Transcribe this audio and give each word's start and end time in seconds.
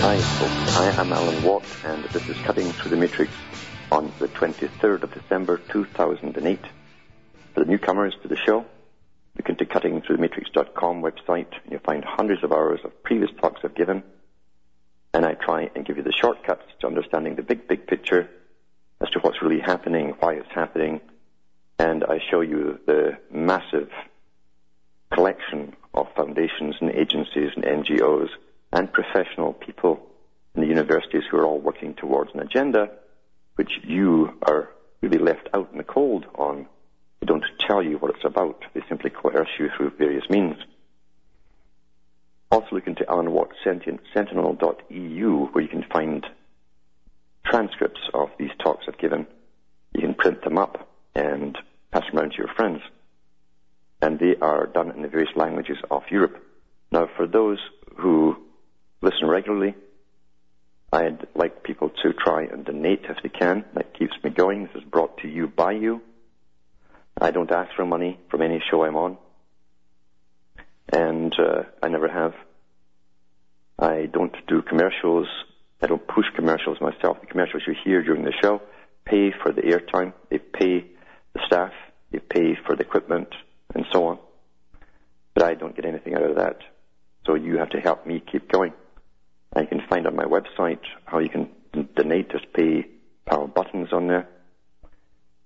Hi, 0.00 0.16
folks. 0.16 0.76
I 0.76 1.00
am 1.00 1.12
Alan 1.12 1.42
Watt, 1.42 1.64
and 1.84 2.04
this 2.04 2.28
is 2.28 2.36
Cutting 2.42 2.70
Through 2.70 2.92
the 2.92 2.96
Matrix 2.96 3.32
on 3.90 4.12
the 4.20 4.28
23rd 4.28 5.02
of 5.02 5.12
December 5.12 5.58
2008. 5.58 6.60
For 7.52 7.64
the 7.64 7.68
newcomers 7.68 8.14
to 8.22 8.28
the 8.28 8.36
show, 8.36 8.64
you 9.36 9.42
can 9.42 9.56
to 9.56 9.64
cuttingthroughthematrix.com 9.64 11.02
website, 11.02 11.50
and 11.64 11.72
you'll 11.72 11.80
find 11.80 12.04
hundreds 12.04 12.44
of 12.44 12.52
hours 12.52 12.78
of 12.84 13.02
previous 13.02 13.32
talks 13.40 13.62
I've 13.64 13.74
given, 13.74 14.04
and 15.12 15.26
I 15.26 15.34
try 15.34 15.68
and 15.74 15.84
give 15.84 15.96
you 15.96 16.04
the 16.04 16.12
shortcuts 16.12 16.62
to 16.78 16.86
understanding 16.86 17.34
the 17.34 17.42
big, 17.42 17.66
big 17.66 17.88
picture 17.88 18.30
as 19.00 19.10
to 19.10 19.18
what's 19.18 19.42
really 19.42 19.60
happening, 19.60 20.14
why 20.20 20.34
it's 20.34 20.52
happening, 20.54 21.00
and 21.80 22.04
I 22.04 22.20
show 22.30 22.40
you 22.40 22.78
the 22.86 23.18
massive 23.32 23.90
collection 25.12 25.74
of 25.92 26.06
foundations 26.14 26.76
and 26.80 26.92
agencies 26.92 27.50
and 27.56 27.64
NGOs 27.64 28.28
and 28.72 28.92
professional 28.92 29.52
people 29.52 30.00
in 30.54 30.62
the 30.62 30.68
universities 30.68 31.22
who 31.30 31.38
are 31.38 31.46
all 31.46 31.60
working 31.60 31.94
towards 31.94 32.32
an 32.34 32.40
agenda 32.40 32.90
which 33.56 33.80
you 33.82 34.38
are 34.42 34.70
really 35.00 35.18
left 35.18 35.48
out 35.54 35.68
in 35.72 35.78
the 35.78 35.84
cold 35.84 36.26
on. 36.36 36.66
They 37.20 37.26
don't 37.26 37.44
tell 37.58 37.82
you 37.82 37.98
what 37.98 38.14
it's 38.14 38.24
about. 38.24 38.64
They 38.74 38.82
simply 38.88 39.10
coerce 39.10 39.48
you 39.58 39.68
through 39.76 39.92
various 39.98 40.28
means. 40.30 40.56
Also 42.50 42.68
look 42.72 42.86
into 42.86 43.08
Alan 43.08 43.32
Watt 43.32 43.50
Sentinel.eu 43.64 45.46
where 45.52 45.62
you 45.62 45.68
can 45.68 45.84
find 45.92 46.26
transcripts 47.44 48.00
of 48.14 48.30
these 48.38 48.50
talks 48.58 48.84
I've 48.88 48.98
given. 48.98 49.26
You 49.92 50.00
can 50.02 50.14
print 50.14 50.42
them 50.42 50.58
up 50.58 50.88
and 51.14 51.56
pass 51.90 52.04
them 52.06 52.18
around 52.18 52.30
to 52.32 52.38
your 52.38 52.54
friends. 52.54 52.80
And 54.00 54.18
they 54.18 54.36
are 54.40 54.66
done 54.66 54.92
in 54.92 55.02
the 55.02 55.08
various 55.08 55.34
languages 55.34 55.78
of 55.90 56.02
Europe. 56.10 56.42
Now, 56.92 57.08
for 57.16 57.26
those 57.26 57.58
who 57.96 58.36
listen 59.00 59.26
regularly, 59.26 59.74
I'd 60.92 61.26
like 61.34 61.62
people 61.62 61.90
to 62.02 62.12
try 62.12 62.44
and 62.44 62.64
donate 62.64 63.04
if 63.08 63.22
they 63.22 63.28
can. 63.28 63.64
That 63.74 63.94
keeps 63.98 64.14
me 64.24 64.30
going. 64.30 64.64
This 64.64 64.82
is 64.82 64.88
brought 64.88 65.18
to 65.18 65.28
you 65.28 65.46
by 65.46 65.72
you. 65.72 66.00
I 67.20 67.30
don't 67.30 67.50
ask 67.50 67.74
for 67.76 67.84
money 67.84 68.18
from 68.30 68.42
any 68.42 68.62
show 68.70 68.84
I'm 68.84 68.96
on. 68.96 69.18
And 70.90 71.34
uh, 71.38 71.64
I 71.82 71.88
never 71.88 72.08
have. 72.08 72.34
I 73.78 74.06
don't 74.06 74.34
do 74.46 74.62
commercials. 74.62 75.28
I 75.82 75.86
don't 75.86 76.06
push 76.08 76.26
commercials 76.34 76.80
myself. 76.80 77.20
The 77.20 77.26
commercials 77.26 77.62
you 77.66 77.74
hear 77.84 78.02
during 78.02 78.24
the 78.24 78.32
show 78.40 78.62
pay 79.04 79.32
for 79.42 79.52
the 79.52 79.62
airtime. 79.62 80.14
They 80.30 80.38
pay 80.38 80.86
the 81.34 81.40
staff. 81.46 81.72
They 82.10 82.18
pay 82.18 82.56
for 82.66 82.74
the 82.74 82.82
equipment 82.82 83.28
and 83.74 83.84
so 83.92 84.06
on. 84.06 84.18
But 85.34 85.42
I 85.42 85.54
don't 85.54 85.76
get 85.76 85.84
anything 85.84 86.14
out 86.14 86.22
of 86.22 86.36
that. 86.36 86.58
So 87.26 87.34
you 87.34 87.58
have 87.58 87.70
to 87.70 87.80
help 87.80 88.06
me 88.06 88.20
keep 88.20 88.50
going. 88.50 88.72
You 89.56 89.66
can 89.66 89.82
find 89.88 90.06
on 90.06 90.14
my 90.14 90.24
website 90.24 90.80
how 91.04 91.18
you 91.18 91.28
can 91.28 91.48
donate. 91.94 92.30
Just 92.30 92.52
pay 92.52 92.86
PayPal 93.26 93.52
buttons 93.52 93.92
on 93.92 94.06
there. 94.06 94.28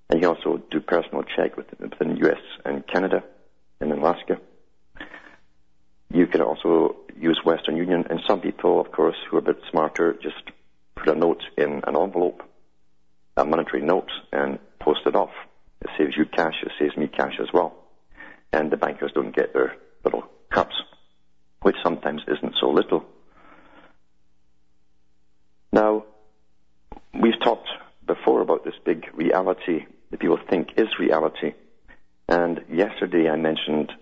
And 0.08 0.20
you 0.20 0.28
can 0.28 0.36
also 0.36 0.62
do 0.70 0.80
personal 0.80 1.22
check 1.22 1.56
within 1.56 2.14
the 2.14 2.28
US 2.28 2.40
and 2.64 2.86
Canada 2.86 3.24
and 3.80 3.92
Alaska. 3.92 4.38
You 6.12 6.26
can 6.26 6.42
also 6.42 6.96
use 7.18 7.40
Western 7.44 7.76
Union, 7.76 8.04
and 8.10 8.20
some 8.26 8.40
people, 8.40 8.80
of 8.80 8.92
course, 8.92 9.16
who 9.30 9.36
are 9.36 9.40
a 9.40 9.42
bit 9.42 9.60
smarter, 9.70 10.12
just 10.22 10.42
put 10.94 11.08
a 11.08 11.14
note 11.14 11.42
in 11.56 11.82
an 11.86 11.96
envelope, 11.96 12.42
a 13.36 13.44
monetary 13.44 13.82
note, 13.82 14.10
and 14.30 14.58
post 14.78 15.00
it 15.06 15.16
off. 15.16 15.30
It 15.80 15.88
saves 15.96 16.16
you 16.16 16.26
cash, 16.26 16.56
it 16.62 16.72
saves 16.78 16.96
me 16.96 17.08
cash 17.08 17.34
as 17.40 17.48
well. 17.52 17.74
And 18.52 18.70
the 18.70 18.76
bankers 18.76 19.12
don't 19.14 19.34
get 19.34 19.54
their 19.54 19.74
little 20.04 20.24
cuts, 20.50 20.74
which 21.62 21.76
sometimes 21.82 22.22
isn't 22.28 22.56
so 22.60 22.68
little. 22.70 23.04
Now, 25.72 26.04
we've 27.14 27.40
talked 27.42 27.68
before 28.22 28.40
about 28.40 28.64
this 28.64 28.74
big 28.84 29.06
reality 29.14 29.84
that 30.10 30.20
people 30.20 30.38
think 30.48 30.68
is 30.76 30.86
reality. 30.98 31.54
And 32.28 32.60
yesterday 32.70 33.28
I 33.28 33.36
mentioned 33.36 33.92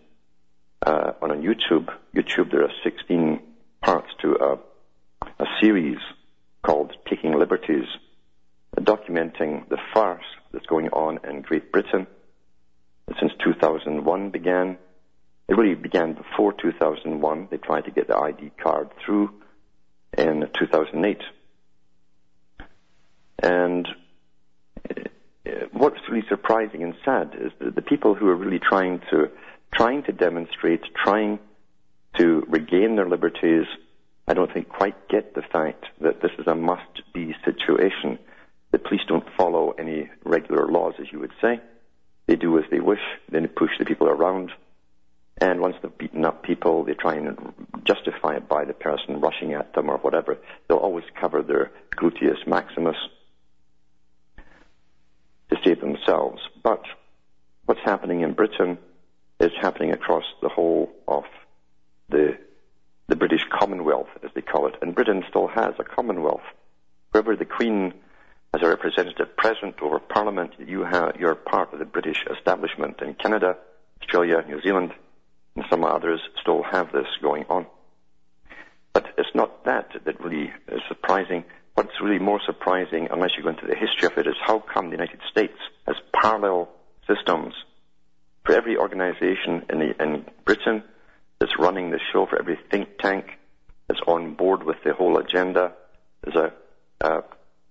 uh, 0.84 1.12
on 1.22 1.30
YouTube, 1.42 1.88
YouTube 2.14 2.50
there 2.50 2.62
are 2.62 2.72
16 2.84 3.40
parts 3.82 4.08
to 4.22 4.36
a, 4.40 4.58
a 5.38 5.46
series 5.60 5.98
called 6.62 6.92
Taking 7.08 7.38
Liberties, 7.38 7.86
documenting 8.76 9.68
the 9.68 9.78
farce 9.94 10.24
that's 10.52 10.66
going 10.66 10.88
on 10.88 11.20
in 11.28 11.42
Great 11.42 11.72
Britain 11.72 12.06
since 13.18 13.32
2001 13.42 14.30
began. 14.30 14.76
It 15.48 15.56
really 15.56 15.74
began 15.74 16.12
before 16.14 16.52
2001. 16.52 17.48
They 17.50 17.56
tried 17.56 17.86
to 17.86 17.90
get 17.90 18.06
the 18.06 18.16
ID 18.16 18.52
card 18.62 18.90
through 19.04 19.30
in 20.16 20.48
2008. 20.58 21.18
And 23.42 23.88
what's 25.72 26.00
really 26.08 26.26
surprising 26.28 26.82
and 26.82 26.94
sad 27.04 27.34
is 27.40 27.52
that 27.60 27.74
the 27.74 27.82
people 27.82 28.14
who 28.14 28.28
are 28.28 28.36
really 28.36 28.58
trying 28.58 29.00
to 29.10 29.30
trying 29.72 30.02
to 30.02 30.12
demonstrate, 30.12 30.82
trying 30.94 31.38
to 32.18 32.44
regain 32.48 32.96
their 32.96 33.08
liberties, 33.08 33.66
I 34.26 34.34
don't 34.34 34.52
think 34.52 34.68
quite 34.68 35.08
get 35.08 35.34
the 35.34 35.42
fact 35.42 35.86
that 36.00 36.20
this 36.20 36.32
is 36.38 36.46
a 36.46 36.54
must-be 36.54 37.34
situation. 37.44 38.18
The 38.72 38.78
police 38.78 39.02
don't 39.06 39.26
follow 39.36 39.70
any 39.78 40.10
regular 40.24 40.66
laws, 40.66 40.94
as 41.00 41.06
you 41.12 41.20
would 41.20 41.32
say. 41.40 41.60
They 42.26 42.36
do 42.36 42.58
as 42.58 42.64
they 42.70 42.80
wish. 42.80 43.00
Then 43.30 43.42
they 43.42 43.48
push 43.48 43.70
the 43.78 43.84
people 43.84 44.08
around. 44.08 44.50
And 45.40 45.60
once 45.60 45.76
they've 45.82 45.98
beaten 45.98 46.24
up 46.24 46.42
people, 46.42 46.84
they 46.84 46.94
try 46.94 47.14
and 47.14 47.36
justify 47.84 48.36
it 48.36 48.48
by 48.48 48.64
the 48.64 48.74
person 48.74 49.20
rushing 49.20 49.54
at 49.54 49.72
them 49.74 49.88
or 49.88 49.98
whatever. 49.98 50.36
They'll 50.68 50.78
always 50.78 51.04
cover 51.18 51.42
their 51.42 51.70
gluteus 51.96 52.46
maximus 52.46 52.96
themselves. 55.64 56.40
But 56.62 56.82
what's 57.66 57.80
happening 57.84 58.22
in 58.22 58.32
Britain 58.32 58.78
is 59.38 59.52
happening 59.60 59.92
across 59.92 60.24
the 60.42 60.48
whole 60.48 60.90
of 61.06 61.24
the 62.08 62.38
the 63.08 63.16
British 63.16 63.44
Commonwealth, 63.50 64.08
as 64.22 64.30
they 64.34 64.40
call 64.40 64.68
it. 64.68 64.76
And 64.80 64.94
Britain 64.94 65.24
still 65.28 65.48
has 65.48 65.74
a 65.80 65.84
Commonwealth. 65.84 66.44
Wherever 67.10 67.34
the 67.34 67.44
Queen 67.44 67.92
as 68.54 68.62
a 68.62 68.68
representative 68.68 69.36
present 69.36 69.80
over 69.82 69.98
Parliament, 69.98 70.52
you 70.58 70.84
have, 70.84 71.16
you're 71.18 71.34
part 71.34 71.72
of 71.72 71.80
the 71.80 71.84
British 71.84 72.24
establishment 72.30 73.00
in 73.02 73.14
Canada, 73.14 73.56
Australia, 74.00 74.44
New 74.46 74.60
Zealand, 74.60 74.92
and 75.56 75.64
some 75.68 75.84
others 75.84 76.20
still 76.40 76.62
have 76.62 76.92
this 76.92 77.06
going 77.20 77.44
on. 77.48 77.66
But 78.92 79.06
it's 79.18 79.34
not 79.34 79.64
that 79.64 79.90
that 80.04 80.20
really 80.20 80.52
is 80.68 80.80
surprising. 80.88 81.44
What's 81.74 82.00
really 82.02 82.18
more 82.18 82.40
surprising, 82.44 83.08
unless 83.10 83.30
you 83.36 83.42
go 83.42 83.50
into 83.50 83.66
the 83.66 83.76
history 83.76 84.06
of 84.06 84.18
it, 84.18 84.26
is 84.26 84.34
how 84.44 84.58
come 84.58 84.86
the 84.86 84.96
United 84.96 85.20
States 85.30 85.56
has 85.86 85.96
parallel 86.12 86.68
systems 87.06 87.54
for 88.44 88.54
every 88.54 88.76
organization 88.76 89.64
in, 89.70 89.78
the, 89.78 90.02
in 90.02 90.24
Britain 90.44 90.82
that's 91.38 91.58
running 91.58 91.90
the 91.90 92.00
show, 92.12 92.26
for 92.26 92.38
every 92.38 92.58
think 92.70 92.98
tank 92.98 93.38
that's 93.88 94.00
on 94.06 94.34
board 94.34 94.62
with 94.62 94.76
the 94.84 94.92
whole 94.92 95.18
agenda, 95.18 95.72
there's 96.22 96.36
a, 96.36 96.52
a 97.06 97.22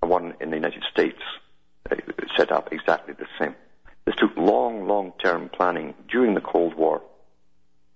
one 0.06 0.34
in 0.40 0.50
the 0.50 0.56
United 0.56 0.84
States 0.92 1.22
uh, 1.92 1.96
set 2.36 2.52
up 2.52 2.72
exactly 2.72 3.14
the 3.14 3.28
same. 3.40 3.56
This 4.06 4.16
took 4.16 4.36
long, 4.38 4.88
long-term 4.88 5.50
planning 5.50 5.94
during 6.10 6.34
the 6.34 6.42
Cold 6.42 6.74
War 6.74 7.04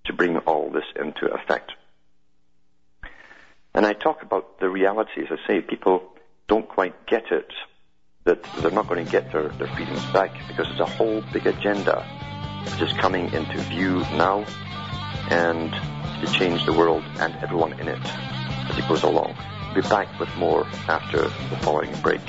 to 0.06 0.14
bring 0.14 0.38
all 0.38 0.70
this 0.70 0.84
into 0.96 1.26
effect. 1.34 1.72
And 3.74 3.86
I 3.86 3.94
talk 3.94 4.22
about 4.22 4.60
the 4.60 4.62
reality, 4.74 5.22
as 5.22 5.28
I 5.31 5.48
say, 5.48 5.62
people 5.62 6.04
don't 6.48 6.68
quite 6.68 7.06
get 7.08 7.31
it, 7.31 7.48
that 8.25 8.44
they're 8.60 8.72
not 8.72 8.88
going 8.88 9.06
to 9.06 9.12
get 9.12 9.31
their, 9.31 9.50
their 9.50 9.68
freedoms 9.68 10.06
back 10.08 10.31
because 10.48 10.66
there's 10.68 10.80
a 10.80 10.86
whole 10.86 11.24
big 11.31 11.46
agenda 11.46 12.04
which 12.66 12.81
is 12.81 12.94
coming 12.98 13.31
into 13.34 13.58
view 13.64 14.00
now 14.18 14.46
and 15.30 15.72
to 16.25 16.34
change 16.34 16.66
the 16.66 16.74
world 16.74 17.04
and 17.20 17.36
everyone 17.44 17.74
in 17.80 17.88
it 17.88 18.00
as 18.70 18.78
it 18.78 18.88
goes 18.88 19.04
along. 19.04 19.36
We'll 19.74 19.84
be 19.84 19.90
back 19.90 20.20
with 20.20 20.34
more 20.38 20.66
after 20.88 21.22
the 21.22 21.58
following 21.62 21.94
break. 22.02 22.22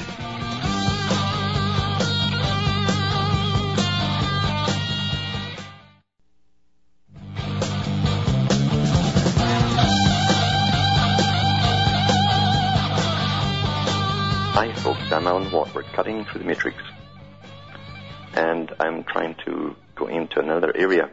I'm. 15.26 15.72
We're 15.74 15.82
cutting 15.82 16.24
through 16.24 16.40
the 16.40 16.46
matrix. 16.46 16.76
And 18.34 18.70
I'm 18.78 19.04
trying 19.04 19.36
to 19.46 19.74
go 19.94 20.06
into 20.06 20.40
another 20.40 20.72
area. 20.76 21.10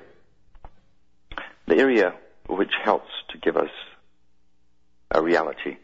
The 1.67 1.77
area 1.77 2.13
which 2.47 2.71
helps 2.83 3.11
to 3.29 3.37
give 3.37 3.55
us 3.55 3.69
a 5.11 5.21
reality. 5.21 5.77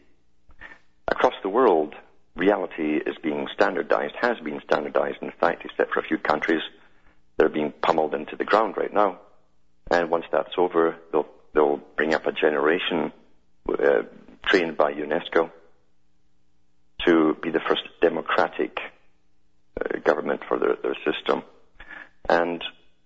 Across 1.06 1.34
the 1.42 1.48
world, 1.48 1.94
reality 2.36 2.96
is 2.96 3.16
being 3.22 3.48
standardized, 3.54 4.14
has 4.20 4.38
been 4.40 4.60
standardized, 4.64 5.22
in 5.22 5.32
fact, 5.40 5.64
except 5.64 5.94
for 5.94 6.00
a 6.00 6.04
few 6.04 6.18
countries. 6.18 6.62
They're 7.36 7.48
being 7.48 7.72
pummeled 7.82 8.14
into 8.14 8.36
the 8.36 8.44
ground 8.44 8.76
right 8.76 8.92
now. 8.92 9.20
And 9.90 10.10
once 10.10 10.26
that's 10.30 10.52
over, 10.58 10.96
they'll, 11.12 11.28
they'll 11.54 11.80
bring 11.96 12.12
up 12.12 12.26
a 12.26 12.32
generation 12.32 13.12
uh, 13.68 14.02
trained 14.44 14.76
by 14.76 14.92
UNESCO 14.92 15.50
to 17.08 17.34
be 17.42 17.50
the 17.50 17.60
first 17.60 17.82
democratic 18.02 18.78
uh, 19.80 19.98
government 20.04 20.42
for 20.46 20.58
their, 20.58 20.76
their 20.82 20.96
system. 21.10 21.42
And 22.28 22.62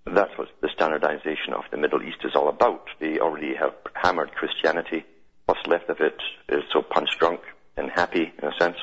that's 0.07 0.37
what 0.37 0.49
the 0.61 0.69
standardization 0.75 1.55
of 1.55 1.63
the 1.71 1.77
Middle 1.77 2.03
East 2.03 2.19
is 2.25 2.35
all 2.35 2.49
about. 2.49 2.87
They 2.99 3.21
already 3.21 3.55
have 3.55 3.75
hammered 3.95 4.33
Christianity. 4.33 5.05
What's 5.47 5.67
left 5.67 5.89
of 5.89 6.01
it 6.01 6.17
is 6.49 6.65
so 6.73 6.83
punch 6.83 7.11
drunk 7.19 7.41
and 7.77 7.91
happy, 7.91 8.33
in 8.43 8.49
a 8.49 8.53
sense, 8.59 8.77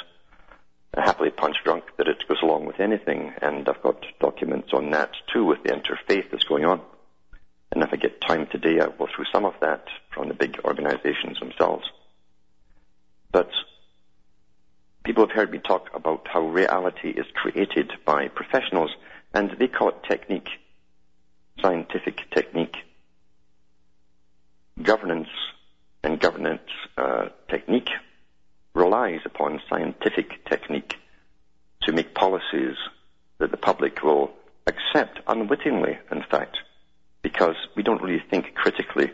happily 0.96 1.32
punch 1.32 1.58
drunk 1.66 1.84
that 1.98 2.08
it 2.08 2.24
goes 2.28 2.42
along 2.42 2.66
with 2.66 2.80
anything. 2.80 3.34
And 3.42 3.68
I've 3.68 3.84
got 3.84 4.06
documents 4.22 4.70
on 4.74 4.92
that 4.92 5.12
too 5.34 5.44
with 5.44 5.64
the 5.64 5.72
interfaith 5.72 6.32
that's 6.32 6.46
going 6.46 6.66
on. 6.66 6.82
And 7.72 7.84
if 7.84 7.90
I 7.92 7.98
get 7.98 8.22
time 8.22 8.48
today, 8.48 8.80
I'll 8.80 8.92
go 8.92 9.08
through 9.14 9.26
some 9.34 9.46
of 9.46 9.54
that 9.62 9.86
from 10.14 10.30
the 10.30 10.34
big 10.34 10.60
organizations 10.64 11.40
themselves. 11.40 11.86
But 13.32 13.50
people 15.04 15.26
have 15.26 15.36
heard 15.36 15.52
me 15.52 15.60
talk 15.60 15.90
about 15.94 16.28
how 16.28 16.42
reality 16.42 17.10
is 17.10 17.26
created 17.34 17.92
by 18.06 18.28
professionals, 18.28 18.92
and 19.34 19.52
they 19.60 19.68
call 19.68 19.90
it 19.90 20.04
technique, 20.08 20.50
scientific 21.62 22.30
technique. 22.32 22.76
Governance 24.82 25.30
and 26.04 26.20
governance 26.20 26.70
uh, 26.98 27.30
technique 27.50 27.90
relies 28.74 29.20
upon 29.26 29.62
scientific 29.70 30.46
technique 30.46 30.96
to 31.84 31.92
make 31.92 32.14
policies 32.14 32.76
that 33.40 33.52
the 33.52 33.58
public 33.58 34.04
will 34.04 34.32
accept 34.68 35.20
unwittingly, 35.28 35.98
in 36.12 36.24
fact, 36.30 36.58
because 37.22 37.56
we 37.76 37.84
don't 37.84 38.02
really 38.02 38.24
think 38.30 38.54
critically. 38.54 39.12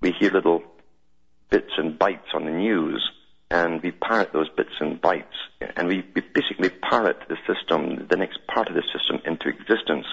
We 0.00 0.12
hear 0.12 0.30
little 0.30 0.62
bits 1.50 1.72
and 1.76 1.98
bites 1.98 2.28
on 2.34 2.44
the 2.44 2.50
news 2.50 3.10
and 3.52 3.82
we 3.82 3.90
parrot 3.90 4.32
those 4.32 4.48
bits 4.48 4.72
and 4.80 5.00
bytes, 5.02 5.24
and 5.76 5.86
we, 5.86 6.02
we 6.14 6.22
basically 6.34 6.70
parrot 6.70 7.18
the 7.28 7.36
system, 7.46 8.06
the 8.08 8.16
next 8.16 8.38
part 8.46 8.68
of 8.68 8.74
the 8.74 8.82
system, 8.96 9.20
into 9.26 9.48
existence 9.48 10.06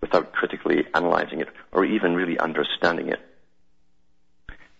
without 0.00 0.32
critically 0.32 0.86
analyzing 0.94 1.40
it 1.40 1.48
or 1.70 1.84
even 1.84 2.14
really 2.14 2.38
understanding 2.38 3.10
it. 3.10 3.20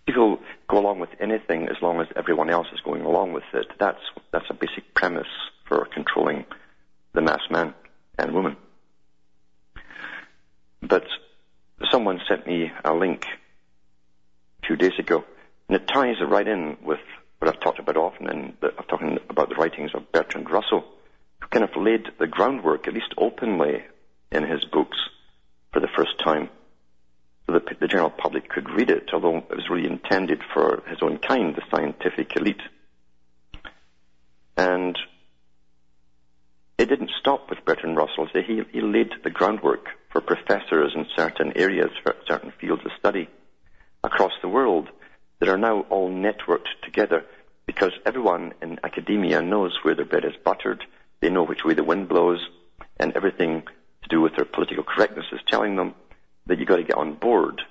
People 0.07 0.39
go 0.67 0.79
along 0.79 0.99
with 0.99 1.11
anything 1.19 1.69
as 1.69 1.77
long 1.83 2.01
as 2.01 2.07
everyone 2.15 2.49
else 2.49 2.65
is 2.73 2.81
going 2.81 3.03
along 3.03 3.31
with 3.31 3.43
it. 3.53 3.67
That's, 3.79 4.01
that's 4.31 4.49
a 4.49 4.55
basic 4.55 4.95
premise 4.95 5.27
for 5.67 5.85
controlling 5.85 6.45
the 7.13 7.21
mass 7.21 7.41
man 7.51 7.75
and 8.17 8.33
woman. 8.33 8.57
But 10.81 11.05
someone 11.91 12.19
sent 12.27 12.47
me 12.47 12.71
a 12.83 12.93
link 12.93 13.27
a 14.63 14.65
few 14.65 14.77
days 14.77 14.97
ago, 14.97 15.23
and 15.69 15.75
it 15.75 15.87
ties 15.87 16.15
right 16.27 16.47
in 16.47 16.77
with 16.83 16.99
what 17.43 17.53
I've 17.53 17.61
talked 17.61 17.79
about 17.79 17.97
often, 17.97 18.29
and 18.29 18.53
I've 18.63 18.87
talked 18.87 19.03
about 19.29 19.49
the 19.49 19.55
writings 19.55 19.91
of 19.93 20.09
Bertrand 20.13 20.49
Russell, 20.49 20.85
who 21.41 21.47
kind 21.49 21.65
of 21.65 21.75
laid 21.75 22.05
the 22.17 22.25
groundwork, 22.25 22.87
at 22.87 22.93
least 22.93 23.13
openly, 23.17 23.83
in 24.31 24.43
his 24.43 24.63
books 24.63 24.97
for 25.73 25.81
the 25.81 25.89
first 25.93 26.17
time, 26.23 26.49
so 27.45 27.51
that 27.51 27.63
the 27.81 27.87
general 27.89 28.11
public 28.11 28.47
could 28.47 28.69
read 28.69 28.89
it, 28.89 29.09
although 29.11 29.39
it 29.39 29.49
was 29.49 29.69
really 29.69 29.89
intended 29.89 30.39
for 30.53 30.83
his 30.87 30.99
own 31.01 31.17
kind, 31.17 31.53
the 31.53 31.63
scientific 31.69 32.33
elite. 32.37 32.61
And 34.55 34.97
it 36.77 36.85
didn't 36.85 37.11
stop 37.19 37.49
with 37.49 37.65
Bertrand 37.65 37.97
Russell. 37.97 38.29
So 38.31 38.39
he, 38.41 38.61
he 38.71 38.79
laid 38.79 39.11
the 39.21 39.29
groundwork 39.29 39.87
for 40.13 40.21
professors 40.21 40.93
in 40.95 41.07
certain 41.13 41.51
areas, 41.57 41.91
for 42.03 42.15
certain 42.25 42.53
fields 42.61 42.83
of 42.85 42.91
study 42.97 43.27
across 44.01 44.31
the 44.41 44.47
world 44.47 44.87
that 45.43 45.51
are 45.51 45.57
now 45.57 45.81
all 45.89 46.09
networked 46.09 46.69
together 46.83 47.25
because 47.65 47.91
everyone 48.05 48.53
in 48.61 48.79
academia 48.81 49.41
knows 49.41 49.77
where 49.83 49.93
their 49.93 50.05
bread 50.05 50.23
is 50.23 50.31
buttered, 50.45 50.81
they 51.19 51.29
know 51.29 51.43
which 51.43 51.65
way 51.65 51.73
the 51.73 51.83
wind 51.83 52.07
blows, 52.07 52.39
and 52.95 53.11
everything 53.13 53.61
to 54.03 54.09
do 54.09 54.21
with 54.21 54.33
their 54.37 54.45
political 54.45 54.85
correctness 54.85 55.25
is 55.33 55.41
telling 55.49 55.75
them 55.75 55.95
that 56.45 56.59
you've 56.59 56.67
got 56.69 56.77
to 56.77 56.83
get 56.85 56.95
on 56.95 57.15
board 57.15 57.61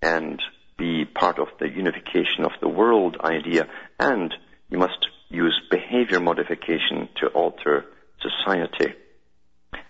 and 0.00 0.40
be 0.78 1.04
part 1.04 1.40
of 1.40 1.48
the 1.58 1.68
unification 1.68 2.44
of 2.44 2.52
the 2.60 2.68
world 2.68 3.16
idea, 3.24 3.66
and 3.98 4.32
you 4.70 4.78
must 4.78 5.08
use 5.28 5.60
behavior 5.68 6.20
modification 6.20 7.08
to 7.20 7.26
alter 7.34 7.86
society. 8.20 8.94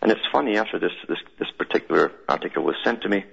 And 0.00 0.10
it's 0.10 0.26
funny, 0.32 0.56
after 0.56 0.78
this, 0.78 0.92
this, 1.06 1.18
this 1.38 1.48
particular 1.58 2.12
article 2.30 2.64
was 2.64 2.76
sent 2.82 3.02
to 3.02 3.10
me, 3.10 3.26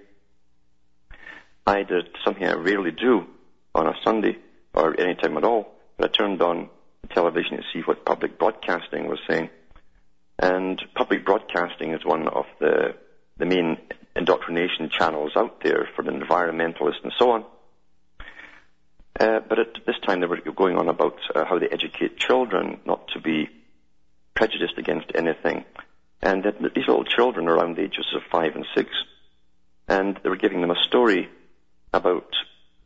I 1.66 1.84
did 1.84 2.10
something 2.26 2.46
I 2.46 2.56
rarely 2.56 2.92
do 2.92 3.28
on 3.76 3.88
a 3.88 3.94
Sunday 4.04 4.38
or 4.74 5.00
any 5.00 5.16
time 5.16 5.38
at 5.38 5.44
all. 5.44 5.74
But 5.98 6.10
I 6.10 6.18
turned 6.18 6.42
on 6.42 6.70
the 7.02 7.08
television 7.14 7.58
to 7.58 7.64
see 7.74 7.82
what 7.82 8.06
public 8.06 8.38
broadcasting 8.40 9.08
was 9.08 9.20
saying. 9.30 9.50
And 10.40 10.82
public 10.96 11.26
broadcasting 11.26 11.94
is 11.94 12.04
one 12.04 12.28
of 12.28 12.46
the, 12.60 12.96
the 13.38 13.46
main 13.46 13.78
indoctrination 14.16 14.90
channels 14.90 15.34
out 15.36 15.62
there 15.64 15.88
for 15.96 16.04
the 16.04 16.12
environmentalists 16.12 17.04
and 17.04 17.14
so 17.18 17.32
on. 17.32 17.46
Uh, 19.20 19.40
but 19.48 19.60
at 19.60 19.86
this 19.86 19.96
time 20.06 20.22
they 20.22 20.26
were 20.26 20.42
going 20.56 20.78
on 20.78 20.90
about 20.90 21.18
uh, 21.36 21.46
how 21.46 21.60
they 21.60 21.68
educate 21.68 22.18
children 22.18 22.80
not 22.86 23.08
to 23.10 23.22
be 23.22 23.48
prejudiced 24.36 24.78
against 24.78 25.12
anything. 25.14 25.64
And 26.22 26.44
these 26.44 26.88
little 26.88 27.04
children 27.04 27.48
around 27.48 27.76
the 27.76 27.84
ages 27.84 28.08
of 28.16 28.22
five 28.32 28.56
and 28.56 28.66
six, 28.76 28.90
and 29.88 30.20
they 30.24 30.30
were 30.30 30.38
giving 30.38 30.62
them 30.62 30.72
a 30.72 30.84
story 30.88 31.30
about 31.94 32.34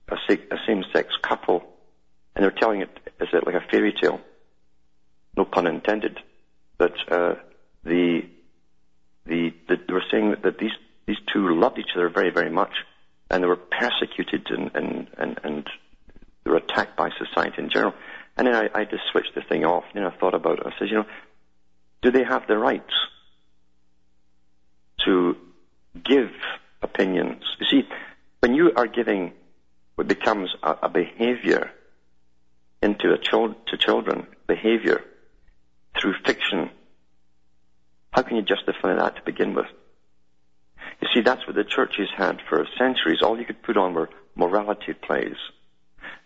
a, 0.09 0.17
same-sex 0.65 1.09
couple, 1.21 1.63
and 2.35 2.43
they're 2.43 2.51
telling 2.51 2.81
it 2.81 2.89
as 3.19 3.27
like 3.45 3.55
a 3.55 3.65
fairy 3.69 3.93
tale. 3.93 4.21
No 5.35 5.45
pun 5.45 5.67
intended. 5.67 6.19
But 6.77 6.93
uh, 7.09 7.35
the, 7.83 8.21
the, 9.25 9.53
the 9.67 9.75
they 9.87 9.93
were 9.93 10.03
saying 10.11 10.31
that, 10.31 10.43
that 10.43 10.57
these 10.59 10.71
these 11.05 11.17
two 11.33 11.55
loved 11.55 11.79
each 11.79 11.91
other 11.95 12.09
very 12.09 12.31
very 12.31 12.51
much, 12.51 12.73
and 13.29 13.43
they 13.43 13.47
were 13.47 13.55
persecuted 13.55 14.47
and 14.49 14.71
and 14.75 15.07
and, 15.17 15.39
and 15.43 15.69
they 16.43 16.51
were 16.51 16.57
attacked 16.57 16.95
by 16.95 17.09
society 17.17 17.61
in 17.61 17.69
general. 17.69 17.93
And 18.37 18.47
then 18.47 18.55
I, 18.55 18.69
I 18.73 18.85
just 18.85 19.03
switched 19.11 19.33
the 19.35 19.41
thing 19.41 19.65
off. 19.65 19.83
And 19.93 20.05
I 20.05 20.11
thought 20.11 20.35
about 20.35 20.59
it. 20.59 20.67
I 20.67 20.71
said, 20.77 20.89
you 20.89 20.97
know, 20.97 21.05
do 22.01 22.11
they 22.11 22.23
have 22.23 22.47
the 22.47 22.57
rights 22.57 22.93
to 25.05 25.35
give 26.03 26.29
opinions? 26.81 27.43
You 27.59 27.65
see, 27.69 27.89
when 28.41 28.53
you 28.53 28.71
are 28.75 28.87
giving 28.87 29.33
what 29.97 30.07
becomes 30.07 30.53
a, 30.61 30.75
a 30.83 30.89
behavior 30.89 31.71
into 32.83 33.11
a 33.11 33.17
child, 33.17 33.55
to 33.65 33.77
children, 33.77 34.27
behavior 34.45 35.03
through 35.99 36.13
fiction. 36.23 36.69
How 38.11 38.21
can 38.21 38.37
you 38.37 38.43
justify 38.43 38.93
that 38.93 39.15
to 39.15 39.21
begin 39.25 39.55
with? 39.55 39.65
You 41.01 41.07
see, 41.13 41.21
that's 41.21 41.45
what 41.47 41.55
the 41.55 41.63
churches 41.63 42.09
had 42.15 42.39
for 42.47 42.67
centuries. 42.77 43.23
All 43.23 43.39
you 43.39 43.45
could 43.45 43.63
put 43.63 43.75
on 43.75 43.95
were 43.95 44.09
morality 44.35 44.93
plays. 44.93 45.35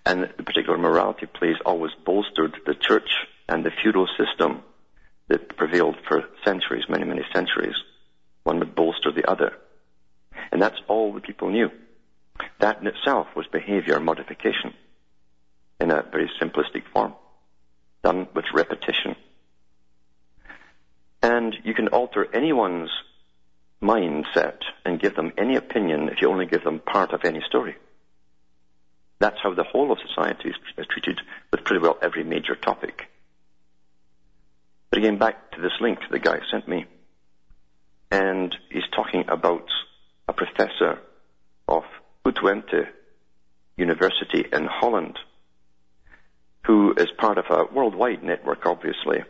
And 0.05 0.23
the 0.23 0.43
particular 0.43 0.77
morality 0.77 1.25
plays 1.25 1.55
always 1.65 1.93
bolstered 2.05 2.57
the 2.65 2.75
church 2.75 3.09
and 3.47 3.63
the 3.63 3.71
feudal 3.81 4.07
system 4.17 4.63
that 5.29 5.55
prevailed 5.55 5.95
for 6.09 6.25
centuries, 6.43 6.83
many, 6.89 7.05
many 7.05 7.23
centuries. 7.33 7.75
One 8.43 8.59
would 8.59 8.75
bolster 8.75 9.13
the 9.13 9.29
other. 9.31 9.53
And 10.51 10.61
that's 10.61 10.79
all 10.89 11.13
the 11.13 11.21
people 11.21 11.49
knew. 11.49 11.71
That 12.59 12.81
in 12.81 12.88
itself 12.88 13.27
was 13.35 13.47
behavior 13.47 14.00
modification 14.00 14.73
in 15.79 15.91
a 15.91 16.03
very 16.11 16.29
simplistic 16.41 16.83
form, 16.93 17.13
done 18.03 18.27
with 18.35 18.45
repetition. 18.53 19.15
And 21.23 21.55
you 21.63 21.73
can 21.73 21.88
alter 21.89 22.27
anyone's 22.33 22.91
mindset 23.81 24.59
and 24.85 25.00
give 25.00 25.15
them 25.15 25.33
any 25.38 25.55
opinion 25.55 26.09
if 26.09 26.21
you 26.21 26.29
only 26.29 26.45
give 26.45 26.63
them 26.63 26.79
part 26.79 27.13
of 27.13 27.21
any 27.25 27.41
story. 27.47 27.75
That's 29.19 29.38
how 29.41 29.53
the 29.53 29.63
whole 29.63 29.91
of 29.91 30.00
society 30.07 30.50
is 30.77 30.88
treated 30.88 31.19
with 31.51 31.63
pretty 31.63 31.81
well 31.81 31.97
every 32.01 32.23
major 32.23 32.55
topic. 32.55 33.07
But 34.89 35.00
again, 35.00 35.17
back 35.17 35.51
to 35.51 35.61
this 35.61 35.79
link 35.79 36.00
the 36.09 36.19
guy 36.19 36.39
sent 36.51 36.67
me. 36.67 36.85
And 38.11 38.53
he's 38.69 38.88
talking 38.95 39.25
about 39.29 39.67
a 40.27 40.33
professor 40.33 41.00
of 41.67 41.83
Utrecht 42.25 42.73
University 43.77 44.45
in 44.51 44.65
Holland, 44.65 45.17
who 46.65 46.93
is 46.95 47.09
part 47.17 47.37
of 47.37 47.45
a 47.49 47.73
worldwide 47.73 48.23
network, 48.23 48.65
obviously, 48.65 49.23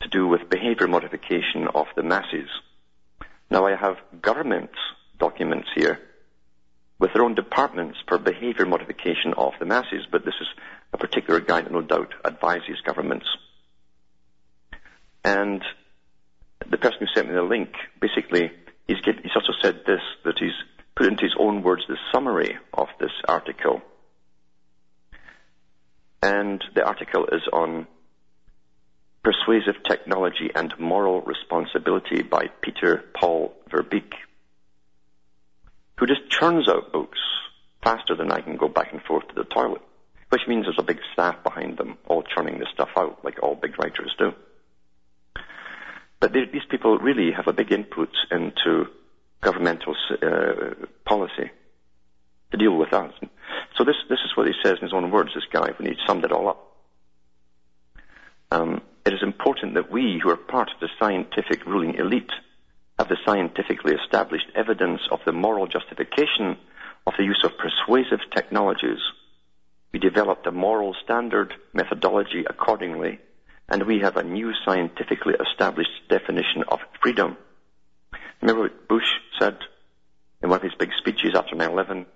to 0.00 0.08
do 0.08 0.26
with 0.26 0.48
behavior 0.48 0.88
modification 0.88 1.68
of 1.74 1.86
the 1.94 2.02
masses. 2.02 2.48
Now 3.50 3.66
I 3.66 3.76
have 3.76 3.96
government 4.20 4.70
documents 5.18 5.68
here 5.74 6.00
with 6.98 7.12
their 7.12 7.22
own 7.22 7.34
departments 7.34 7.98
for 8.08 8.18
behavior 8.18 8.64
modification 8.64 9.34
of 9.36 9.52
the 9.58 9.66
masses, 9.66 10.06
but 10.10 10.24
this 10.24 10.34
is 10.40 10.48
a 10.92 10.98
particular 10.98 11.40
guy 11.40 11.60
that 11.60 11.72
no 11.72 11.82
doubt 11.82 12.14
advises 12.24 12.80
governments. 12.84 13.26
And 15.24 15.62
the 16.70 16.78
person 16.78 17.00
who 17.00 17.06
sent 17.14 17.28
me 17.28 17.34
the 17.34 17.42
link, 17.42 17.70
basically, 18.00 18.50
he's, 18.86 19.00
give, 19.00 19.16
he's 19.16 19.34
also 19.34 19.52
said 19.60 19.82
this, 19.86 20.00
that 20.24 20.38
he's 20.38 20.54
put 20.96 21.06
into 21.06 21.24
his 21.24 21.36
own 21.38 21.62
words 21.62 21.82
the 21.86 21.98
summary 22.12 22.56
of 22.72 22.88
this 22.98 23.12
article. 23.28 23.82
And 26.22 26.64
the 26.74 26.84
article 26.84 27.26
is 27.26 27.42
on 27.52 27.86
Persuasive 29.22 29.82
Technology 29.84 30.50
and 30.54 30.72
Moral 30.78 31.20
Responsibility 31.20 32.22
by 32.22 32.46
Peter 32.62 33.04
Paul 33.14 33.54
Verbeek, 33.70 34.12
who 35.98 36.06
just 36.06 36.30
churns 36.30 36.68
out 36.68 36.92
books 36.92 37.18
faster 37.82 38.16
than 38.16 38.32
I 38.32 38.40
can 38.40 38.56
go 38.56 38.68
back 38.68 38.92
and 38.92 39.02
forth 39.02 39.28
to 39.28 39.34
the 39.34 39.44
toilet, 39.44 39.82
which 40.30 40.42
means 40.48 40.64
there's 40.64 40.78
a 40.78 40.82
big 40.82 41.00
staff 41.12 41.42
behind 41.44 41.76
them 41.76 41.98
all 42.06 42.22
churning 42.22 42.58
this 42.58 42.68
stuff 42.72 42.90
out, 42.96 43.24
like 43.24 43.42
all 43.42 43.54
big 43.54 43.78
writers 43.78 44.14
do. 44.18 44.32
But 46.18 46.32
these 46.32 46.64
people 46.70 46.98
really 46.98 47.32
have 47.32 47.46
a 47.46 47.52
big 47.52 47.70
input 47.70 48.10
into 48.30 48.86
governmental 49.46 49.94
uh, 50.10 50.86
policy 51.04 51.48
to 52.50 52.56
deal 52.56 52.76
with 52.76 52.92
us. 52.92 53.12
So 53.76 53.84
this, 53.84 53.96
this 54.08 54.18
is 54.24 54.36
what 54.36 54.48
he 54.48 54.54
says 54.62 54.78
in 54.78 54.86
his 54.88 54.92
own 54.92 55.10
words, 55.10 55.30
this 55.34 55.44
guy, 55.52 55.70
when 55.78 55.88
he 55.88 55.96
summed 56.06 56.24
it 56.24 56.32
all 56.32 56.48
up. 56.48 56.60
Um, 58.50 58.82
it 59.04 59.12
is 59.12 59.22
important 59.22 59.74
that 59.74 59.90
we, 59.90 60.20
who 60.20 60.30
are 60.30 60.36
part 60.36 60.70
of 60.74 60.80
the 60.80 60.88
scientific 60.98 61.64
ruling 61.64 61.94
elite, 61.94 62.32
have 62.98 63.08
the 63.08 63.18
scientifically 63.24 63.94
established 63.94 64.50
evidence 64.56 65.02
of 65.12 65.20
the 65.24 65.32
moral 65.32 65.66
justification 65.68 66.56
of 67.06 67.12
the 67.16 67.24
use 67.24 67.42
of 67.44 67.52
persuasive 67.58 68.20
technologies. 68.34 68.98
We 69.92 70.00
developed 70.00 70.46
a 70.46 70.52
moral 70.52 70.94
standard 71.04 71.54
methodology 71.72 72.44
accordingly 72.48 73.20
and 73.68 73.82
we 73.84 74.00
have 74.00 74.16
a 74.16 74.22
new 74.22 74.52
scientifically 74.64 75.34
established 75.34 76.08
definition 76.08 76.64
of 76.68 76.78
freedom. 77.00 77.36
Remember 78.40 78.62
what 78.62 78.88
Bush 78.88 79.08
said 79.38 79.58
in 80.42 80.50
one 80.50 80.58
of 80.58 80.62
his 80.62 80.74
big 80.78 80.90
speeches 80.98 81.34
after 81.34 81.56
9-11? 81.56 82.06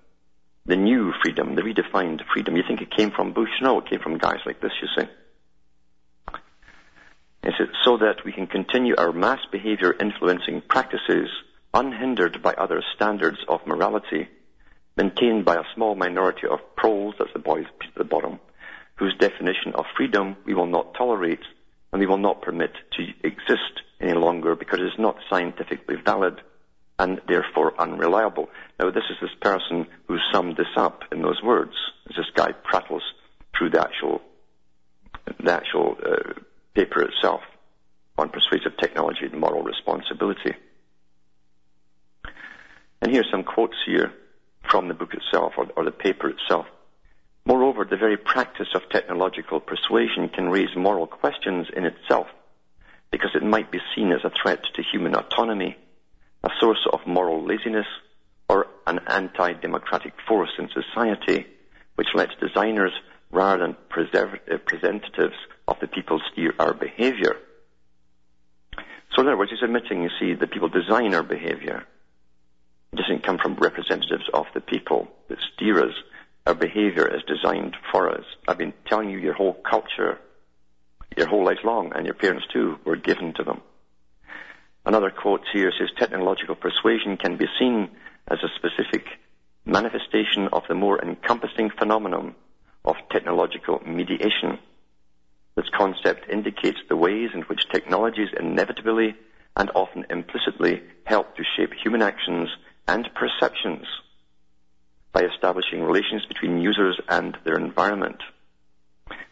The 0.67 0.77
new 0.77 1.13
freedom, 1.23 1.55
the 1.55 1.63
redefined 1.63 2.21
freedom. 2.33 2.57
You 2.57 2.63
think 2.67 2.81
it 2.81 2.95
came 2.95 3.11
from 3.11 3.33
Bush? 3.33 3.51
No, 3.63 3.79
it 3.79 3.89
came 3.89 4.01
from 4.01 4.19
guys 4.19 4.41
like 4.45 4.61
this, 4.61 4.73
you 4.81 4.89
see. 4.97 5.09
It 7.43 7.55
so 7.85 7.97
that 7.97 8.25
we 8.25 8.33
can 8.33 8.47
continue 8.47 8.95
our 8.97 9.13
mass 9.13 9.41
behavior 9.51 9.95
influencing 9.99 10.63
practices 10.69 11.29
unhindered 11.73 12.43
by 12.43 12.53
other 12.55 12.83
standards 12.95 13.39
of 13.49 13.67
morality, 13.67 14.29
maintained 14.97 15.45
by 15.45 15.57
a 15.57 15.75
small 15.75 15.95
minority 15.95 16.47
of 16.47 16.59
proles, 16.77 17.15
that's 17.19 17.33
the 17.33 17.39
boys 17.39 17.65
at 17.83 17.95
the 17.97 18.05
bottom, 18.05 18.39
whose 18.97 19.15
definition 19.19 19.73
of 19.75 19.87
freedom 19.97 20.37
we 20.45 20.53
will 20.53 20.67
not 20.67 20.95
tolerate 20.95 21.41
and 21.93 22.01
we 22.01 22.07
will 22.07 22.19
not 22.19 22.43
permit 22.43 22.73
to 22.93 23.07
exist 23.25 23.83
any 24.01 24.15
longer 24.15 24.55
because 24.55 24.81
it 24.81 24.87
is 24.87 24.99
not 24.99 25.17
scientifically 25.29 25.97
valid 26.05 26.41
and 26.99 27.21
therefore 27.27 27.73
unreliable. 27.81 28.49
Now, 28.79 28.91
this 28.91 29.05
is 29.11 29.17
this 29.21 29.35
person 29.41 29.87
who 30.07 30.19
summed 30.33 30.57
this 30.57 30.75
up 30.77 31.03
in 31.13 31.23
those 31.23 31.43
words. 31.43 31.73
This 32.09 32.27
guy 32.35 32.53
prattles 32.53 33.03
through 33.57 33.71
the 33.71 33.81
actual, 33.81 34.21
the 35.43 35.53
actual 35.53 35.97
uh, 36.05 36.35
paper 36.75 37.03
itself 37.03 37.41
on 38.19 38.29
persuasive 38.29 38.77
technology 38.79 39.25
and 39.25 39.41
moral 39.41 39.63
responsibility. 39.63 40.55
And 43.01 43.11
here 43.11 43.23
are 43.23 43.31
some 43.31 43.45
quotes 43.45 43.77
here 43.87 44.13
from 44.71 44.89
the 44.89 44.95
book 44.95 45.15
itself 45.15 45.55
or, 45.57 45.69
or 45.77 45.85
the 45.85 45.91
paper 45.91 46.29
itself. 46.29 46.67
Moreover, 47.47 47.87
the 47.87 47.97
very 47.97 48.19
practice 48.19 48.69
of 48.75 48.83
technological 48.91 49.59
persuasion 49.59 50.29
can 50.29 50.51
raise 50.51 50.77
moral 50.77 51.07
questions 51.07 51.69
in 51.75 51.87
itself 51.87 52.27
because 53.11 53.31
it 53.35 53.43
might 53.43 53.71
be 53.71 53.81
seen 53.95 54.13
as 54.13 54.25
a 54.25 54.33
threat 54.43 54.63
to 54.75 54.83
human 54.83 55.15
autonomy, 55.15 55.77
a 56.45 56.51
source 56.61 56.87
of 56.93 57.07
moral 57.07 57.45
laziness, 57.45 57.87
or 58.49 58.67
an 58.87 59.01
anti-democratic 59.07 60.15
force 60.27 60.51
in 60.59 60.69
society 60.69 61.47
which 61.97 62.09
lets 62.15 62.33
designers 62.41 62.93
rather 63.31 63.67
than 63.67 63.77
representatives 64.49 65.35
uh, 65.69 65.71
of 65.71 65.77
the 65.81 65.87
people 65.87 66.21
steer 66.33 66.53
our 66.59 66.75
behavior. 66.75 67.37
So 69.13 69.23
in 69.23 69.29
other 69.29 69.37
words, 69.37 69.51
he's 69.51 69.63
admitting, 69.63 70.03
you 70.03 70.11
see, 70.19 70.35
that 70.35 70.51
people 70.51 70.69
design 70.69 71.15
our 71.15 71.23
behavior. 71.23 71.85
It 72.93 72.97
doesn't 72.97 73.25
come 73.25 73.39
from 73.39 73.55
representatives 73.55 74.29
of 74.33 74.47
the 74.55 74.61
people 74.61 75.09
that 75.29 75.39
steer 75.55 75.85
us 75.85 75.95
our 76.47 76.55
behavior 76.55 77.07
is 77.07 77.23
designed 77.29 77.77
for 77.93 78.11
us. 78.11 78.25
I've 78.49 78.59
been 78.59 78.73
telling 78.87 79.11
you 79.11 79.19
your 79.19 79.35
whole 79.35 79.55
culture, 79.55 80.19
your 81.17 81.29
whole 81.29 81.45
life 81.45 81.59
long, 81.65 81.93
and 81.95 82.07
your 82.07 82.15
parents 82.15 82.47
too, 82.53 82.79
were 82.85 82.97
given 82.97 83.35
to 83.35 83.45
them. 83.45 83.61
Another 84.87 85.11
quote 85.11 85.43
here 85.53 85.73
says, 85.79 85.89
technological 85.99 86.55
persuasion 86.55 87.17
can 87.17 87.37
be 87.37 87.47
seen 87.59 87.91
as 88.29 88.39
a 88.43 88.49
specific 88.57 89.05
manifestation 89.65 90.49
of 90.53 90.63
the 90.69 90.75
more 90.75 91.01
encompassing 91.03 91.71
phenomenon 91.79 92.35
of 92.85 92.97
technological 93.11 93.81
mediation. 93.87 94.59
This 95.57 95.69
concept 95.77 96.31
indicates 96.31 96.79
the 96.89 96.97
ways 96.97 97.31
in 97.35 97.43
which 97.43 97.69
technologies 97.71 98.29
inevitably 98.39 99.15
and 99.57 99.71
often 99.75 100.07
implicitly 100.09 100.83
help 101.05 101.37
to 101.37 101.43
shape 101.57 101.73
human 101.75 102.03
actions 102.03 102.49
and 102.89 103.09
perceptions 103.15 103.87
by 105.13 105.23
establishing 105.23 105.83
relations 105.83 106.25
between 106.27 106.61
users 106.61 106.99
and 107.09 107.37
their 107.45 107.57
environment. 107.57 108.23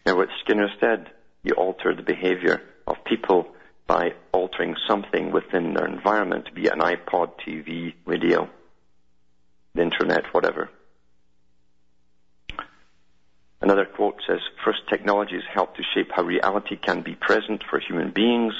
Now, 0.05 0.17
what 0.17 0.29
Skinner 0.43 0.67
said, 0.79 1.09
you 1.43 1.53
alter 1.53 1.95
the 1.95 2.03
behavior 2.03 2.61
of 2.87 2.97
people 3.05 3.47
by 3.87 4.13
altering 4.31 4.75
something 4.87 5.31
within 5.31 5.73
their 5.73 5.87
environment, 5.87 6.53
be 6.53 6.67
it 6.67 6.73
an 6.73 6.79
iPod, 6.79 7.31
TV, 7.45 7.93
radio, 8.05 8.47
the 9.73 9.81
internet, 9.81 10.25
whatever. 10.31 10.69
Another 13.61 13.85
quote 13.85 14.21
says, 14.27 14.39
first 14.63 14.79
technologies 14.89 15.41
help 15.53 15.75
to 15.75 15.83
shape 15.93 16.11
how 16.13 16.23
reality 16.23 16.77
can 16.77 17.01
be 17.01 17.15
present 17.15 17.63
for 17.69 17.79
human 17.79 18.11
beings 18.11 18.53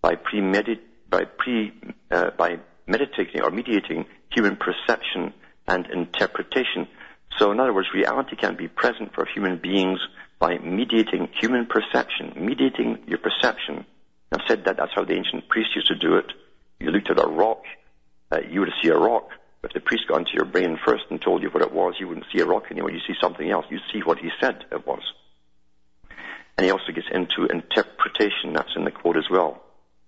by, 0.00 0.16
premedit- 0.16 0.80
by, 1.08 1.24
pre, 1.24 1.72
uh, 2.10 2.30
by 2.36 2.58
meditating 2.86 3.42
or 3.42 3.50
mediating 3.50 4.06
human 4.30 4.56
perception 4.56 5.32
and 5.68 5.86
interpretation. 5.86 6.88
So 7.38 7.52
in 7.52 7.60
other 7.60 7.72
words, 7.72 7.88
reality 7.94 8.36
can 8.36 8.56
be 8.56 8.68
present 8.68 9.14
for 9.14 9.26
human 9.26 9.58
beings 9.58 10.00
by 10.38 10.58
mediating 10.58 11.28
human 11.40 11.66
perception, 11.66 12.32
mediating 12.36 12.98
your 13.06 13.18
perception. 13.18 13.86
I've 14.32 14.46
said 14.46 14.64
that 14.64 14.76
that's 14.76 14.92
how 14.94 15.04
the 15.04 15.14
ancient 15.14 15.48
priests 15.48 15.74
used 15.74 15.88
to 15.88 15.94
do 15.94 16.16
it. 16.16 16.32
You 16.80 16.90
looked 16.90 17.10
at 17.10 17.22
a 17.22 17.26
rock, 17.26 17.62
uh, 18.30 18.40
you 18.48 18.60
would 18.60 18.72
see 18.82 18.88
a 18.88 18.98
rock. 18.98 19.30
If 19.62 19.72
the 19.72 19.80
priest 19.80 20.06
got 20.08 20.18
into 20.18 20.34
your 20.34 20.44
brain 20.44 20.78
first 20.84 21.04
and 21.10 21.20
told 21.20 21.42
you 21.42 21.48
what 21.48 21.62
it 21.62 21.72
was, 21.72 21.94
you 21.98 22.06
wouldn't 22.06 22.26
see 22.32 22.40
a 22.40 22.46
rock 22.46 22.64
anymore. 22.70 22.90
You 22.90 23.00
see 23.00 23.14
something 23.20 23.50
else. 23.50 23.66
You 23.70 23.78
see 23.92 24.00
what 24.00 24.18
he 24.18 24.30
said 24.40 24.64
it 24.70 24.86
was. 24.86 25.02
And 26.56 26.64
he 26.64 26.70
also 26.70 26.92
gets 26.92 27.08
into 27.10 27.46
interpretation. 27.46 28.52
That's 28.52 28.76
in 28.76 28.84
the 28.84 28.90
quote 28.90 29.16
as 29.16 29.28
well. 29.30 29.62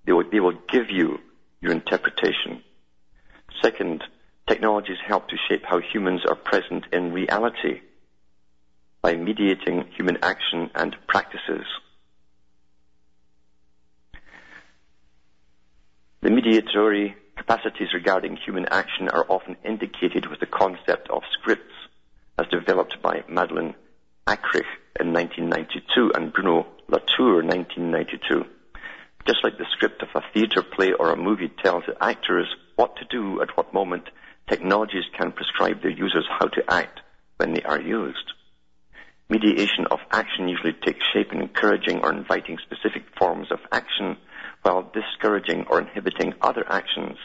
They 0.05 0.13
will, 0.13 0.31
they 0.31 0.41
will 0.41 0.59
give 0.69 0.91
you 0.91 1.19
your 1.61 1.73
interpretation. 1.73 2.63
Second, 3.61 4.05
Technologies 4.49 4.97
help 5.07 5.29
to 5.29 5.37
shape 5.47 5.63
how 5.63 5.79
humans 5.79 6.23
are 6.27 6.35
present 6.35 6.87
in 6.91 7.13
reality 7.13 7.83
by 9.03 9.15
mediating 9.15 9.85
human 9.97 10.19
action 10.23 10.71
and 10.75 10.97
practices. 11.07 11.65
The 16.21 16.31
mediatory 16.31 17.17
capacities 17.37 17.95
regarding 17.95 18.37
human 18.37 18.67
action 18.67 19.09
are 19.09 19.25
often 19.29 19.57
indicated 19.65 20.27
with 20.27 20.41
the 20.41 20.47
concept 20.47 21.09
of 21.11 21.23
scripts 21.33 21.75
as 22.39 22.47
developed 22.49 23.01
by 23.03 23.23
Madeleine 23.29 23.75
Akrich 24.27 24.67
in 25.01 25.13
1992 25.13 26.13
and 26.15 26.33
Bruno 26.33 26.67
Latour 26.89 27.41
in 27.41 27.47
1992. 27.47 28.45
Just 29.27 29.45
like 29.45 29.59
the 29.59 29.67
script 29.71 30.03
of 30.03 30.09
a 30.15 30.25
theatre 30.33 30.63
play 30.63 30.93
or 30.93 31.11
a 31.11 31.17
movie 31.17 31.51
tells 31.63 31.85
the 31.87 32.03
actors 32.03 32.49
what 32.77 32.97
to 32.97 33.05
do 33.05 33.41
at 33.41 33.57
what 33.57 33.73
moment 33.73 34.11
technologies 34.49 35.05
can 35.17 35.33
prescribe 35.33 35.83
their 35.83 35.91
users 35.91 36.27
how 36.39 36.47
to 36.49 36.65
act 36.69 37.01
when 37.37 37.53
they 37.53 37.63
are 37.63 37.81
used. 37.81 38.33
Mediation 39.31 39.87
of 39.91 39.99
action 40.11 40.49
usually 40.49 40.73
takes 40.73 41.05
shape 41.13 41.33
in 41.33 41.43
encouraging 41.43 42.01
or 42.03 42.13
inviting 42.13 42.57
specific 42.59 43.03
forms 43.19 43.49
of 43.53 43.59
action 43.71 44.17
while 44.63 44.91
discouraging 44.95 45.67
or 45.69 45.81
inhibiting 45.81 46.33
other 46.41 46.65
actions. 46.67 47.19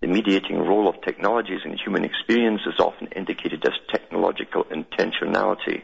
The 0.00 0.06
mediating 0.06 0.58
role 0.58 0.88
of 0.88 1.02
technologies 1.02 1.62
in 1.64 1.76
human 1.78 2.04
experience 2.04 2.60
is 2.66 2.78
often 2.78 3.08
indicated 3.08 3.64
as 3.66 3.72
technological 3.90 4.64
intentionality. 4.64 5.82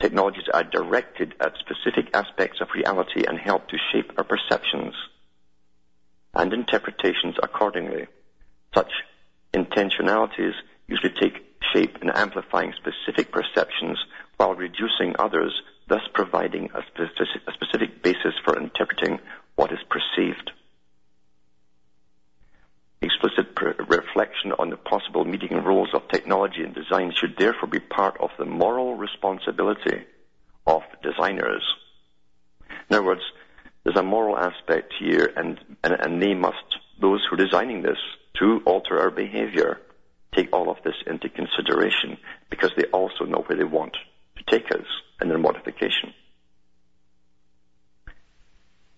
technologies 0.00 0.48
are 0.52 0.64
directed 0.64 1.34
at 1.40 1.52
specific 1.58 2.10
aspects 2.14 2.60
of 2.60 2.68
reality 2.74 3.24
and 3.28 3.38
help 3.38 3.68
to 3.68 3.76
shape 3.92 4.10
our 4.16 4.24
perceptions 4.24 4.94
and 6.34 6.52
interpretations 6.52 7.36
accordingly. 7.42 8.06
Such 8.74 8.90
intentionalities 9.52 10.54
usually 10.88 11.12
take 11.20 11.49
shape 11.72 11.98
in 12.02 12.10
amplifying 12.10 12.72
specific 12.76 13.32
perceptions 13.32 13.98
while 14.36 14.54
reducing 14.54 15.14
others, 15.18 15.52
thus 15.88 16.02
providing 16.14 16.70
a 16.74 16.82
specific, 16.88 17.42
a 17.46 17.52
specific 17.52 18.02
basis 18.02 18.34
for 18.44 18.58
interpreting 18.58 19.18
what 19.56 19.72
is 19.72 19.78
perceived. 19.88 20.50
Explicit 23.02 23.48
reflection 23.88 24.52
on 24.58 24.70
the 24.70 24.76
possible 24.76 25.24
meeting 25.24 25.52
and 25.52 25.66
roles 25.66 25.88
of 25.94 26.06
technology 26.08 26.62
and 26.62 26.74
design 26.74 27.12
should 27.14 27.36
therefore 27.38 27.68
be 27.68 27.80
part 27.80 28.16
of 28.20 28.30
the 28.38 28.44
moral 28.44 28.94
responsibility 28.94 30.04
of 30.66 30.82
designers. 31.02 31.62
In 32.88 32.96
other 32.96 33.04
words, 33.04 33.22
there's 33.84 33.96
a 33.96 34.02
moral 34.02 34.36
aspect 34.36 34.92
here, 34.98 35.32
and, 35.36 35.58
and, 35.82 35.94
and 35.94 36.22
they 36.22 36.34
must, 36.34 36.64
those 37.00 37.24
who 37.24 37.34
are 37.34 37.44
designing 37.44 37.82
this, 37.82 37.98
to 38.38 38.60
alter 38.66 39.00
our 39.00 39.10
behavior, 39.10 39.80
take 40.34 40.52
all 40.52 40.70
of 40.70 40.78
this 40.84 40.94
into 41.06 41.28
consideration 41.28 42.18
because 42.50 42.70
they 42.76 42.84
also 42.84 43.24
know 43.24 43.42
where 43.46 43.58
they 43.58 43.64
want 43.64 43.96
to 44.36 44.44
take 44.44 44.70
us 44.70 44.86
in 45.20 45.28
their 45.28 45.38
modification. 45.38 46.14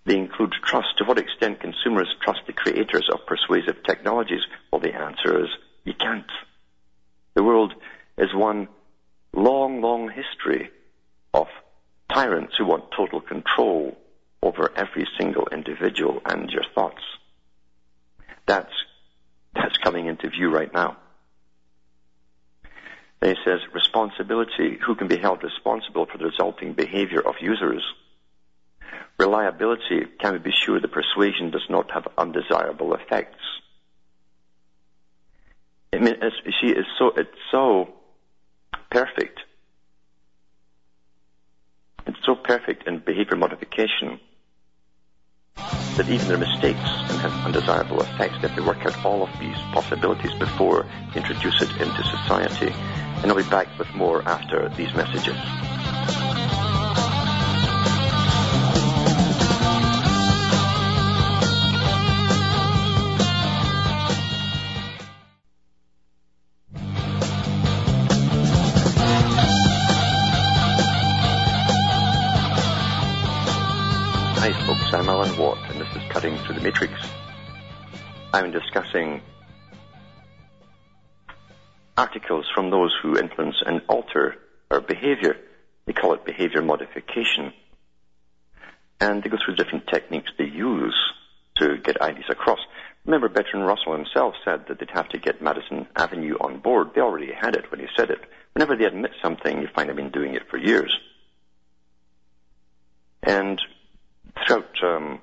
They 0.05 0.17
include 0.17 0.53
trust. 0.65 0.99
To 0.99 1.05
what 1.05 1.19
extent 1.19 1.61
consumers 1.61 2.09
trust 2.23 2.41
the 2.47 2.53
creators 2.53 3.09
of 3.12 3.27
persuasive 3.27 3.83
technologies? 3.85 4.43
Well, 4.71 4.81
the 4.81 4.95
answer 4.95 5.45
is 5.45 5.49
you 5.85 5.95
can't. 5.95 6.31
The 7.35 7.45
world 7.45 7.73
is 8.19 8.35
one 8.35 8.69
long, 9.33 9.81
long 9.81 10.11
history 10.11 10.71
of 11.33 11.47
tyrants 12.12 12.55
who 12.59 12.67
want 12.67 12.91
total 12.97 13.21
control 13.21 13.97
over 14.43 14.71
every 14.77 15.07
single 15.19 15.47
individual 15.53 16.21
and 16.25 16.51
your 16.51 16.65
thoughts. 16.75 17.03
That's, 18.47 18.73
that's 19.55 19.79
coming 19.79 20.07
into 20.07 20.29
view 20.29 20.51
right 20.51 20.73
now. 20.73 20.97
Then 23.23 23.37
he 23.37 23.43
says, 23.45 23.61
responsibility. 23.73 24.79
Who 24.85 24.97
can 24.97 25.07
be 25.07 25.17
held 25.17 25.45
responsible 25.45 26.07
for 26.07 26.19
the 26.19 26.25
resulting 26.25 26.73
behavior 26.73 27.21
of 27.21 27.37
users? 27.41 27.85
Reliability. 29.17 30.07
Can 30.19 30.33
we 30.33 30.38
be 30.41 30.50
sure 30.50 30.81
the 30.81 30.88
persuasion 30.88 31.52
does 31.52 31.64
not 31.71 31.93
have 31.93 32.09
undesirable 32.19 32.95
effects? 32.95 33.38
I 35.93 35.99
mean, 35.99 36.17
she 36.61 36.71
is 36.71 36.85
so, 36.99 37.12
it's 37.17 37.31
so 37.52 37.95
perfect. 38.91 39.38
It's 42.09 42.19
so 42.26 42.35
perfect 42.35 42.88
in 42.88 42.99
behavior 42.99 43.37
modification 43.37 44.19
that 45.97 46.09
even 46.09 46.26
their 46.26 46.38
mistakes 46.38 46.81
can 46.81 47.19
have 47.19 47.33
undesirable 47.45 48.00
effects. 48.00 48.35
They 48.41 48.49
have 48.49 48.57
to 48.57 48.64
work 48.64 48.85
out 48.85 49.05
all 49.05 49.23
of 49.23 49.31
these 49.38 49.57
possibilities 49.73 50.33
before 50.41 50.87
they 51.12 51.21
introduce 51.21 51.62
it 51.62 51.71
into 51.81 52.02
society. 52.02 52.73
And 53.23 53.31
I'll 53.31 53.37
be 53.37 53.49
back 53.49 53.69
with 53.79 53.93
more 53.95 54.23
after 54.29 54.69
these 54.71 54.93
messages. 54.95 55.38
I'm 74.95 75.08
Alan 75.08 75.37
Watt, 75.37 75.58
and 75.71 75.80
this 75.80 75.89
is 75.97 76.02
Cutting 76.11 76.37
Through 76.39 76.56
the 76.56 76.61
Matrix. 76.61 76.93
I'm 78.32 78.52
discussing 78.52 79.21
articles 82.02 82.47
from 82.52 82.71
those 82.71 82.93
who 83.00 83.17
influence 83.17 83.62
and 83.65 83.80
alter 83.88 84.34
our 84.73 84.80
behavior. 84.80 85.36
They 85.86 85.93
call 85.93 86.15
it 86.15 86.25
behavior 86.25 86.60
modification. 86.60 87.52
And 89.00 89.23
they 89.23 89.28
go 89.28 89.38
through 89.43 89.54
different 89.54 89.86
techniques 89.86 90.30
they 90.36 90.50
use 90.69 90.99
to 91.58 91.78
get 91.78 92.00
ideas 92.00 92.26
across. 92.28 92.58
Remember, 93.04 93.28
Bertrand 93.28 93.67
Russell 93.67 93.97
himself 93.97 94.34
said 94.45 94.67
that 94.67 94.80
they'd 94.80 94.91
have 94.91 95.08
to 95.10 95.19
get 95.19 95.43
Madison 95.43 95.86
Avenue 95.95 96.36
on 96.41 96.58
board. 96.58 96.88
They 96.95 97.00
already 97.00 97.32
had 97.32 97.54
it 97.54 97.71
when 97.71 97.78
he 97.78 97.86
said 97.97 98.10
it. 98.10 98.21
Whenever 98.54 98.76
they 98.76 98.84
admit 98.84 99.12
something, 99.23 99.60
you 99.60 99.69
find 99.75 99.88
they've 99.88 99.97
been 99.97 100.10
doing 100.10 100.34
it 100.34 100.49
for 100.50 100.56
years. 100.56 100.93
And 103.23 103.60
throughout 104.45 104.75
um, 104.82 105.21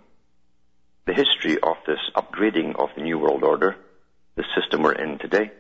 the 1.08 1.14
history 1.14 1.58
of 1.62 1.76
this 1.86 2.00
upgrading 2.16 2.80
of 2.80 2.90
the 2.96 3.04
New 3.04 3.20
World 3.20 3.44
Order, 3.44 3.76
the 4.36 4.46
system 4.56 4.84
we're 4.84 4.94
in 4.94 5.20
today, 5.20 5.52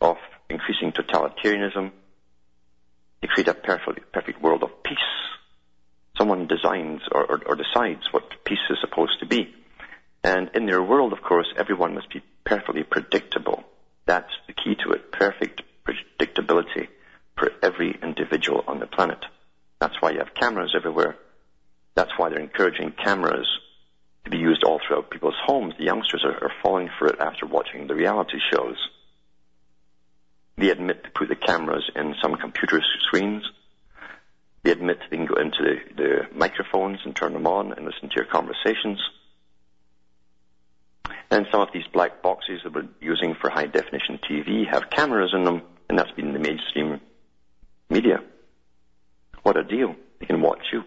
of 0.00 0.16
increasing 0.48 0.92
totalitarianism, 0.92 1.90
to 3.22 3.28
create 3.28 3.48
a 3.48 3.54
perfect, 3.54 4.12
perfect 4.12 4.40
world 4.42 4.62
of 4.62 4.82
peace. 4.82 4.98
Someone 6.16 6.46
designs 6.46 7.00
or, 7.12 7.24
or, 7.24 7.40
or 7.46 7.56
decides 7.56 8.02
what 8.12 8.44
peace 8.44 8.58
is 8.70 8.78
supposed 8.80 9.20
to 9.20 9.26
be. 9.26 9.54
And 10.24 10.50
in 10.54 10.66
their 10.66 10.82
world, 10.82 11.12
of 11.12 11.22
course, 11.22 11.46
everyone 11.56 11.94
must 11.94 12.10
be 12.10 12.22
perfectly 12.44 12.82
predictable. 12.82 13.64
That's 14.06 14.32
the 14.46 14.52
key 14.52 14.74
to 14.84 14.92
it. 14.92 15.12
Perfect 15.12 15.62
predictability 15.84 16.88
for 17.36 17.50
every 17.62 17.98
individual 18.02 18.64
on 18.66 18.80
the 18.80 18.86
planet. 18.86 19.24
That's 19.80 19.94
why 20.00 20.10
you 20.10 20.18
have 20.18 20.34
cameras 20.34 20.74
everywhere 20.76 21.16
that's 21.98 22.16
why 22.16 22.28
they're 22.28 22.38
encouraging 22.38 22.92
cameras 22.92 23.48
to 24.22 24.30
be 24.30 24.36
used 24.36 24.62
all 24.62 24.78
throughout 24.78 25.10
people's 25.10 25.34
homes. 25.44 25.74
The 25.78 25.84
youngsters 25.84 26.24
are, 26.24 26.44
are 26.44 26.52
falling 26.62 26.88
for 26.96 27.08
it 27.08 27.18
after 27.18 27.44
watching 27.44 27.88
the 27.88 27.96
reality 27.96 28.38
shows. 28.52 28.76
They 30.58 30.70
admit 30.70 31.04
to 31.04 31.10
put 31.10 31.28
the 31.28 31.36
cameras 31.36 31.88
in 31.94 32.16
some 32.20 32.34
computer 32.34 32.82
screens. 33.06 33.44
They 34.64 34.72
admit 34.72 34.98
they 35.08 35.16
can 35.16 35.26
go 35.26 35.36
into 35.36 35.58
the, 35.62 35.94
the 35.94 36.36
microphones 36.36 36.98
and 37.04 37.14
turn 37.14 37.32
them 37.32 37.46
on 37.46 37.72
and 37.72 37.86
listen 37.86 38.08
to 38.08 38.16
your 38.16 38.24
conversations. 38.24 39.00
And 41.30 41.46
some 41.52 41.60
of 41.60 41.68
these 41.72 41.86
black 41.92 42.22
boxes 42.22 42.60
that 42.64 42.74
we're 42.74 42.88
using 43.00 43.36
for 43.40 43.50
high 43.50 43.66
definition 43.66 44.18
TV 44.28 44.66
have 44.68 44.90
cameras 44.90 45.32
in 45.32 45.44
them, 45.44 45.62
and 45.88 45.96
that's 45.96 46.10
been 46.12 46.32
the 46.32 46.40
mainstream 46.40 47.00
media. 47.88 48.20
What 49.44 49.56
a 49.56 49.62
deal. 49.62 49.94
They 50.18 50.26
can 50.26 50.40
watch 50.40 50.66
you. 50.72 50.82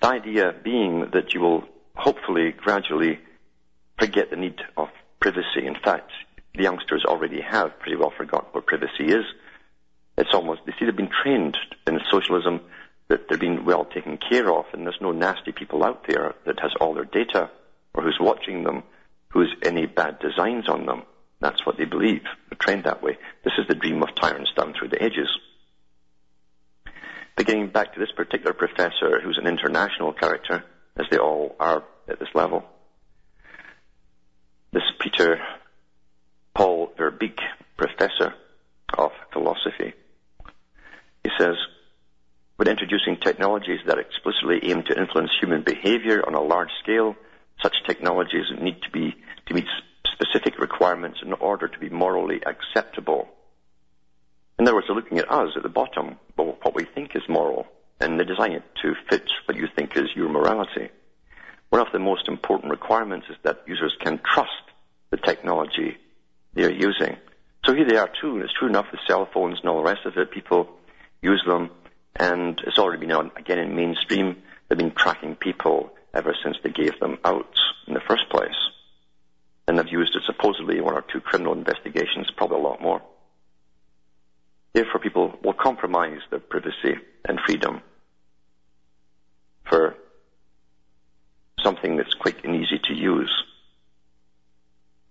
The 0.00 0.08
idea 0.08 0.52
being 0.64 1.10
that 1.12 1.34
you 1.34 1.40
will 1.40 1.64
hopefully 1.94 2.50
gradually 2.50 3.20
forget 3.96 4.30
the 4.30 4.36
need 4.36 4.60
of 4.76 4.88
privacy. 5.20 5.64
In 5.64 5.76
fact, 5.76 6.10
the 6.54 6.62
youngsters 6.62 7.04
already 7.06 7.40
have 7.40 7.78
pretty 7.78 7.96
well 7.96 8.12
forgotten 8.16 8.48
what 8.52 8.66
privacy 8.66 9.04
is. 9.04 9.24
It's 10.18 10.34
almost, 10.34 10.62
they 10.66 10.72
see 10.72 10.84
they've 10.84 10.96
been 10.96 11.10
trained 11.22 11.56
in 11.86 11.98
socialism 12.10 12.60
that 13.08 13.28
they're 13.28 13.38
being 13.38 13.64
well 13.64 13.84
taken 13.84 14.18
care 14.18 14.50
of 14.52 14.66
and 14.72 14.84
there's 14.84 15.00
no 15.00 15.12
nasty 15.12 15.52
people 15.52 15.84
out 15.84 16.06
there 16.06 16.34
that 16.46 16.60
has 16.60 16.72
all 16.80 16.94
their 16.94 17.04
data 17.04 17.50
or 17.94 18.02
who's 18.02 18.18
watching 18.20 18.64
them, 18.64 18.82
who's 19.28 19.54
any 19.62 19.86
bad 19.86 20.18
designs 20.18 20.68
on 20.68 20.86
them. 20.86 21.02
That's 21.40 21.64
what 21.66 21.76
they 21.76 21.84
believe. 21.84 22.22
They're 22.48 22.58
trained 22.58 22.84
that 22.84 23.02
way. 23.02 23.18
This 23.44 23.54
is 23.58 23.66
the 23.68 23.74
dream 23.74 24.02
of 24.02 24.14
tyrants 24.14 24.52
down 24.56 24.74
through 24.78 24.88
the 24.88 25.02
ages. 25.02 25.28
Beginning 27.36 27.68
back 27.68 27.94
to 27.94 28.00
this 28.00 28.12
particular 28.14 28.52
professor, 28.52 29.20
who's 29.20 29.38
an 29.38 29.48
international 29.48 30.12
character, 30.12 30.64
as 30.96 31.06
they 31.10 31.16
all 31.16 31.56
are 31.58 31.82
at 32.08 32.18
this 32.18 32.28
level. 32.34 32.64
This 34.72 34.82
Peter 35.00 35.40
Paul 36.54 36.92
Verbeek, 36.98 37.38
professor 37.76 38.34
of 38.96 39.12
philosophy, 39.32 39.94
he 41.24 41.30
says, 41.38 41.56
when 42.56 42.68
introducing 42.68 43.16
technologies 43.16 43.80
that 43.86 43.98
explicitly 43.98 44.70
aim 44.70 44.82
to 44.84 44.98
influence 44.98 45.30
human 45.40 45.62
behavior 45.62 46.22
on 46.26 46.34
a 46.34 46.42
large 46.42 46.70
scale, 46.82 47.16
such 47.62 47.74
technologies 47.86 48.46
need 48.60 48.82
to 48.82 48.90
be 48.90 49.14
to 49.46 49.54
meet 49.54 49.66
specific 50.12 50.58
requirements 50.58 51.20
in 51.24 51.32
order 51.32 51.68
to 51.68 51.78
be 51.78 51.88
morally 51.88 52.40
acceptable 52.44 53.28
in 54.62 54.68
other 54.68 54.76
words, 54.76 54.86
they're 54.86 54.94
looking 54.94 55.18
at 55.18 55.28
us 55.28 55.50
at 55.56 55.64
the 55.64 55.68
bottom, 55.68 56.18
what 56.36 56.74
we 56.74 56.84
think 56.84 57.16
is 57.16 57.22
moral, 57.28 57.66
and 58.00 58.20
they 58.20 58.24
design 58.24 58.52
it 58.52 58.62
to 58.82 58.94
fit 59.10 59.28
what 59.46 59.56
you 59.56 59.66
think 59.74 59.96
is 59.96 60.14
your 60.14 60.28
morality. 60.28 60.88
One 61.70 61.80
of 61.80 61.92
the 61.92 61.98
most 61.98 62.28
important 62.28 62.70
requirements 62.70 63.26
is 63.28 63.36
that 63.42 63.64
users 63.66 63.96
can 64.00 64.20
trust 64.24 64.62
the 65.10 65.16
technology 65.16 65.96
they're 66.54 66.72
using. 66.72 67.16
So 67.64 67.74
here 67.74 67.86
they 67.86 67.96
are 67.96 68.10
too, 68.20 68.38
it's 68.38 68.52
true 68.58 68.68
enough 68.68 68.86
with 68.90 69.00
cell 69.06 69.28
phones 69.32 69.58
and 69.60 69.68
all 69.68 69.78
the 69.78 69.88
rest 69.88 70.04
of 70.04 70.16
it. 70.16 70.30
People 70.30 70.68
use 71.20 71.42
them, 71.46 71.70
and 72.16 72.60
it's 72.66 72.78
already 72.78 73.00
been 73.00 73.12
on, 73.12 73.30
again, 73.36 73.58
in 73.58 73.76
mainstream. 73.76 74.42
They've 74.68 74.78
been 74.78 74.92
tracking 74.92 75.36
people 75.36 75.90
ever 76.12 76.34
since 76.42 76.56
they 76.62 76.70
gave 76.70 76.98
them 77.00 77.18
out 77.24 77.54
in 77.86 77.94
the 77.94 78.00
first 78.08 78.28
place. 78.30 78.50
And 79.66 79.78
they've 79.78 79.92
used 79.92 80.14
it 80.16 80.22
supposedly 80.26 80.78
in 80.78 80.84
one 80.84 80.94
or 80.94 81.04
two 81.12 81.20
criminal 81.20 81.52
investigations, 81.52 82.30
probably 82.36 82.58
a 82.58 82.62
lot 82.62 82.82
more. 82.82 83.00
Therefore, 84.72 85.00
people 85.00 85.38
will 85.44 85.52
compromise 85.52 86.20
their 86.30 86.40
privacy 86.40 86.96
and 87.24 87.38
freedom 87.46 87.80
for 89.68 89.94
something 91.62 91.96
that's 91.96 92.14
quick 92.14 92.44
and 92.44 92.56
easy 92.56 92.80
to 92.84 92.94
use. 92.94 93.32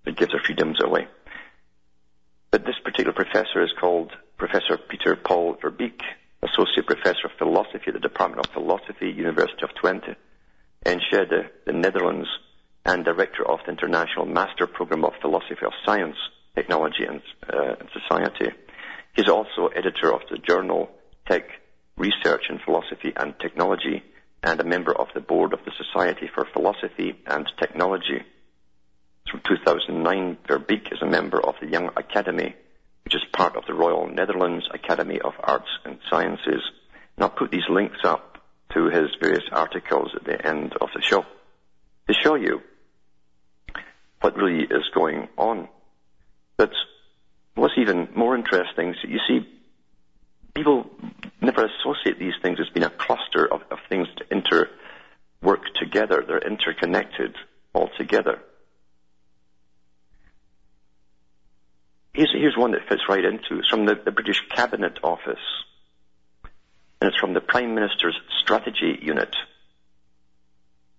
It 0.05 0.17
gives 0.17 0.31
their 0.31 0.41
freedoms 0.43 0.79
away. 0.83 1.07
But 2.51 2.65
this 2.65 2.75
particular 2.83 3.13
professor 3.13 3.63
is 3.63 3.71
called 3.79 4.11
Professor 4.37 4.77
Peter 4.77 5.15
Paul 5.15 5.55
Verbeek, 5.63 6.01
Associate 6.43 6.85
Professor 6.85 7.27
of 7.27 7.31
Philosophy 7.37 7.85
at 7.87 7.93
the 7.93 7.99
Department 7.99 8.45
of 8.45 8.51
Philosophy, 8.51 9.09
University 9.09 9.63
of 9.63 9.69
Twente, 9.81 10.17
Enschede, 10.85 11.49
the 11.65 11.71
Netherlands, 11.71 12.27
and 12.85 13.05
Director 13.05 13.47
of 13.47 13.59
the 13.65 13.71
International 13.71 14.25
Master 14.25 14.67
Program 14.67 15.05
of 15.05 15.13
Philosophy 15.21 15.65
of 15.65 15.71
Science, 15.85 16.17
Technology 16.53 17.05
and, 17.07 17.21
uh, 17.47 17.75
and 17.79 17.89
Society. 17.93 18.51
He's 19.15 19.29
also 19.29 19.67
editor 19.67 20.13
of 20.13 20.21
the 20.29 20.37
journal 20.37 20.89
Techné 21.29 21.45
Research 21.95 22.49
in 22.49 22.59
Philosophy 22.65 23.13
and 23.15 23.33
Technology 23.39 24.03
and 24.43 24.59
a 24.59 24.65
member 24.65 24.91
of 24.91 25.07
the 25.13 25.21
board 25.21 25.53
of 25.53 25.59
the 25.63 25.71
Society 25.77 26.29
for 26.33 26.45
Philosophy 26.51 27.15
and 27.27 27.47
Technology. 27.59 28.23
From 29.29 29.41
2009, 29.47 30.37
Verbeek 30.47 30.91
is 30.91 31.01
a 31.01 31.05
member 31.05 31.39
of 31.39 31.55
the 31.61 31.67
Young 31.67 31.89
Academy, 31.95 32.55
which 33.05 33.15
is 33.15 33.21
part 33.31 33.55
of 33.55 33.65
the 33.65 33.73
Royal 33.73 34.07
Netherlands 34.07 34.67
Academy 34.73 35.19
of 35.19 35.33
Arts 35.39 35.69
and 35.85 35.99
Sciences. 36.09 36.61
And 37.15 37.23
I'll 37.23 37.29
put 37.29 37.51
these 37.51 37.69
links 37.69 37.99
up 38.03 38.39
to 38.73 38.89
his 38.89 39.09
various 39.21 39.43
articles 39.51 40.11
at 40.15 40.23
the 40.23 40.45
end 40.45 40.73
of 40.79 40.89
the 40.95 41.01
show 41.01 41.25
to 42.07 42.13
show 42.13 42.35
you 42.35 42.61
what 44.21 44.35
really 44.35 44.63
is 44.63 44.89
going 44.93 45.27
on. 45.37 45.67
But 46.57 46.71
what's 47.55 47.73
even 47.77 48.09
more 48.15 48.35
interesting 48.35 48.89
is 48.89 48.95
you 49.07 49.19
see, 49.27 49.47
people 50.53 50.89
never 51.41 51.65
associate 51.65 52.19
these 52.19 52.33
things 52.41 52.59
as 52.59 52.69
being 52.69 52.85
a 52.85 52.89
cluster 52.89 53.51
of, 53.51 53.61
of 53.71 53.79
things 53.89 54.07
to 54.17 54.25
inter 54.31 54.69
work 55.41 55.61
together. 55.79 56.23
They're 56.25 56.37
interconnected 56.37 57.35
altogether. 57.73 58.41
Here's, 62.13 62.31
here's 62.33 62.57
one 62.57 62.71
that 62.71 62.87
fits 62.89 63.03
right 63.07 63.23
into. 63.23 63.59
It's 63.59 63.69
from 63.69 63.85
the, 63.85 63.95
the 63.95 64.11
British 64.11 64.41
Cabinet 64.49 64.99
Office. 65.03 65.39
And 66.99 67.09
it's 67.09 67.17
from 67.19 67.33
the 67.33 67.41
Prime 67.41 67.73
Minister's 67.73 68.19
Strategy 68.41 68.99
Unit. 69.01 69.35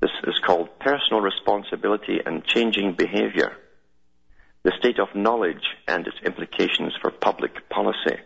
This 0.00 0.10
is 0.26 0.40
called 0.44 0.78
Personal 0.80 1.20
Responsibility 1.20 2.18
and 2.24 2.44
Changing 2.44 2.94
Behavior. 2.94 3.52
The 4.64 4.72
State 4.78 4.98
of 4.98 5.14
Knowledge 5.14 5.64
and 5.86 6.06
its 6.06 6.16
Implications 6.24 6.94
for 7.00 7.10
Public 7.10 7.68
Policy. 7.68 8.16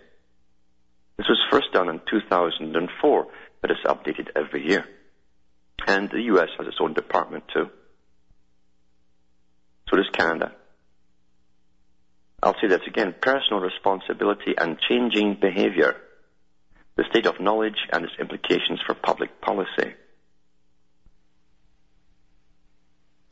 This 1.17 1.29
was 1.29 1.43
first 1.51 1.73
done 1.73 1.89
in 1.89 2.01
2004, 2.11 3.27
but 3.61 3.71
it's 3.71 3.81
updated 3.85 4.29
every 4.37 4.69
year. 4.69 4.87
And 5.87 6.11
the 6.11 6.23
US 6.35 6.49
has 6.59 6.67
its 6.67 6.79
own 6.81 6.95
department 6.95 7.45
too. 7.53 7.69
So 9.89 9.97
does 9.97 10.09
Canada. 10.13 10.53
I'll 12.47 12.55
say 12.61 12.69
that 12.69 12.87
again. 12.87 13.13
Personal 13.21 13.61
responsibility 13.61 14.55
and 14.57 14.79
changing 14.79 15.39
behavior. 15.41 15.97
The 16.95 17.03
state 17.11 17.27
of 17.27 17.41
knowledge 17.41 17.89
and 17.93 18.05
its 18.05 18.15
implications 18.21 18.81
for 18.87 18.95
public 18.95 19.41
policy. 19.41 19.95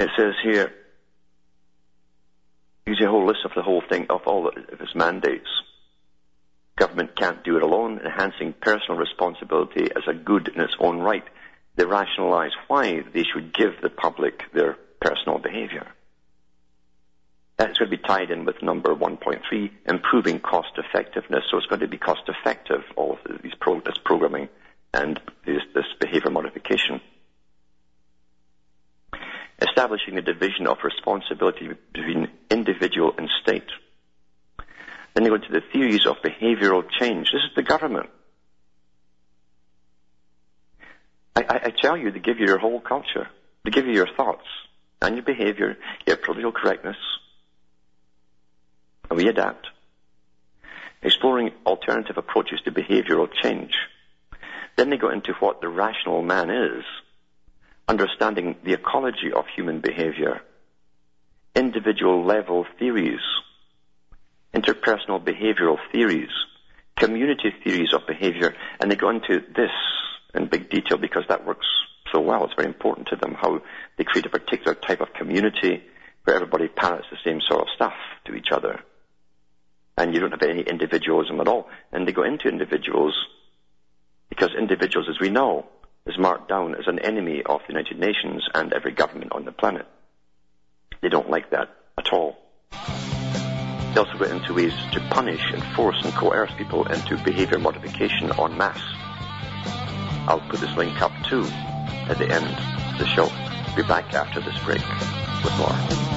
It 0.00 0.11
says 0.18 0.35
here, 0.42 0.72
gives 2.87 2.98
you 2.98 3.07
a 3.07 3.11
whole 3.11 3.24
list 3.24 3.44
of 3.44 3.53
the 3.55 3.62
whole 3.62 3.85
thing, 3.88 4.07
of 4.11 4.22
all 4.27 4.48
of 4.48 4.55
its 4.57 4.96
mandates. 4.96 5.48
Government 6.77 7.14
can't 7.16 7.44
do 7.44 7.57
it 7.57 7.62
alone. 7.62 8.00
Enhancing 8.05 8.53
personal 8.61 8.98
responsibility 8.98 9.85
as 9.96 10.03
a 10.09 10.12
good 10.12 10.48
in 10.48 10.61
its 10.61 10.74
own 10.81 10.98
right. 10.98 11.24
They 11.77 11.85
rationalize 11.85 12.50
why 12.66 13.05
they 13.14 13.22
should 13.22 13.55
give 13.55 13.74
the 13.81 13.90
public 13.90 14.42
their 14.53 14.77
personal 15.00 15.38
behavior. 15.38 15.87
That's 17.57 17.79
going 17.79 17.90
to 17.90 17.97
be 17.97 18.03
tied 18.03 18.31
in 18.31 18.45
with 18.45 18.62
number 18.62 18.95
1.3, 18.95 19.71
improving 19.87 20.40
cost 20.40 20.73
effectiveness. 20.77 21.45
So 21.51 21.59
it's 21.59 21.67
going 21.67 21.81
to 21.81 21.88
be 21.88 21.99
cost 21.99 22.23
effective, 22.29 22.83
all 22.97 23.12
of 23.12 23.43
this 23.43 23.99
programming 24.05 24.49
and 24.93 25.21
this, 25.47 25.62
behavior 26.01 26.31
modification. 26.31 27.01
Establishing 29.61 30.19
a 30.19 30.23
division 30.23 30.67
of 30.67 30.79
responsibility 30.83 31.69
between 31.93 32.29
individual 32.51 33.14
and 33.17 33.29
state. 33.43 33.71
Then 35.14 35.23
they 35.23 35.29
go 35.29 35.37
into 35.37 35.53
the 35.53 35.62
theories 35.73 36.07
of 36.07 36.17
behavioral 36.23 36.85
change. 36.90 37.31
This 37.33 37.43
is 37.43 37.55
the 37.55 37.62
government. 37.62 38.11
I, 41.37 41.73
tell 41.81 41.97
you, 41.97 42.11
to 42.11 42.19
give 42.19 42.38
you 42.38 42.47
your 42.47 42.59
whole 42.59 42.81
culture, 42.81 43.29
to 43.64 43.71
give 43.71 43.87
you 43.87 43.93
your 43.93 44.09
thoughts 44.17 44.47
and 45.03 45.17
your 45.17 45.25
behavior, 45.25 45.77
your 46.07 46.17
political 46.17 46.53
correctness, 46.53 46.97
and 49.14 49.22
we 49.22 49.31
adapt. 49.31 49.68
Exploring 51.03 51.53
alternative 51.64 52.18
approaches 52.18 52.61
to 52.64 52.72
behavioral 52.72 53.29
change. 53.42 53.72
Then 54.77 54.90
they 54.90 54.96
go 54.96 55.11
into 55.11 55.35
what 55.35 55.61
the 55.61 55.68
rational 55.68 56.22
man 56.22 56.50
is, 56.50 56.85
understanding 57.87 58.57
the 58.64 58.72
ecology 58.72 59.33
of 59.33 59.44
human 59.55 59.81
behavior, 59.81 60.40
individual 61.55 62.24
level 62.24 62.66
theories, 62.81 63.20
interpersonal 64.53 65.22
behavioral 65.22 65.79
theories, 65.92 66.33
community 66.96 67.55
theories 67.62 67.94
of 67.94 68.09
behavior, 68.09 68.53
and 68.81 68.90
they 68.90 68.96
go 68.96 69.11
into 69.11 69.40
this 69.55 69.70
in 70.35 70.48
big 70.48 70.70
detail 70.70 70.98
because 70.98 71.24
that 71.29 71.46
works 71.46 71.66
so 72.12 72.20
well. 72.20 72.44
It's 72.44 72.55
very 72.55 72.66
important 72.66 73.09
to 73.09 73.16
them 73.16 73.35
how 73.35 73.62
they 73.96 74.03
create 74.03 74.27
a 74.27 74.31
particular 74.31 74.74
type 74.74 75.00
of 75.00 75.12
community 75.12 75.85
where 76.24 76.35
everybody 76.35 76.66
parrots 76.66 77.07
the 77.12 77.18
same 77.24 77.40
sort 77.48 77.62
of 77.62 77.68
stuff 77.77 77.94
to 78.24 78.35
each 78.35 78.48
other. 78.50 78.81
And 79.97 80.13
you 80.13 80.21
don't 80.21 80.33
have 80.33 80.43
any 80.43 80.63
individualism 80.63 81.41
at 81.41 81.49
all. 81.49 81.69
And 81.93 82.07
they 82.07 82.13
go 82.13 82.25
into 82.25 82.49
individuals 82.49 83.15
because 84.29 84.51
individuals, 84.59 85.09
as 85.09 85.21
we 85.21 85.31
know, 85.31 85.67
is 86.07 86.19
marked 86.19 86.49
down 86.49 86.75
as 86.75 86.87
an 86.87 86.99
enemy 86.99 87.43
of 87.47 87.61
the 87.67 87.73
United 87.73 87.99
Nations 87.99 88.47
and 88.55 88.73
every 88.73 88.93
government 88.93 89.33
on 89.33 89.45
the 89.45 89.53
planet. 89.53 89.87
They 91.01 91.09
don't 91.09 91.31
like 91.31 91.51
that 91.51 91.69
at 91.99 92.13
all. 92.13 92.37
They 92.71 94.01
also 94.01 94.19
go 94.19 94.25
into 94.25 94.55
ways 94.55 94.73
to 94.93 95.01
punish 95.11 95.43
and 95.53 95.63
force 95.77 96.01
and 96.05 96.13
coerce 96.15 96.51
people 96.59 96.85
into 96.87 97.17
behavior 97.23 97.59
modification 97.59 98.33
en 98.39 98.59
masse. 98.59 98.83
I'll 100.27 100.41
put 100.49 100.61
this 100.61 100.77
link 100.77 101.01
up 101.01 101.13
too 101.29 101.45
at 102.09 102.19
the 102.19 102.29
end 102.29 102.47
of 102.47 102.99
the 102.99 103.07
show. 103.07 103.29
Be 103.77 103.83
back 103.83 104.13
after 104.15 104.41
this 104.41 104.59
break 104.65 104.83
with 105.45 105.59
more. 105.59 106.13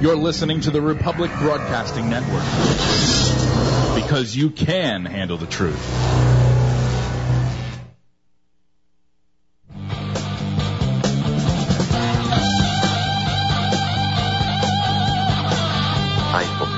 You're 0.00 0.16
listening 0.16 0.62
to 0.62 0.70
the 0.70 0.80
Republic 0.80 1.30
Broadcasting 1.40 2.08
Network 2.08 2.42
because 4.02 4.34
you 4.34 4.48
can 4.48 5.04
handle 5.04 5.36
the 5.36 5.44
truth. 5.44 5.78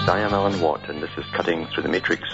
I 0.08 0.18
am 0.18 0.34
Alan 0.34 0.60
Watt, 0.60 0.90
and 0.90 1.00
this 1.00 1.10
is 1.16 1.24
Cutting 1.32 1.68
Through 1.68 1.84
the 1.84 1.88
Matrix. 1.88 2.24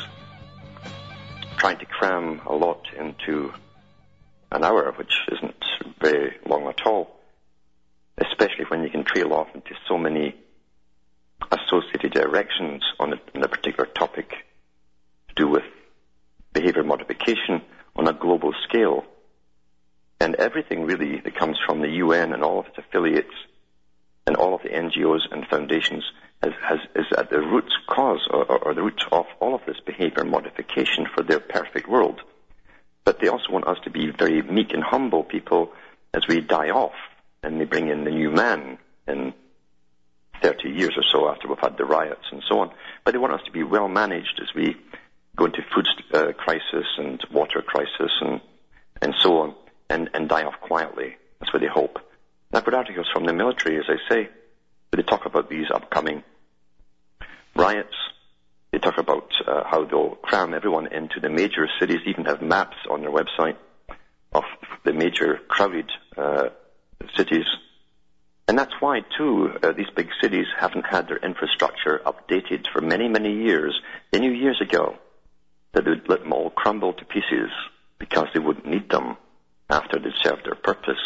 Trying 1.59 1.79
to 1.81 1.85
cram 1.85 2.41
a 2.47 2.55
lot 2.55 2.87
into 2.99 3.53
an 4.51 4.65
hour, 4.65 4.91
which 4.97 5.13
isn't 5.33 5.65
very 6.01 6.39
long 6.47 6.67
at 6.67 6.87
all, 6.87 7.15
especially 8.17 8.65
when 8.69 8.83
you 8.83 8.89
can 8.89 9.05
trail 9.05 9.35
off 9.35 9.49
into 9.55 9.75
so 9.87 9.99
many 9.99 10.35
associated 11.51 12.13
directions 12.13 12.83
on 12.99 13.13
a, 13.13 13.21
on 13.35 13.49
particular 13.49 13.87
topic 13.87 14.31
to 15.29 15.35
do 15.35 15.49
with 15.49 15.65
behavior 16.53 16.83
modification 16.83 17.63
on 17.97 18.09
a 18.09 18.13
global 18.13 18.53
scale. 18.69 19.05
And 20.21 20.35
everything 20.35 20.85
really 20.85 21.21
that 21.21 21.37
comes 21.37 21.59
from 21.65 21.81
the 21.81 21.89
UN 21.89 22.33
and 22.33 22.43
all 22.43 22.61
of 22.61 22.67
its 22.67 22.79
affiliates 22.79 23.35
and 24.27 24.37
all 24.37 24.55
of 24.55 24.63
the 24.63 24.69
NGOs 24.69 25.31
and 25.31 25.47
foundations 25.47 26.05
has, 26.43 26.53
has, 26.63 26.79
is 26.95 27.07
at 27.17 27.31
the 27.31 27.41
root 27.41 27.71
cause 27.89 28.27
or, 28.31 28.45
or, 28.45 28.59
or 28.59 28.75
the 28.75 28.83
root 28.83 29.03
of 29.11 29.27
all 29.41 29.55
of 29.55 29.63
this 29.67 29.81
behavior 29.85 30.25
modification 30.25 31.07
for 31.15 31.23
their 31.23 31.41
perfect 31.41 31.89
world. 31.89 32.21
But 33.05 33.21
they 33.21 33.29
also 33.29 33.51
want 33.51 33.67
us 33.67 33.79
to 33.85 33.91
be 33.91 34.11
very 34.11 34.43
meek 34.43 34.73
and 34.73 34.83
humble 34.83 35.25
people 35.25 35.73
as 36.13 36.27
we 36.29 36.41
die 36.41 36.71
off 36.71 36.95
and 37.43 37.61
they 37.61 37.65
bring 37.65 37.89
in 37.89 38.05
the 38.05 38.11
new 38.11 38.31
man 38.31 38.79
and 39.07 39.33
30 40.43 40.71
years 40.71 40.93
or 40.97 41.05
so 41.11 41.29
after 41.29 41.49
we've 41.49 41.59
had 41.59 41.77
the 41.77 41.85
riots 41.85 42.25
and 42.33 42.43
so 42.49 42.61
on. 42.61 42.71
But 43.05 43.13
they 43.13 43.19
want 43.19 43.35
us 43.35 43.41
to 43.47 43.53
be 43.53 43.63
well 43.63 43.89
managed 43.89 44.41
as 44.43 44.55
we 44.55 44.77
go 45.37 45.47
into 45.47 45.63
food 45.75 45.87
uh, 46.13 46.33
crisis 46.33 46.87
and 46.99 47.21
water 47.33 47.63
crisis 47.63 48.13
and, 48.21 48.41
and 49.01 49.15
so 49.21 49.39
on 49.39 49.55
and, 49.89 50.11
and 50.15 50.29
die 50.29 50.45
off 50.45 50.61
quietly. 50.61 51.17
That's 51.41 51.53
what 51.53 51.61
they 51.61 51.69
hope. 51.69 51.99
I've 52.53 52.65
got 52.65 52.75
articles 52.75 53.07
from 53.13 53.27
the 53.27 53.33
military, 53.33 53.79
as 53.79 53.85
I 53.89 53.97
say, 54.09 54.29
where 54.91 54.97
they 54.97 55.03
talk 55.03 55.27
about 55.27 55.49
these 55.51 55.67
upcoming 55.73 56.23
riots. 57.55 57.95
They 58.73 58.79
talk 58.79 58.99
about 58.99 59.31
uh, 59.47 59.65
how 59.65 59.85
they'll 59.85 60.17
cram 60.17 60.55
everyone 60.55 60.93
into 60.93 61.21
the 61.21 61.29
major 61.29 61.69
cities, 61.79 62.01
even 62.07 62.25
have 62.25 62.43
maps 62.43 62.77
on 62.91 63.01
their 63.01 63.11
website 63.11 63.57
of 64.33 64.45
the 64.85 64.93
major 64.93 65.39
crowded 65.49 65.91
uh, 66.17 66.49
cities. 67.17 67.47
And 68.49 68.59
that's 68.59 68.73
why, 68.81 69.01
too, 69.17 69.53
uh, 69.63 69.73
these 69.73 69.91
big 69.95 70.09
cities 70.23 70.47
haven't 70.59 70.87
had 70.87 71.07
their 71.07 71.19
infrastructure 71.19 72.01
updated 72.07 72.67
for 72.73 72.81
many, 72.81 73.07
many 73.07 73.45
years. 73.45 73.79
They 74.11 74.21
knew 74.21 74.33
years 74.33 74.59
ago 74.63 74.97
that 75.73 75.85
they 75.85 75.91
would 75.91 76.09
let 76.09 76.21
them 76.21 76.33
all 76.33 76.49
crumble 76.49 76.95
to 76.95 77.05
pieces 77.05 77.51
because 77.99 78.29
they 78.33 78.41
wouldn't 78.41 78.67
need 78.67 78.89
them 78.89 79.19
after 79.69 79.99
they'd 79.99 80.13
served 80.23 80.47
their 80.47 80.55
purpose. 80.55 80.97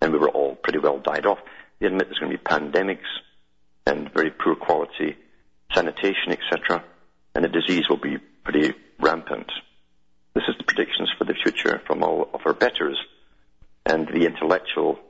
And 0.00 0.12
we 0.12 0.18
were 0.18 0.30
all 0.30 0.54
pretty 0.54 0.78
well 0.78 1.00
died 1.00 1.26
off. 1.26 1.40
They 1.80 1.86
admit 1.88 2.06
there's 2.06 2.20
going 2.20 2.30
to 2.30 2.38
be 2.38 2.44
pandemics 2.44 3.10
and 3.84 4.12
very 4.14 4.30
poor 4.30 4.54
quality 4.54 5.16
sanitation, 5.74 6.30
etc. 6.30 6.84
And 7.34 7.44
the 7.44 7.48
disease 7.48 7.88
will 7.90 7.96
be 7.96 8.18
pretty 8.44 8.74
rampant. 9.00 9.50
This 10.34 10.44
is 10.46 10.54
the 10.56 10.64
predictions 10.64 11.10
for 11.18 11.24
the 11.24 11.34
future 11.34 11.82
from 11.84 12.04
all 12.04 12.30
of 12.32 12.42
our 12.44 12.54
betters 12.54 12.96
and 13.84 14.06
the 14.06 14.26
intellectual 14.26 15.00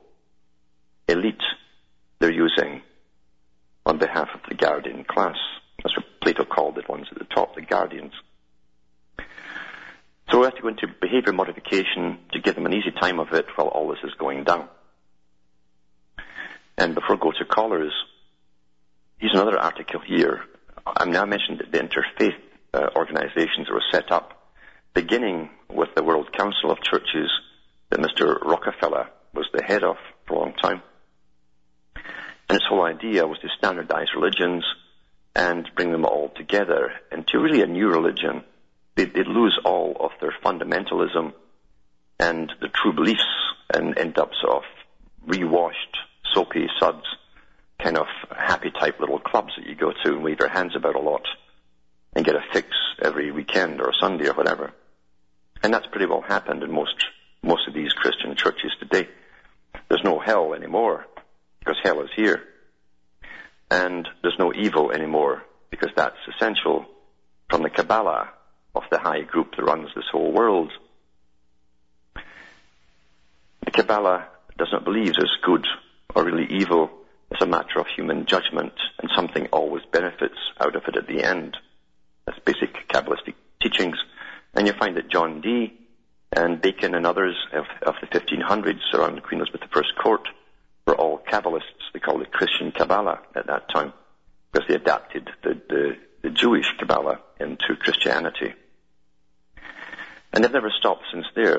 elite 1.07 1.43
they're 2.19 2.31
using 2.31 2.81
on 3.85 3.97
behalf 3.97 4.29
of 4.33 4.41
the 4.49 4.55
guardian 4.55 5.03
class. 5.03 5.37
That's 5.83 5.95
what 5.95 6.05
Plato 6.21 6.45
called 6.45 6.75
the 6.75 6.83
ones 6.89 7.07
at 7.11 7.19
the 7.19 7.25
top, 7.25 7.55
the 7.55 7.61
guardians. 7.61 8.13
So 10.31 10.39
we 10.39 10.45
have 10.45 10.55
to 10.55 10.61
go 10.61 10.69
into 10.69 10.87
behavior 10.99 11.33
modification 11.33 12.17
to 12.31 12.39
give 12.39 12.55
them 12.55 12.65
an 12.65 12.73
easy 12.73 12.91
time 12.91 13.19
of 13.19 13.31
it 13.33 13.45
while 13.55 13.67
all 13.67 13.89
this 13.89 13.99
is 14.03 14.13
going 14.17 14.43
down. 14.43 14.67
And 16.77 16.95
before 16.95 17.15
I 17.15 17.19
go 17.19 17.31
to 17.31 17.45
callers, 17.45 17.93
here's 19.17 19.33
another 19.33 19.59
article 19.59 20.01
here. 20.05 20.41
I'm 20.85 21.11
now 21.11 21.25
mentioned 21.25 21.59
that 21.59 21.71
the 21.71 21.79
interfaith 21.79 22.35
uh, 22.73 22.89
organizations 22.95 23.69
were 23.69 23.83
set 23.91 24.11
up, 24.11 24.51
beginning 24.93 25.49
with 25.69 25.89
the 25.95 26.03
World 26.03 26.31
Council 26.33 26.71
of 26.71 26.81
Churches 26.81 27.29
that 27.89 27.99
Mr. 27.99 28.41
Rockefeller 28.41 29.09
was 29.33 29.45
the 29.53 29.63
head 29.63 29.83
of 29.83 29.97
for 30.27 30.35
a 30.35 30.39
long 30.39 30.53
time. 30.53 30.81
And 32.49 32.57
its 32.57 32.65
whole 32.67 32.83
idea 32.83 33.25
was 33.25 33.39
to 33.39 33.49
standardize 33.57 34.13
religions 34.15 34.63
and 35.35 35.69
bring 35.75 35.91
them 35.91 36.05
all 36.05 36.29
together 36.35 36.93
into 37.11 37.39
really 37.39 37.61
a 37.61 37.67
new 37.67 37.87
religion. 37.87 38.43
They'd, 38.95 39.13
they'd 39.13 39.27
lose 39.27 39.59
all 39.65 39.97
of 39.99 40.11
their 40.21 40.33
fundamentalism 40.43 41.33
and 42.19 42.51
the 42.61 42.69
true 42.69 42.93
beliefs 42.93 43.25
and 43.73 43.97
end 43.97 44.17
up 44.17 44.31
sort 44.41 44.57
of 44.57 44.63
rewashed, 45.27 45.97
soapy 46.33 46.67
suds, 46.79 47.03
kind 47.81 47.97
of 47.97 48.05
happy 48.29 48.71
type 48.71 48.99
little 48.99 49.19
clubs 49.19 49.53
that 49.57 49.65
you 49.65 49.75
go 49.75 49.91
to 49.91 50.13
and 50.13 50.23
wave 50.23 50.39
your 50.39 50.49
hands 50.49 50.75
about 50.75 50.95
a 50.95 50.99
lot 50.99 51.27
and 52.15 52.23
get 52.23 52.35
a 52.35 52.43
fix 52.53 52.69
every 53.01 53.31
weekend 53.31 53.81
or 53.81 53.91
Sunday 53.99 54.29
or 54.29 54.33
whatever. 54.33 54.71
And 55.63 55.73
that's 55.73 55.87
pretty 55.87 56.05
well 56.05 56.21
happened 56.21 56.63
in 56.63 56.71
most, 56.71 56.95
most 57.41 57.67
of 57.67 57.73
these 57.73 57.91
Christian 57.91 58.35
churches 58.35 58.71
today. 58.79 59.09
There's 59.89 60.03
no 60.03 60.19
hell 60.19 60.53
anymore 60.53 61.05
because 61.65 61.79
hell 61.83 62.01
is 62.01 62.09
here. 62.15 62.43
And 63.71 64.07
there's 64.21 64.37
no 64.37 64.53
evil 64.53 64.91
anymore 64.91 65.43
because 65.71 65.89
that's 65.95 66.17
essential 66.35 66.85
from 67.49 67.63
the 67.63 67.69
Kabbalah 67.69 68.29
of 68.75 68.83
the 68.91 68.99
high 68.99 69.21
group 69.21 69.55
that 69.55 69.63
runs 69.63 69.89
this 69.95 70.05
whole 70.11 70.31
world. 70.31 70.71
The 73.65 73.71
Kabbalah 73.71 74.27
does 74.57 74.69
not 74.71 74.85
believe 74.85 75.13
there's 75.13 75.37
good 75.43 75.65
or 76.13 76.23
really 76.23 76.45
evil. 76.49 76.91
It's 77.31 77.41
a 77.41 77.47
matter 77.47 77.79
of 77.79 77.87
human 77.87 78.25
judgment 78.25 78.73
and 78.99 79.09
something 79.15 79.47
always 79.47 79.83
benefits 79.91 80.37
out 80.59 80.75
of 80.75 80.83
it 80.87 80.95
at 80.95 81.07
the 81.07 81.23
end. 81.23 81.57
That's 82.25 82.39
basic 82.39 82.87
Kabbalistic 82.87 83.33
teachings. 83.61 83.97
And 84.53 84.67
you 84.67 84.73
find 84.73 84.95
that 84.97 85.09
John 85.09 85.41
Dee 85.41 85.73
and 86.31 86.61
Bacon 86.61 86.93
and 86.93 87.07
others 87.07 87.35
of, 87.53 87.65
of 87.81 87.95
the 88.01 88.07
1500s 88.07 88.93
around 88.93 89.23
Queen 89.23 89.39
Elizabeth 89.39 89.67
I's 89.75 89.83
court 90.01 90.27
were 90.85 90.95
all 90.95 91.19
Kabbalists. 91.19 91.91
They 91.93 91.99
called 91.99 92.21
it 92.21 92.31
Christian 92.31 92.71
Kabbalah 92.71 93.19
at 93.35 93.47
that 93.47 93.69
time 93.73 93.93
because 94.51 94.67
they 94.67 94.75
adapted 94.75 95.29
the, 95.43 95.61
the, 95.69 95.97
the 96.23 96.29
Jewish 96.29 96.67
Kabbalah 96.77 97.19
into 97.39 97.75
Christianity. 97.79 98.53
And 100.31 100.43
they've 100.43 100.51
never 100.51 100.71
stopped 100.79 101.05
since 101.11 101.25
there. 101.35 101.57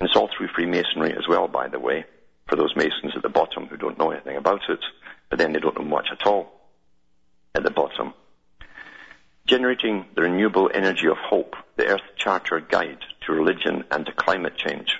And 0.00 0.08
it's 0.08 0.16
all 0.16 0.30
through 0.36 0.48
Freemasonry 0.54 1.12
as 1.12 1.26
well, 1.28 1.48
by 1.48 1.68
the 1.68 1.80
way, 1.80 2.04
for 2.46 2.56
those 2.56 2.74
Masons 2.76 3.14
at 3.16 3.22
the 3.22 3.28
bottom 3.28 3.66
who 3.66 3.76
don't 3.76 3.98
know 3.98 4.10
anything 4.10 4.36
about 4.36 4.62
it, 4.68 4.80
but 5.28 5.38
then 5.38 5.52
they 5.52 5.60
don't 5.60 5.78
know 5.78 5.84
much 5.84 6.08
at 6.12 6.26
all 6.26 6.52
at 7.54 7.64
the 7.64 7.70
bottom. 7.70 8.14
Generating 9.46 10.06
the 10.14 10.22
renewable 10.22 10.70
energy 10.72 11.08
of 11.08 11.16
hope, 11.16 11.56
the 11.76 11.86
Earth 11.86 12.02
Charter 12.16 12.60
Guide 12.60 12.98
to 13.22 13.32
Religion 13.32 13.84
and 13.90 14.06
to 14.06 14.12
Climate 14.12 14.56
Change. 14.56 14.96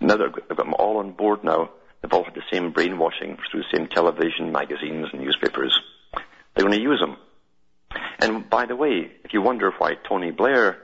Now 0.00 0.16
they've 0.16 0.32
got 0.32 0.56
them 0.56 0.74
all 0.74 0.98
on 0.98 1.12
board 1.12 1.44
now 1.44 1.70
They've 2.00 2.12
all 2.12 2.24
had 2.24 2.34
the 2.34 2.42
same 2.52 2.72
brainwashing 2.72 3.38
through 3.50 3.62
the 3.62 3.76
same 3.76 3.88
television, 3.88 4.52
magazines, 4.52 5.08
and 5.12 5.22
newspapers. 5.22 5.78
They're 6.54 6.64
going 6.64 6.76
to 6.76 6.82
use 6.82 7.00
them. 7.00 7.16
And 8.20 8.48
by 8.48 8.66
the 8.66 8.76
way, 8.76 9.12
if 9.24 9.32
you 9.32 9.42
wonder 9.42 9.72
why 9.78 9.94
Tony 10.08 10.30
Blair 10.30 10.78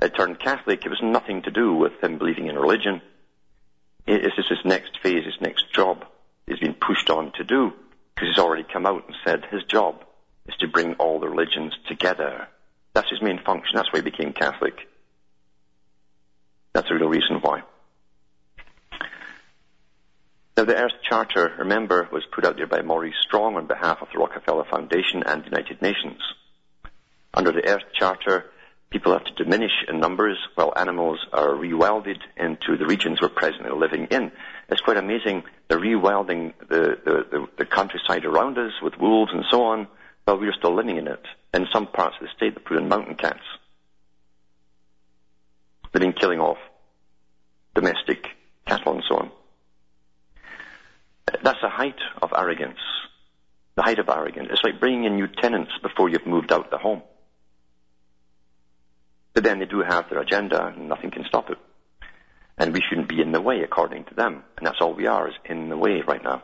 had 0.00 0.14
turned 0.14 0.40
Catholic, 0.40 0.84
it 0.84 0.90
was 0.90 1.00
nothing 1.02 1.42
to 1.42 1.50
do 1.50 1.74
with 1.74 1.92
him 2.02 2.18
believing 2.18 2.48
in 2.48 2.56
religion. 2.56 3.00
It's 4.06 4.36
just 4.36 4.48
his 4.48 4.64
next 4.64 4.98
phase, 5.02 5.24
his 5.24 5.40
next 5.40 5.72
job 5.72 6.04
he's 6.46 6.58
been 6.58 6.74
pushed 6.74 7.10
on 7.10 7.32
to 7.32 7.44
do, 7.44 7.72
because 8.14 8.28
he's 8.28 8.42
already 8.42 8.64
come 8.64 8.86
out 8.86 9.06
and 9.06 9.16
said 9.24 9.44
his 9.50 9.62
job 9.64 10.04
is 10.46 10.54
to 10.56 10.68
bring 10.68 10.94
all 10.94 11.20
the 11.20 11.28
religions 11.28 11.72
together. 11.88 12.48
That's 12.94 13.10
his 13.10 13.22
main 13.22 13.38
function. 13.44 13.72
That's 13.74 13.92
why 13.92 14.00
he 14.00 14.10
became 14.10 14.32
Catholic. 14.32 14.74
That's 16.72 16.88
the 16.88 16.96
real 16.96 17.08
reason 17.08 17.38
why. 17.40 17.62
Now, 20.56 20.64
the 20.64 20.76
Earth 20.76 20.92
Charter, 21.08 21.54
remember, 21.58 22.08
was 22.12 22.24
put 22.30 22.44
out 22.44 22.56
there 22.56 22.66
by 22.66 22.82
Maurice 22.82 23.14
Strong 23.22 23.56
on 23.56 23.66
behalf 23.66 24.02
of 24.02 24.08
the 24.12 24.18
Rockefeller 24.18 24.64
Foundation 24.64 25.22
and 25.24 25.42
the 25.42 25.46
United 25.46 25.80
Nations. 25.80 26.20
Under 27.32 27.52
the 27.52 27.66
Earth 27.66 27.84
Charter, 27.98 28.44
people 28.90 29.12
have 29.12 29.24
to 29.24 29.44
diminish 29.44 29.72
in 29.88 29.98
numbers 29.98 30.36
while 30.54 30.74
animals 30.76 31.24
are 31.32 31.48
rewilded 31.48 32.18
into 32.36 32.76
the 32.76 32.84
regions 32.84 33.18
we're 33.22 33.30
presently 33.30 33.70
living 33.70 34.08
in. 34.10 34.30
It's 34.68 34.82
quite 34.82 34.98
amazing. 34.98 35.44
They're 35.68 35.80
rewilding 35.80 36.52
the, 36.68 36.98
the, 37.02 37.26
the, 37.30 37.46
the 37.56 37.64
countryside 37.64 38.26
around 38.26 38.58
us 38.58 38.72
with 38.82 38.98
wolves 38.98 39.32
and 39.32 39.44
so 39.50 39.64
on, 39.64 39.88
while 40.24 40.38
we're 40.38 40.52
still 40.52 40.76
living 40.76 40.98
in 40.98 41.08
it. 41.08 41.24
In 41.54 41.66
some 41.72 41.86
parts 41.86 42.16
of 42.20 42.26
the 42.26 42.32
state, 42.36 42.54
they 42.54 42.60
put 42.60 42.76
in 42.76 42.88
mountain 42.88 43.14
cats. 43.14 43.40
They've 45.92 46.02
been 46.02 46.12
killing 46.12 46.40
off 46.40 46.58
domestic 47.74 48.26
cattle 48.66 48.92
and 48.92 49.02
so 49.08 49.16
on. 49.16 49.30
That's 51.26 51.60
the 51.60 51.68
height 51.68 51.98
of 52.20 52.32
arrogance. 52.36 52.78
The 53.76 53.82
height 53.82 53.98
of 53.98 54.08
arrogance. 54.08 54.48
It's 54.50 54.62
like 54.64 54.80
bringing 54.80 55.04
in 55.04 55.16
new 55.16 55.28
tenants 55.28 55.72
before 55.82 56.08
you've 56.08 56.26
moved 56.26 56.52
out 56.52 56.70
the 56.70 56.78
home. 56.78 57.02
But 59.34 59.44
then 59.44 59.58
they 59.58 59.64
do 59.64 59.82
have 59.82 60.10
their 60.10 60.20
agenda 60.20 60.66
and 60.66 60.88
nothing 60.88 61.10
can 61.10 61.24
stop 61.24 61.50
it. 61.50 61.58
And 62.58 62.72
we 62.74 62.82
shouldn't 62.86 63.08
be 63.08 63.20
in 63.20 63.32
the 63.32 63.40
way 63.40 63.62
according 63.62 64.04
to 64.04 64.14
them. 64.14 64.44
And 64.58 64.66
that's 64.66 64.80
all 64.80 64.92
we 64.92 65.06
are 65.06 65.28
is 65.28 65.34
in 65.44 65.68
the 65.68 65.76
way 65.76 66.02
right 66.06 66.22
now. 66.22 66.42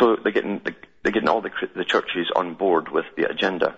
So 0.00 0.16
they're 0.22 0.32
getting, 0.32 0.62
they're 1.02 1.12
getting 1.12 1.28
all 1.28 1.42
the, 1.42 1.50
the 1.74 1.84
churches 1.84 2.30
on 2.34 2.54
board 2.54 2.88
with 2.90 3.04
the 3.16 3.28
agenda. 3.28 3.76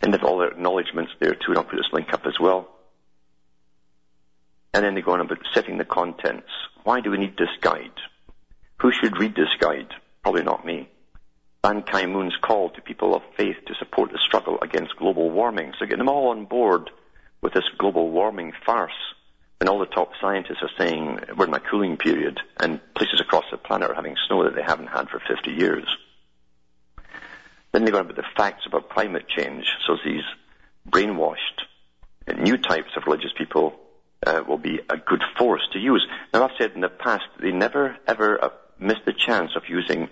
And 0.00 0.12
they've 0.12 0.24
all 0.24 0.38
their 0.38 0.50
acknowledgements 0.50 1.12
there 1.20 1.34
too, 1.34 1.48
and 1.48 1.58
I'll 1.58 1.64
put 1.64 1.76
this 1.76 1.92
link 1.92 2.12
up 2.12 2.26
as 2.26 2.38
well. 2.40 2.68
And 4.74 4.84
then 4.84 4.94
they 4.94 5.02
go 5.02 5.12
on 5.12 5.20
about 5.20 5.38
setting 5.52 5.78
the 5.78 5.84
contents. 5.84 6.48
Why 6.84 7.00
do 7.00 7.10
we 7.10 7.18
need 7.18 7.36
this 7.36 7.50
guide? 7.60 7.92
Who 8.80 8.90
should 8.90 9.18
read 9.18 9.34
this 9.34 9.54
guide? 9.58 9.94
Probably 10.22 10.42
not 10.42 10.64
me. 10.64 10.88
Ban 11.62 11.82
Ki-moon's 11.82 12.36
call 12.42 12.70
to 12.70 12.80
people 12.80 13.14
of 13.14 13.22
faith 13.36 13.56
to 13.66 13.74
support 13.74 14.10
the 14.10 14.18
struggle 14.18 14.58
against 14.62 14.96
global 14.96 15.30
warming. 15.30 15.72
So 15.78 15.86
getting 15.86 15.98
them 15.98 16.08
all 16.08 16.30
on 16.30 16.46
board 16.46 16.90
with 17.40 17.52
this 17.52 17.68
global 17.78 18.10
warming 18.10 18.52
farce 18.64 19.14
when 19.58 19.68
all 19.68 19.78
the 19.78 19.86
top 19.86 20.10
scientists 20.20 20.62
are 20.62 20.70
saying 20.76 21.20
we're 21.36 21.46
in 21.46 21.54
a 21.54 21.60
cooling 21.60 21.96
period 21.96 22.40
and 22.58 22.80
places 22.94 23.20
across 23.20 23.44
the 23.50 23.56
planet 23.56 23.90
are 23.90 23.94
having 23.94 24.16
snow 24.26 24.42
that 24.42 24.56
they 24.56 24.62
haven't 24.62 24.88
had 24.88 25.08
for 25.08 25.20
50 25.20 25.52
years. 25.52 25.86
Then 27.70 27.84
they 27.84 27.92
go 27.92 27.98
on 27.98 28.06
about 28.06 28.16
the 28.16 28.24
facts 28.36 28.66
about 28.66 28.90
climate 28.90 29.28
change. 29.28 29.64
So 29.86 29.96
these 30.04 30.24
brainwashed 30.88 31.62
new 32.38 32.56
types 32.56 32.90
of 32.96 33.04
religious 33.06 33.32
people 33.38 33.78
will 34.46 34.58
be 34.58 34.80
a 34.88 34.96
good 34.96 35.22
force 35.38 35.62
to 35.72 35.78
use. 35.78 36.06
Now, 36.32 36.44
I've 36.44 36.56
said 36.58 36.72
in 36.72 36.80
the 36.80 36.88
past, 36.88 37.24
they 37.40 37.50
never 37.50 37.96
ever 38.06 38.44
uh, 38.44 38.48
miss 38.78 38.98
the 39.04 39.12
chance 39.12 39.52
of 39.56 39.68
using 39.68 40.08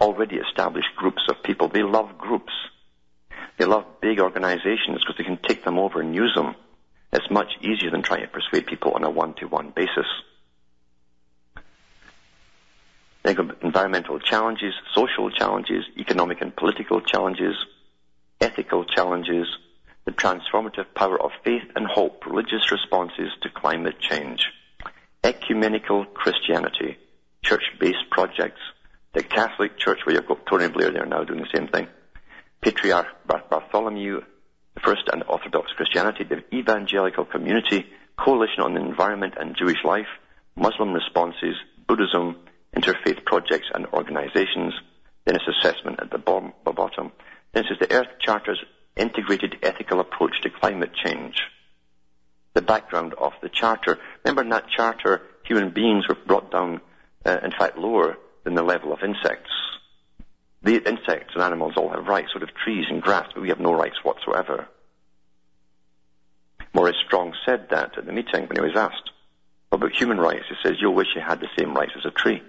already 0.00 0.36
established 0.36 0.88
groups 0.96 1.22
of 1.28 1.42
people. 1.42 1.68
They 1.68 1.82
love 1.82 2.18
groups. 2.18 2.52
They 3.56 3.64
love 3.64 3.84
big 4.00 4.18
organizations 4.20 4.98
because 4.98 5.16
they 5.16 5.24
can 5.24 5.38
take 5.38 5.64
them 5.64 5.78
over 5.78 6.00
and 6.00 6.14
use 6.14 6.34
them 6.34 6.56
It's 7.12 7.30
much 7.30 7.52
easier 7.60 7.90
than 7.92 8.02
trying 8.02 8.22
to 8.22 8.26
persuade 8.28 8.66
people 8.66 8.92
on 8.92 9.04
a 9.04 9.10
one-to-one 9.10 9.70
basis. 9.70 10.06
Think 13.22 13.38
of 13.38 13.62
environmental 13.62 14.18
challenges, 14.18 14.74
social 14.94 15.30
challenges, 15.30 15.84
economic 15.96 16.40
and 16.40 16.54
political 16.54 17.00
challenges, 17.00 17.54
ethical 18.40 18.84
challenges, 18.84 19.46
the 20.04 20.12
transformative 20.12 20.92
power 20.94 21.20
of 21.20 21.30
faith 21.44 21.62
and 21.74 21.86
hope, 21.86 22.26
religious 22.26 22.70
responses 22.70 23.30
to 23.42 23.48
climate 23.48 23.98
change, 24.00 24.46
ecumenical 25.22 26.04
Christianity, 26.04 26.98
church-based 27.42 28.10
projects, 28.10 28.60
the 29.14 29.22
Catholic 29.22 29.78
Church, 29.78 30.00
where 30.04 30.14
you've 30.16 30.26
got 30.26 30.44
Tony 30.46 30.68
Blair 30.68 30.90
there 30.90 31.06
now 31.06 31.24
doing 31.24 31.40
the 31.40 31.58
same 31.58 31.68
thing, 31.68 31.86
Patriarch 32.60 33.06
Bartholomew, 33.26 34.20
the 34.74 34.80
First 34.80 35.08
and 35.12 35.22
Orthodox 35.28 35.70
Christianity, 35.76 36.24
the 36.24 36.42
Evangelical 36.54 37.24
Community, 37.24 37.86
Coalition 38.18 38.62
on 38.62 38.74
the 38.74 38.80
Environment 38.80 39.34
and 39.38 39.56
Jewish 39.56 39.82
Life, 39.84 40.08
Muslim 40.56 40.92
responses, 40.92 41.56
Buddhism, 41.86 42.36
interfaith 42.76 43.24
projects 43.24 43.68
and 43.72 43.86
organizations, 43.86 44.74
then 45.24 45.36
it's 45.36 45.44
assessment 45.48 46.00
at 46.00 46.10
the 46.10 46.18
bottom. 46.18 47.12
Then 47.52 47.64
it's 47.70 47.80
the 47.80 47.92
Earth 47.92 48.08
Charter's 48.20 48.62
integrated 48.96 49.52
to 49.52 49.68
climate 50.64 50.92
change. 51.04 51.42
The 52.54 52.62
background 52.62 53.12
of 53.18 53.32
the 53.42 53.50
Charter. 53.50 53.98
Remember 54.24 54.40
in 54.40 54.48
that 54.48 54.70
Charter, 54.74 55.20
human 55.44 55.68
beings 55.70 56.08
were 56.08 56.14
brought 56.14 56.50
down, 56.50 56.80
uh, 57.26 57.36
in 57.44 57.50
fact, 57.50 57.76
lower 57.76 58.16
than 58.44 58.54
the 58.54 58.62
level 58.62 58.90
of 58.90 59.02
insects. 59.02 59.50
The 60.62 60.76
insects 60.76 61.34
and 61.34 61.42
animals 61.42 61.74
all 61.76 61.90
have 61.90 62.06
rights, 62.06 62.32
sort 62.32 62.44
of 62.44 62.54
trees 62.54 62.86
and 62.88 63.02
grass, 63.02 63.28
but 63.34 63.42
we 63.42 63.50
have 63.50 63.60
no 63.60 63.74
rights 63.74 63.96
whatsoever. 64.02 64.66
Maurice 66.72 66.96
Strong 67.04 67.34
said 67.44 67.68
that 67.68 67.98
at 67.98 68.06
the 68.06 68.12
meeting 68.12 68.46
when 68.46 68.56
he 68.56 68.62
was 68.62 68.74
asked 68.74 69.10
about 69.70 69.92
human 69.92 70.18
rights. 70.18 70.46
He 70.48 70.54
says, 70.62 70.78
you'll 70.80 70.94
wish 70.94 71.08
you 71.14 71.20
had 71.20 71.40
the 71.40 71.48
same 71.58 71.74
rights 71.74 71.92
as 71.94 72.06
a 72.06 72.10
tree. 72.10 72.42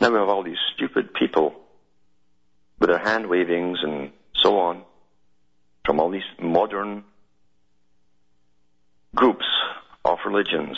Now 0.00 0.10
we 0.10 0.18
have 0.18 0.28
all 0.28 0.44
these 0.44 0.62
stupid 0.76 1.12
people 1.12 1.56
with 2.78 2.90
their 2.90 2.98
hand 2.98 3.26
wavings 3.26 3.78
and 3.82 4.12
so 4.40 4.60
on 4.60 4.84
from 5.84 6.00
all 6.00 6.10
these 6.10 6.22
modern 6.40 7.04
groups 9.14 9.44
of 10.04 10.18
religions 10.26 10.76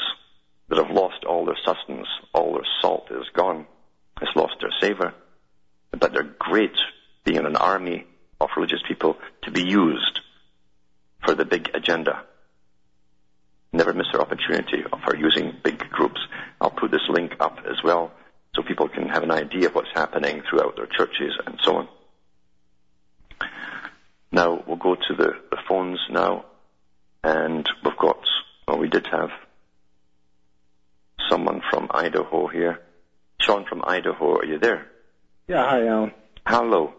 that 0.69 0.79
have 0.79 0.90
lost 0.90 1.25
all 1.25 1.45
their 1.45 1.59
sustenance, 1.64 2.09
all 2.33 2.55
their 2.55 2.66
salt 2.81 3.07
is 3.11 3.27
gone. 3.33 3.66
It's 4.21 4.35
lost 4.35 4.55
their 4.61 4.73
savor. 4.81 5.14
But 5.92 6.12
they're 6.12 6.35
great 6.38 6.77
being 7.25 7.45
an 7.45 7.57
army 7.57 8.07
of 8.40 8.51
religious 8.57 8.83
people 8.87 9.16
to 9.42 9.51
be 9.51 9.62
used 9.62 10.21
for 11.25 11.35
the 11.35 11.45
big 11.45 11.71
agenda. 11.75 12.23
Never 13.73 13.92
miss 13.92 14.07
their 14.12 14.21
opportunity 14.21 14.85
of 14.92 15.01
for 15.01 15.16
using 15.16 15.55
big 15.62 15.79
groups. 15.90 16.21
I'll 16.61 16.71
put 16.71 16.90
this 16.90 17.09
link 17.09 17.33
up 17.40 17.59
as 17.69 17.83
well 17.85 18.12
so 18.55 18.62
people 18.62 18.88
can 18.88 19.09
have 19.09 19.23
an 19.23 19.31
idea 19.31 19.69
of 19.69 19.75
what's 19.75 19.92
happening 19.95 20.42
throughout 20.49 20.77
their 20.77 20.87
churches 20.87 21.33
and 21.47 21.59
so 21.62 21.77
on. 21.77 21.88
Now 24.32 24.62
we'll 24.66 24.76
go 24.76 24.94
to 24.94 25.14
the, 25.16 25.32
the 25.50 25.58
phones 25.68 26.00
now, 26.10 26.44
and 27.22 27.68
we've 27.84 27.96
got, 27.96 28.20
well, 28.66 28.78
we 28.78 28.88
did 28.88 29.06
have 29.06 29.30
someone 31.28 31.62
from 31.70 31.88
Idaho 31.90 32.46
here. 32.46 32.80
Sean 33.40 33.64
from 33.66 33.82
Idaho, 33.86 34.38
are 34.38 34.44
you 34.44 34.58
there? 34.58 34.86
Yeah, 35.46 35.68
hi, 35.68 35.86
Alan. 35.86 36.12
Hello. 36.46 36.94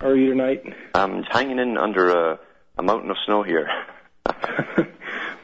How 0.00 0.08
are 0.08 0.16
you 0.16 0.30
tonight? 0.30 0.64
I'm 0.94 1.22
hanging 1.22 1.58
in 1.58 1.76
under 1.76 2.10
a, 2.10 2.38
a 2.78 2.82
mountain 2.82 3.10
of 3.10 3.16
snow 3.24 3.42
here. 3.42 3.68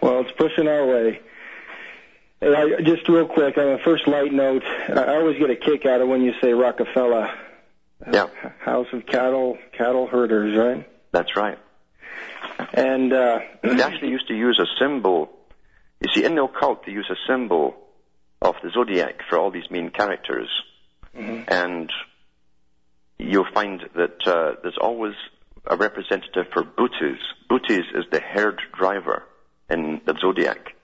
well, 0.03 0.21
it's 0.21 0.33
pushing 0.33 0.69
our 0.69 0.87
way. 0.87 1.21
Hey, 2.41 2.55
I, 2.55 2.83
just 2.83 3.09
real 3.09 3.27
quick, 3.27 3.59
on 3.59 3.69
a 3.69 3.79
first 3.85 4.07
light 4.07 4.33
note, 4.33 4.63
I 4.89 5.17
always 5.17 5.39
get 5.39 5.51
a 5.51 5.57
kick 5.57 5.87
out 5.87 6.01
of 6.01 6.09
when 6.09 6.23
you 6.23 6.33
say 6.41 6.53
Rockefeller. 6.53 7.29
Yeah. 8.13 8.29
House 8.61 8.87
of 8.93 9.07
cattle, 9.07 9.59
cattle 9.73 10.07
herders, 10.07 10.57
right? 10.57 10.89
That's 11.13 11.37
right. 11.37 11.59
And 12.73 13.13
uh, 13.13 13.39
they 13.63 13.83
actually 13.83 14.11
used 14.11 14.29
to 14.29 14.35
use 14.35 14.61
a 14.61 14.67
symbol. 14.83 15.31
You 16.01 16.13
see, 16.13 16.25
in 16.25 16.35
the 16.35 16.45
occult, 16.45 16.87
they 16.87 16.93
use 16.93 17.11
a 17.11 17.17
symbol 17.31 17.77
of 18.41 18.55
the 18.63 18.71
zodiac 18.71 19.21
for 19.29 19.39
all 19.39 19.51
these 19.51 19.71
main 19.71 19.91
characters, 19.91 20.49
mm-hmm. 21.17 21.43
and 21.49 21.91
you'll 23.19 23.53
find 23.53 23.83
that 23.95 24.27
uh, 24.27 24.53
there's 24.63 24.79
always 24.81 25.15
a 25.67 25.77
representative 25.77 26.47
for 26.53 26.63
Bootes. 26.63 27.21
Bootes 27.49 27.87
is 27.95 28.05
the 28.11 28.21
herd 28.21 28.61
driver 28.79 29.25
in 29.69 30.01
the 30.05 30.15
zodiac. 30.21 30.75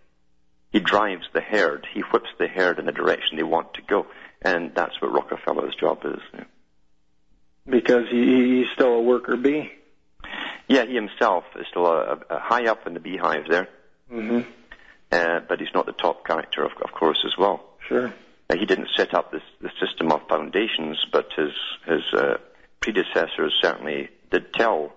He 0.73 0.81
drives 0.81 1.25
the 1.33 1.41
herd. 1.41 1.87
He 1.95 2.01
whips 2.01 2.31
the 2.39 2.49
herd 2.49 2.79
in 2.81 2.87
the 2.87 2.93
direction 2.93 3.37
they 3.37 3.45
want 3.45 3.75
to 3.75 3.83
go. 3.83 4.07
And 4.43 4.73
that's 4.75 5.01
what 5.01 5.13
Rockefeller's 5.13 5.75
job 5.77 6.01
is. 6.05 6.21
Yeah. 6.35 6.45
Because 7.67 8.05
he, 8.11 8.59
he's 8.59 8.67
still 8.75 8.95
a 8.95 9.03
worker 9.03 9.37
bee? 9.37 9.71
Yeah, 10.69 10.87
he 10.87 10.95
himself 10.95 11.45
is 11.59 11.67
still 11.71 11.87
a, 11.87 12.19
a 12.31 12.39
high 12.39 12.67
up 12.67 12.87
in 12.87 12.95
the 12.95 13.01
beehive 13.01 13.45
there. 13.49 13.69
Mm-hmm. 14.11 14.49
Uh, 15.13 15.41
but 15.49 15.61
he's 15.61 15.69
not 15.75 15.87
the 15.87 15.93
top 15.93 16.27
character, 16.27 16.65
of, 16.65 16.73
of 16.83 16.93
course, 16.93 17.19
as 17.25 17.37
well. 17.39 17.65
Sure. 17.87 18.13
Uh, 18.51 18.57
he 18.57 18.67
didn't 18.67 18.89
set 18.97 19.15
up 19.15 19.31
this, 19.31 19.43
this 19.61 19.73
system 19.81 20.11
of 20.11 20.21
foundations, 20.29 20.99
but 21.13 21.29
his, 21.37 21.53
his 21.87 22.03
uh, 22.13 22.37
predecessors 22.81 23.55
certainly 23.63 24.09
did 24.31 24.53
tell, 24.53 24.93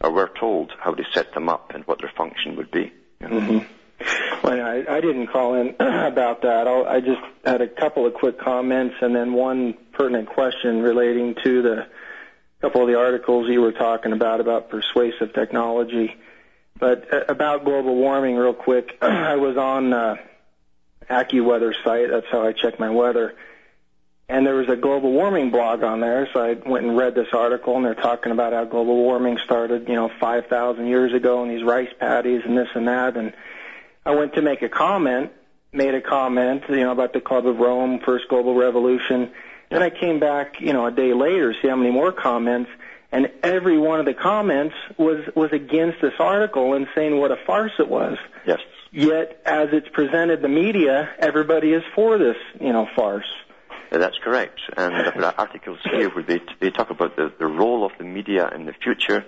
or 0.00 0.10
were 0.10 0.30
told, 0.38 0.72
how 0.80 0.94
they 0.94 1.04
set 1.12 1.34
them 1.34 1.48
up 1.48 1.72
and 1.74 1.84
what 1.84 2.00
their 2.00 2.12
function 2.16 2.56
would 2.56 2.70
be. 2.70 2.92
You 3.20 3.28
know? 3.28 3.40
mm-hmm. 3.40 3.66
Well, 4.44 4.60
I, 4.60 4.84
I 4.88 5.00
didn't 5.00 5.26
call 5.26 5.54
in 5.54 5.74
about 5.80 6.42
that. 6.42 6.68
I'll, 6.68 6.86
I 6.86 7.00
just 7.00 7.20
had 7.44 7.60
a 7.60 7.68
couple 7.68 8.06
of 8.06 8.14
quick 8.14 8.38
comments 8.40 8.94
and 9.00 9.14
then 9.14 9.32
one 9.32 9.74
pertinent 9.92 10.28
question 10.28 10.80
relating 10.80 11.34
to 11.44 11.62
the 11.62 11.86
couple 12.60 12.82
of 12.82 12.88
the 12.88 12.98
articles 12.98 13.48
you 13.48 13.60
were 13.60 13.72
talking 13.72 14.12
about 14.12 14.40
about 14.40 14.68
persuasive 14.68 15.32
technology. 15.32 16.16
But 16.78 17.12
uh, 17.12 17.24
about 17.28 17.64
global 17.64 17.94
warming, 17.94 18.36
real 18.36 18.54
quick, 18.54 18.98
I 19.02 19.36
was 19.36 19.56
on 19.56 19.92
uh, 19.92 20.16
AccuWeather 21.08 21.72
site. 21.84 22.10
That's 22.10 22.26
how 22.30 22.46
I 22.46 22.52
check 22.52 22.78
my 22.78 22.90
weather. 22.90 23.34
And 24.30 24.46
there 24.46 24.56
was 24.56 24.68
a 24.68 24.76
global 24.76 25.10
warming 25.10 25.50
blog 25.50 25.82
on 25.82 26.00
there, 26.00 26.28
so 26.34 26.40
I 26.40 26.52
went 26.52 26.84
and 26.84 26.98
read 26.98 27.14
this 27.14 27.28
article, 27.32 27.76
and 27.76 27.84
they're 27.84 27.94
talking 27.94 28.30
about 28.30 28.52
how 28.52 28.64
global 28.66 28.96
warming 28.96 29.38
started, 29.42 29.88
you 29.88 29.94
know, 29.94 30.10
5,000 30.20 30.86
years 30.86 31.14
ago, 31.14 31.42
and 31.42 31.50
these 31.50 31.64
rice 31.64 31.88
paddies 31.98 32.42
and 32.44 32.56
this 32.56 32.68
and 32.74 32.88
that. 32.88 33.16
And 33.16 33.32
I 34.04 34.14
went 34.14 34.34
to 34.34 34.42
make 34.42 34.60
a 34.60 34.68
comment, 34.68 35.32
made 35.72 35.94
a 35.94 36.02
comment, 36.02 36.64
you 36.68 36.80
know, 36.80 36.92
about 36.92 37.14
the 37.14 37.22
Club 37.22 37.46
of 37.46 37.56
Rome, 37.58 38.00
first 38.04 38.28
global 38.28 38.54
revolution. 38.54 39.32
Then 39.70 39.82
I 39.82 39.90
came 39.90 40.18
back, 40.18 40.60
you 40.60 40.72
know, 40.72 40.86
a 40.86 40.90
day 40.90 41.12
later, 41.12 41.54
see 41.60 41.68
how 41.68 41.76
many 41.76 41.90
more 41.90 42.12
comments, 42.12 42.70
and 43.12 43.30
every 43.42 43.78
one 43.78 44.00
of 44.00 44.06
the 44.06 44.14
comments 44.14 44.74
was 44.96 45.24
was 45.34 45.50
against 45.52 46.00
this 46.00 46.14
article 46.18 46.74
and 46.74 46.86
saying 46.94 47.18
what 47.18 47.30
a 47.30 47.36
farce 47.46 47.72
it 47.78 47.88
was. 47.88 48.16
Yes. 48.46 48.60
Yet, 48.90 49.42
as 49.44 49.68
it's 49.72 49.88
presented 49.92 50.40
the 50.40 50.48
media, 50.48 51.10
everybody 51.18 51.72
is 51.72 51.82
for 51.94 52.16
this, 52.18 52.36
you 52.58 52.72
know, 52.72 52.88
farce. 52.96 53.26
that's 53.90 54.16
correct. 54.22 54.60
And 54.76 54.94
are 54.94 55.34
articles 55.38 55.78
here 55.84 56.08
where 56.08 56.24
they, 56.24 56.40
they 56.60 56.70
talk 56.70 56.90
about 56.90 57.16
the, 57.16 57.32
the 57.38 57.46
role 57.46 57.84
of 57.84 57.92
the 57.98 58.04
media 58.04 58.48
in 58.54 58.64
the 58.64 58.72
future. 58.72 59.26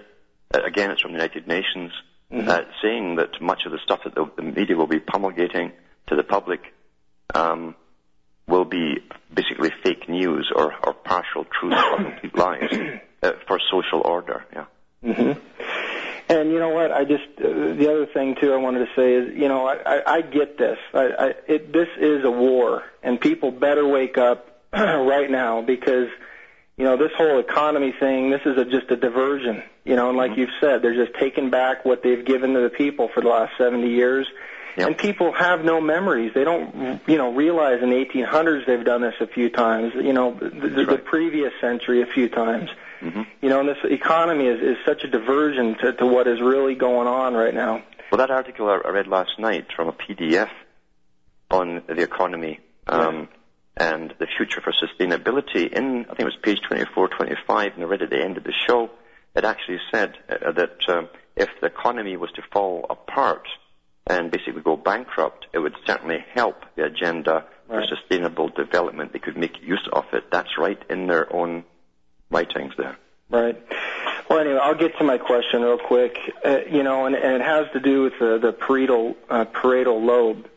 Uh, 0.52 0.62
again, 0.62 0.90
it's 0.90 1.02
from 1.02 1.12
the 1.12 1.18
United 1.18 1.46
Nations 1.46 1.92
mm-hmm. 2.32 2.48
uh, 2.48 2.60
saying 2.82 3.16
that 3.16 3.40
much 3.40 3.62
of 3.66 3.72
the 3.72 3.78
stuff 3.84 4.00
that 4.04 4.14
the, 4.14 4.30
the, 4.36 4.42
media 4.42 4.76
will 4.76 4.86
be 4.86 4.98
promulgating 4.98 5.72
to 6.06 6.16
the 6.16 6.22
public 6.22 6.60
um, 7.34 7.74
will 8.50 8.64
be 8.64 8.98
basically 9.32 9.70
fake 9.82 10.08
news 10.08 10.50
or, 10.54 10.74
or 10.84 10.92
partial 10.92 11.44
truth 11.44 11.74
or 11.74 11.96
complete 11.96 12.36
lies 12.36 12.72
uh, 13.22 13.32
for 13.46 13.58
social 13.70 14.02
order. 14.04 14.44
Yeah. 14.52 14.64
Mm-hmm. 15.04 15.40
And 16.28 16.52
you 16.52 16.58
know 16.58 16.68
what? 16.68 16.92
I 16.92 17.04
just 17.04 17.24
uh, 17.38 17.74
the 17.74 17.90
other 17.90 18.06
thing 18.06 18.36
too 18.40 18.52
I 18.52 18.56
wanted 18.56 18.80
to 18.80 18.92
say 18.94 19.14
is 19.14 19.36
you 19.36 19.48
know 19.48 19.66
I, 19.66 19.74
I, 19.74 20.14
I 20.16 20.20
get 20.20 20.58
this. 20.58 20.78
I, 20.92 21.04
I, 21.18 21.26
it, 21.48 21.72
this 21.72 21.88
is 21.98 22.24
a 22.24 22.30
war, 22.30 22.84
and 23.02 23.20
people 23.20 23.50
better 23.50 23.86
wake 23.86 24.18
up 24.18 24.60
right 24.72 25.30
now 25.30 25.62
because 25.62 26.08
you 26.80 26.86
know, 26.86 26.96
this 26.96 27.12
whole 27.14 27.38
economy 27.40 27.92
thing, 28.00 28.30
this 28.30 28.40
is 28.46 28.56
a, 28.56 28.64
just 28.64 28.90
a 28.90 28.96
diversion. 28.96 29.62
You 29.84 29.96
know, 29.96 30.08
and 30.08 30.16
like 30.16 30.30
mm-hmm. 30.30 30.40
you've 30.40 30.50
said, 30.62 30.80
they're 30.80 30.94
just 30.94 31.18
taking 31.20 31.50
back 31.50 31.84
what 31.84 32.02
they've 32.02 32.24
given 32.24 32.54
to 32.54 32.60
the 32.60 32.70
people 32.70 33.10
for 33.12 33.20
the 33.20 33.28
last 33.28 33.52
70 33.58 33.86
years. 33.86 34.26
Yep. 34.76 34.86
And 34.86 34.98
people 34.98 35.32
have 35.32 35.64
no 35.64 35.80
memories. 35.80 36.32
They 36.34 36.44
don't, 36.44 37.00
you 37.06 37.18
know, 37.18 37.32
realize 37.32 37.82
in 37.82 37.90
the 37.90 37.96
1800s 37.96 38.66
they've 38.66 38.84
done 38.84 39.02
this 39.02 39.14
a 39.20 39.26
few 39.26 39.50
times. 39.50 39.92
You 39.94 40.12
know, 40.12 40.34
the, 40.34 40.48
the, 40.48 40.68
right. 40.68 40.88
the 40.88 40.98
previous 40.98 41.52
century 41.60 42.02
a 42.02 42.06
few 42.06 42.28
times. 42.28 42.70
Mm-hmm. 43.00 43.22
You 43.42 43.48
know, 43.48 43.60
and 43.60 43.68
this 43.68 43.78
economy 43.84 44.46
is, 44.46 44.60
is 44.60 44.76
such 44.86 45.04
a 45.04 45.08
diversion 45.08 45.76
to, 45.82 45.92
to 45.94 46.06
what 46.06 46.26
is 46.28 46.40
really 46.40 46.74
going 46.74 47.08
on 47.08 47.34
right 47.34 47.54
now. 47.54 47.82
Well, 48.10 48.18
that 48.18 48.30
article 48.30 48.68
I 48.68 48.88
read 48.90 49.06
last 49.06 49.38
night 49.38 49.66
from 49.74 49.88
a 49.88 49.92
PDF 49.92 50.50
on 51.50 51.82
the 51.86 52.02
economy. 52.02 52.60
Um, 52.86 53.14
yeah 53.14 53.26
and 53.80 54.12
the 54.18 54.26
future 54.36 54.60
for 54.60 54.72
sustainability 54.72 55.72
in, 55.72 56.04
I 56.04 56.08
think 56.08 56.20
it 56.20 56.24
was 56.24 56.36
page 56.42 56.60
24, 56.68 57.08
25, 57.08 57.72
and 57.74 57.82
I 57.82 57.86
read 57.86 58.02
at 58.02 58.10
the 58.10 58.22
end 58.22 58.36
of 58.36 58.44
the 58.44 58.52
show, 58.66 58.90
it 59.34 59.44
actually 59.44 59.78
said 59.90 60.14
uh, 60.28 60.52
that 60.52 60.76
um, 60.88 61.08
if 61.34 61.48
the 61.60 61.68
economy 61.68 62.16
was 62.16 62.30
to 62.32 62.42
fall 62.52 62.84
apart 62.90 63.48
and 64.06 64.30
basically 64.30 64.62
go 64.62 64.76
bankrupt, 64.76 65.46
it 65.52 65.58
would 65.58 65.74
certainly 65.86 66.24
help 66.34 66.64
the 66.76 66.84
agenda 66.84 67.44
Right. 67.68 67.88
for 67.88 67.96
sustainable 67.96 68.48
development. 68.48 69.12
They 69.12 69.20
could 69.20 69.36
make 69.36 69.62
use 69.62 69.86
of 69.92 70.04
it. 70.12 70.24
That's 70.32 70.58
right 70.58 70.80
in 70.90 71.06
their 71.06 71.32
own 71.32 71.62
writings 72.28 72.72
there. 72.76 72.96
Right. 73.28 73.56
Well, 74.28 74.40
anyway, 74.40 74.58
I'll 74.60 74.74
get 74.74 74.98
to 74.98 75.04
my 75.04 75.18
question 75.18 75.62
real 75.62 75.78
quick. 75.78 76.16
Uh, 76.44 76.58
you 76.68 76.82
know, 76.82 77.06
and, 77.06 77.14
and 77.14 77.34
it 77.34 77.42
has 77.42 77.66
to 77.74 77.80
do 77.80 78.02
with 78.02 78.14
the, 78.18 78.38
the 78.38 78.52
parietal 78.52 79.16
uh, 79.28 79.44
parietal 79.44 80.02
lobe, 80.04 80.48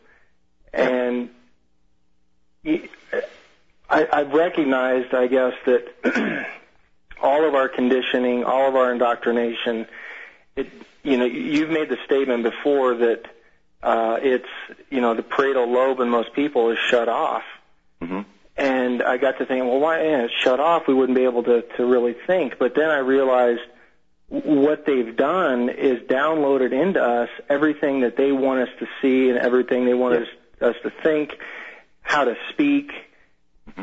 and 0.72 1.30
I've 3.88 4.32
recognized, 4.32 5.14
I 5.14 5.26
guess, 5.28 5.52
that 5.66 6.46
all 7.22 7.46
of 7.46 7.54
our 7.54 7.68
conditioning, 7.68 8.42
all 8.44 8.68
of 8.68 8.74
our 8.74 8.90
indoctrination, 8.92 9.86
it, 10.56 10.68
you 11.02 11.16
know, 11.16 11.26
you've 11.26 11.70
made 11.70 11.90
the 11.90 11.98
statement 12.06 12.42
before 12.42 12.94
that 12.96 13.26
uh, 13.84 14.18
it's, 14.22 14.48
you 14.90 15.00
know, 15.02 15.14
the 15.14 15.22
parietal 15.22 15.70
lobe 15.70 16.00
in 16.00 16.08
most 16.08 16.32
people 16.32 16.70
is 16.70 16.78
shut 16.78 17.08
off. 17.08 17.44
hmm 18.00 18.22
And 18.56 19.02
I 19.02 19.18
got 19.18 19.38
to 19.38 19.46
thinking, 19.46 19.68
well, 19.68 19.80
why 19.80 20.02
yeah, 20.02 20.22
it's 20.24 20.32
shut 20.32 20.58
off? 20.58 20.86
We 20.88 20.94
wouldn't 20.94 21.16
be 21.16 21.24
able 21.24 21.42
to 21.44 21.62
to 21.76 21.84
really 21.84 22.14
think. 22.26 22.58
But 22.58 22.74
then 22.74 22.88
I 22.90 22.98
realized 22.98 23.60
what 24.28 24.86
they've 24.86 25.14
done 25.14 25.68
is 25.68 26.00
downloaded 26.08 26.72
into 26.72 27.00
us 27.02 27.28
everything 27.48 28.00
that 28.00 28.16
they 28.16 28.32
want 28.32 28.60
us 28.60 28.68
to 28.80 28.86
see 29.02 29.28
and 29.28 29.38
everything 29.38 29.84
they 29.84 29.94
want 29.94 30.14
Yes. 30.14 30.28
us 30.60 30.74
us 30.76 30.76
to 30.82 30.90
think, 31.02 31.36
how 32.00 32.24
to 32.24 32.36
speak. 32.50 32.90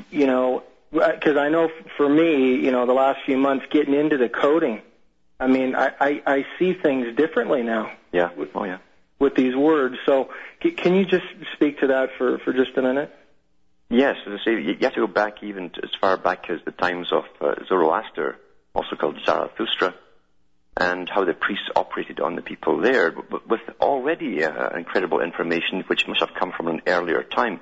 You 0.10 0.26
know, 0.26 0.64
because 0.92 1.38
I 1.38 1.50
know 1.50 1.70
for 1.98 2.08
me, 2.10 2.56
you 2.56 2.72
know, 2.72 2.86
the 2.86 2.94
last 2.94 3.20
few 3.26 3.38
months 3.38 3.66
getting 3.70 3.94
into 3.94 4.18
the 4.18 4.30
coding, 4.30 4.82
I 5.40 5.48
mean, 5.48 5.76
I 5.76 5.92
I, 6.00 6.22
I 6.26 6.46
see 6.58 6.74
things 6.74 7.16
differently 7.16 7.62
now 7.62 7.92
Yeah. 8.12 8.30
Oh, 8.56 8.64
yeah. 8.64 8.78
With 9.22 9.36
these 9.36 9.56
words. 9.56 9.96
So, 10.06 10.30
can 10.60 10.96
you 10.96 11.06
just 11.06 11.26
speak 11.54 11.80
to 11.80 11.88
that 11.88 12.10
for 12.18 12.40
for 12.40 12.52
just 12.52 12.76
a 12.76 12.82
minute? 12.82 13.16
Yes, 13.90 14.16
as 14.26 14.40
I 14.40 14.46
say, 14.46 14.62
you 14.62 14.78
have 14.82 14.94
to 14.94 15.06
go 15.06 15.08
back 15.08 15.44
even 15.44 15.72
as 15.84 15.92
far 16.00 16.18
back 16.18 16.50
as 16.50 16.60
the 16.66 16.72
times 16.72 17.12
of 17.12 17.24
uh, 17.40 17.56
Zoroaster, 17.68 18.38
also 18.74 18.96
called 18.96 19.18
Zarathustra, 19.26 19.94
and 20.78 21.10
how 21.10 21.26
the 21.26 21.34
priests 21.34 21.70
operated 21.76 22.22
on 22.22 22.36
the 22.36 22.42
people 22.42 22.80
there, 22.80 23.12
but 23.12 23.48
with 23.50 23.60
already 23.82 24.46
uh, 24.46 24.70
incredible 24.78 25.20
information 25.20 25.84
which 25.88 26.08
must 26.08 26.22
have 26.22 26.34
come 26.34 26.54
from 26.56 26.70
an 26.70 26.82
earlier 26.88 27.22
time, 27.22 27.60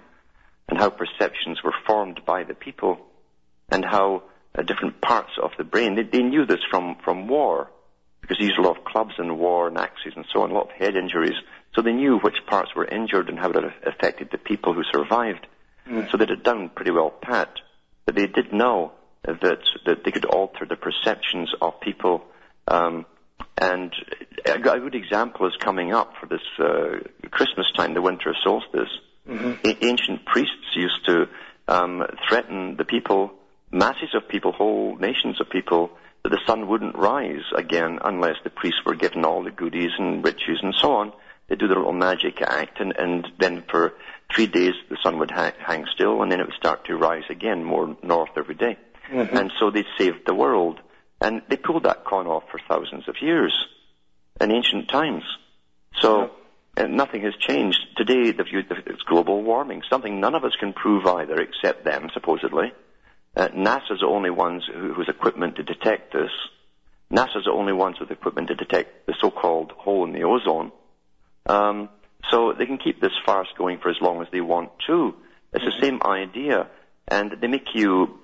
and 0.68 0.78
how 0.78 0.91
perceptions 0.91 1.64
were 1.64 1.74
formed 1.88 2.22
by 2.26 2.43
the 2.43 2.53
people, 2.53 2.99
and 3.70 3.84
how 3.84 4.22
uh, 4.53 4.62
different 4.62 5.01
parts 5.01 5.32
of 5.41 5.49
the 5.57 5.64
brain, 5.64 5.95
they, 5.95 6.03
they 6.03 6.22
knew 6.22 6.45
this 6.45 6.62
from, 6.70 6.95
from 7.03 7.28
war, 7.28 7.72
because 8.22 8.38
they 8.38 8.45
used 8.45 8.59
a 8.59 8.61
lot 8.61 8.78
of 8.78 8.84
clubs 8.86 9.13
in 9.17 9.38
war 9.38 9.67
and 9.67 9.78
axes 9.78 10.13
and 10.15 10.26
so 10.32 10.41
on, 10.41 10.51
a 10.51 10.53
lot 10.53 10.70
of 10.70 10.72
head 10.72 10.95
injuries, 10.95 11.36
so 11.76 11.82
they 11.82 11.93
knew 11.93 12.20
which 12.20 12.36
parts 12.47 12.76
were 12.76 12.86
injured 12.86 13.30
and 13.30 13.39
how 13.39 13.49
it 13.49 13.63
affected 13.86 14.30
the 14.32 14.38
people 14.38 14.74
who 14.74 14.84
survived. 14.91 15.45
So 16.11 16.17
they 16.17 16.26
had 16.30 16.43
done 16.43 16.70
pretty 16.70 16.91
well 16.91 17.09
pat. 17.09 17.49
But 18.05 18.15
they 18.15 18.28
did 18.28 18.53
know 18.53 18.91
that 19.24 19.59
that 19.86 20.03
they 20.03 20.11
could 20.11 20.26
alter 20.26 20.65
the 20.65 20.76
perceptions 20.76 21.51
of 21.61 21.80
people. 21.82 22.24
Um, 22.67 23.05
and 23.57 23.93
a, 24.45 24.59
good 24.59 24.95
example 24.95 25.47
is 25.47 25.53
coming 25.59 25.93
up 25.93 26.13
for 26.20 26.26
this 26.28 26.41
uh, 26.59 27.30
Christmas 27.30 27.67
time, 27.76 27.93
the 27.93 28.01
winter 28.01 28.36
solstice. 28.43 28.89
A- 29.63 29.86
ancient 29.86 30.26
priests 30.26 30.76
used 30.76 31.05
to 31.07 31.28
um, 31.67 32.03
threaten 32.28 32.76
the 32.78 32.86
people, 32.86 33.32
masses 33.72 34.09
of 34.15 34.28
people, 34.28 34.51
whole 34.51 34.95
nations 34.97 35.39
of 35.41 35.49
people, 35.49 35.91
that 36.24 36.30
the 36.30 36.39
sun 36.45 36.67
wouldn't 36.67 36.95
rise 36.97 37.43
again 37.55 37.99
unless 38.03 38.36
the 38.43 38.49
priests 38.49 38.82
were 38.86 38.95
given 38.95 39.26
all 39.26 39.43
the 39.43 39.51
goodies 39.51 39.91
and 39.97 40.24
riches 40.24 40.59
and 40.61 40.74
so 40.78 40.91
on. 40.93 41.13
They 41.47 41.55
do 41.55 41.67
their 41.67 41.78
little 41.78 41.93
magic 41.93 42.41
act, 42.41 42.80
and, 42.80 42.95
and 42.95 43.28
then 43.39 43.63
for 43.70 43.93
three 44.34 44.45
days 44.47 44.74
the 44.89 44.97
sun 45.01 45.17
would 45.20 45.32
ha- 45.32 45.53
hang 45.57 45.86
still, 45.93 46.22
and 46.22 46.32
then 46.32 46.39
it 46.39 46.45
would 46.45 46.55
start 46.55 46.86
to 46.86 46.95
rise 46.95 47.24
again 47.30 47.63
more 47.63 47.97
north 48.03 48.30
every 48.38 48.55
day. 48.55 48.78
And 49.39 49.51
so 49.59 49.72
they 49.72 49.84
saved 49.97 50.28
the 50.28 50.36
world, 50.36 50.80
and 51.20 51.41
they 51.49 51.57
pulled 51.57 51.84
that 51.84 52.05
con 52.05 52.28
off 52.28 52.43
for 52.51 52.59
thousands 52.67 53.07
of 53.07 53.15
years 53.22 53.51
in 54.39 54.51
ancient 54.51 54.89
times. 54.89 55.24
So 55.99 56.30
uh, 56.78 56.84
nothing 56.88 57.24
has 57.24 57.34
changed. 57.39 57.80
Today, 57.97 58.32
the 58.32 58.43
view 58.43 58.61
it's 58.70 59.01
global 59.03 59.41
warming, 59.41 59.82
something 59.89 60.20
none 60.20 60.36
of 60.36 60.43
us 60.43 60.53
can 60.59 60.74
prove 60.74 61.07
either, 61.07 61.41
except 61.41 61.84
them, 61.84 62.09
supposedly. 62.13 62.72
Uh, 63.36 63.47
NASA's 63.49 64.01
the 64.01 64.07
only 64.07 64.30
ones 64.30 64.63
who, 64.71 64.93
whose 64.93 65.09
equipment 65.09 65.55
to 65.57 65.63
detect 65.63 66.13
this. 66.13 66.32
NASA's 67.11 67.45
the 67.45 67.51
only 67.51 67.73
ones 67.73 67.99
with 67.99 68.11
equipment 68.11 68.49
to 68.49 68.55
detect 68.55 69.05
the 69.07 69.15
so-called 69.21 69.71
hole 69.71 70.05
in 70.05 70.13
the 70.13 70.23
ozone. 70.23 70.71
Um, 71.45 71.89
so 72.30 72.53
they 72.57 72.65
can 72.65 72.77
keep 72.77 73.01
this 73.01 73.13
farce 73.25 73.47
going 73.57 73.80
for 73.80 73.89
as 73.89 73.97
long 74.01 74.21
as 74.21 74.27
they 74.32 74.41
want 74.41 74.71
to. 74.88 75.15
It's 75.53 75.65
the 75.65 75.82
same 75.82 76.01
idea, 76.03 76.67
and 77.07 77.34
they 77.41 77.47
make 77.47 77.73
you 77.73 78.19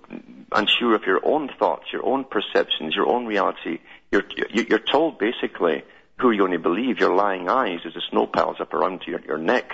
unsure 0.52 0.94
of 0.96 1.04
your 1.04 1.26
own 1.26 1.50
thoughts, 1.58 1.86
your 1.92 2.06
own 2.06 2.26
perceptions, 2.26 2.96
your 2.96 3.08
own 3.08 3.26
reality. 3.26 3.80
You're 4.12 4.26
you're 4.52 4.80
told 4.80 5.18
basically 5.18 5.84
who 6.20 6.32
you're 6.32 6.48
going 6.48 6.52
to 6.52 6.60
believe. 6.60 7.00
Your 7.00 7.16
lying 7.16 7.50
eyes 7.50 7.80
as 7.86 7.94
the 7.94 8.02
snow 8.12 8.28
piles 8.28 8.58
up 8.60 8.74
around 8.74 9.02
your, 9.08 9.22
your 9.22 9.38
neck, 9.38 9.72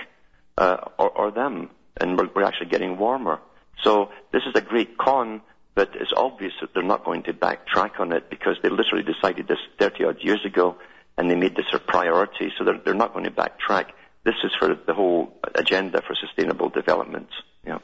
uh, 0.56 0.78
or, 0.98 1.10
or 1.10 1.30
them, 1.30 1.70
and 2.00 2.16
we're, 2.16 2.28
we're 2.34 2.44
actually 2.44 2.70
getting 2.70 2.96
warmer. 2.96 3.40
So 3.82 4.10
this 4.32 4.42
is 4.46 4.54
a 4.54 4.60
great 4.60 4.96
con, 4.98 5.40
but 5.74 5.90
it's 5.94 6.12
obvious 6.16 6.52
that 6.60 6.74
they're 6.74 6.82
not 6.82 7.04
going 7.04 7.22
to 7.24 7.32
backtrack 7.32 7.98
on 7.98 8.12
it 8.12 8.30
because 8.30 8.56
they 8.62 8.68
literally 8.68 9.04
decided 9.04 9.48
this 9.48 9.58
30 9.78 10.04
odd 10.04 10.16
years 10.22 10.44
ago, 10.44 10.76
and 11.16 11.30
they 11.30 11.36
made 11.36 11.56
this 11.56 11.66
a 11.72 11.78
priority. 11.78 12.52
So 12.58 12.64
they're 12.64 12.78
they're 12.84 12.94
not 12.94 13.12
going 13.12 13.24
to 13.24 13.30
backtrack. 13.30 13.86
This 14.24 14.34
is 14.44 14.52
for 14.58 14.74
the 14.74 14.94
whole 14.94 15.32
agenda 15.54 16.00
for 16.02 16.14
sustainable 16.14 16.68
development. 16.68 17.28
Yeah. 17.66 17.78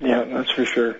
Yeah, 0.00 0.24
that's 0.24 0.50
for 0.50 0.64
sure. 0.64 0.96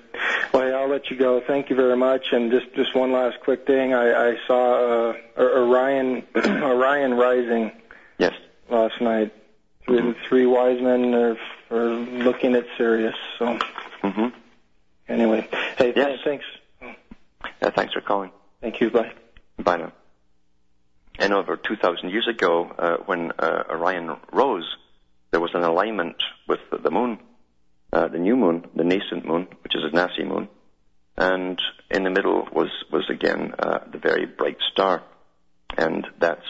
Well, 0.54 0.76
I'll 0.76 0.88
let 0.88 1.10
you 1.10 1.16
go. 1.16 1.40
Thank 1.44 1.70
you 1.70 1.76
very 1.76 1.96
much. 1.96 2.26
And 2.30 2.52
just 2.52 2.72
just 2.74 2.94
one 2.94 3.10
last 3.10 3.40
quick 3.40 3.66
thing. 3.66 3.94
I, 3.94 4.30
I 4.30 4.36
saw 4.46 5.10
uh, 5.10 5.14
Orion 5.36 6.22
Orion 6.36 7.14
rising 7.14 7.72
Yes. 8.18 8.34
last 8.70 9.00
night. 9.00 9.32
Three, 9.84 10.14
three 10.28 10.46
wise 10.46 10.80
men 10.80 11.12
are, 11.14 11.36
are 11.72 11.88
looking 11.88 12.54
at 12.54 12.64
Sirius. 12.78 13.16
So 13.40 13.58
hmm 14.02 14.28
anyway, 15.08 15.48
hey, 15.78 15.92
Yes. 15.94 16.18
thanks. 16.24 16.44
Uh, 17.60 17.70
thanks 17.70 17.92
for 17.94 18.00
calling. 18.00 18.30
Thank 18.60 18.80
you. 18.80 18.90
Bye. 18.90 19.12
Bye 19.58 19.76
now. 19.78 19.92
And 21.18 21.32
over 21.32 21.56
2,000 21.56 22.10
years 22.10 22.26
ago, 22.28 22.70
uh, 22.78 22.96
when 23.06 23.32
uh, 23.38 23.64
Orion 23.70 24.16
rose, 24.32 24.76
there 25.30 25.40
was 25.40 25.50
an 25.54 25.62
alignment 25.62 26.16
with 26.48 26.60
the 26.82 26.90
moon, 26.90 27.18
uh, 27.92 28.08
the 28.08 28.18
new 28.18 28.36
moon, 28.36 28.64
the 28.74 28.84
nascent 28.84 29.24
moon, 29.26 29.46
which 29.62 29.74
is 29.76 29.82
a 29.84 29.90
Nasi 29.94 30.24
moon, 30.24 30.48
and 31.16 31.60
in 31.90 32.04
the 32.04 32.10
middle 32.10 32.48
was 32.52 32.70
was 32.90 33.08
again 33.10 33.54
uh, 33.58 33.80
the 33.92 33.98
very 33.98 34.24
bright 34.26 34.56
star, 34.72 35.02
and 35.76 36.06
that's 36.18 36.46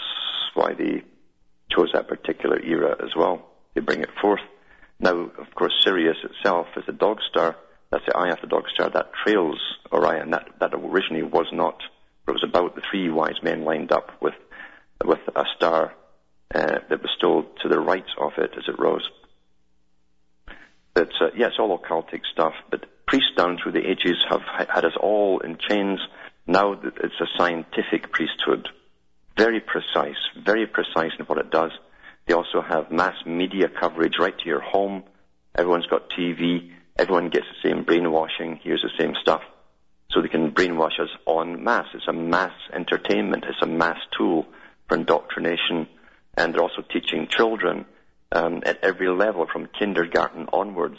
why 0.55 0.72
they 0.74 1.03
chose 1.70 1.90
that 1.92 2.07
particular 2.09 2.59
era 2.61 2.96
as 3.03 3.11
well. 3.16 3.44
They 3.74 3.80
bring 3.80 4.00
it 4.03 4.11
forth. 4.20 4.40
Now, 5.03 5.16
of 5.36 5.55
course, 5.57 5.74
Sirius 5.82 6.16
itself 6.22 6.68
is 6.76 6.84
a 6.86 6.92
dog 6.92 7.18
star. 7.28 7.57
That's 7.90 8.07
the 8.07 8.16
eye 8.16 8.30
of 8.30 8.40
the 8.40 8.46
dog 8.46 8.64
star 8.72 8.88
that 8.88 9.11
trails 9.24 9.61
Orion. 9.92 10.30
That 10.30 10.48
that 10.61 10.72
originally 10.72 11.24
was 11.24 11.46
not. 11.53 11.82
It 12.28 12.30
was 12.30 12.44
about 12.44 12.76
the 12.76 12.82
three 12.88 13.11
wise 13.11 13.42
men 13.42 13.64
lined 13.64 13.90
up 13.90 14.12
with 14.22 14.34
with 15.05 15.18
a 15.34 15.44
star 15.57 15.92
uh, 16.55 16.78
that 16.88 17.03
was 17.03 17.11
still 17.16 17.46
to 17.62 17.68
the 17.68 17.80
right 17.80 18.07
of 18.16 18.32
it 18.38 18.53
as 18.57 18.64
it 18.68 18.78
rose. 18.78 19.09
But 20.94 21.11
uh, 21.20 21.30
yeah, 21.36 21.48
it's 21.48 21.59
all 21.59 21.76
occultic 21.76 22.20
stuff. 22.32 22.55
But 22.70 22.86
priests 23.07 23.32
down 23.36 23.59
through 23.61 23.72
the 23.72 23.90
ages 23.90 24.24
have 24.30 24.42
had 24.68 24.84
us 24.84 24.96
all 25.00 25.40
in 25.40 25.59
chains. 25.59 25.98
Now 26.46 26.72
it's 26.72 27.20
a 27.20 27.38
scientific 27.38 28.12
priesthood, 28.12 28.68
very 29.36 29.61
precise, 29.61 30.16
very 30.44 30.66
precise 30.66 31.12
in 31.18 31.26
what 31.26 31.38
it 31.38 31.50
does. 31.50 31.72
They 32.27 32.35
also 32.35 32.61
have 32.61 32.91
mass 32.91 33.14
media 33.27 33.68
coverage 33.68 34.14
right 34.18 34.37
to 34.39 34.47
your 34.47 34.61
home. 34.61 35.03
Everyone's 35.55 35.87
got 35.87 36.11
TV. 36.11 36.70
Everyone 36.97 37.31
gets 37.31 37.47
the 37.47 37.68
same 37.68 37.85
brainwashing. 37.85 38.61
Here's 38.62 38.83
the 38.83 38.91
same 38.99 39.14
stuff. 39.20 39.43
So 40.11 40.20
they 40.20 40.29
can 40.29 40.53
brainwash 40.53 41.01
us 41.01 41.09
en 41.27 41.64
masse. 41.64 41.89
It's 41.95 42.09
a 42.09 42.12
mass 42.12 42.53
entertainment. 42.73 43.45
It's 43.49 43.62
a 43.62 43.66
mass 43.66 43.99
tool 44.16 44.47
for 44.89 44.97
indoctrination. 44.97 45.89
And 46.37 46.55
they're 46.55 46.62
also 46.62 46.83
teaching 46.83 47.29
children 47.29 47.87
um, 48.31 48.62
at 48.64 48.83
every 48.83 49.09
level, 49.09 49.47
from 49.53 49.68
kindergarten 49.79 50.49
onwards, 50.53 50.99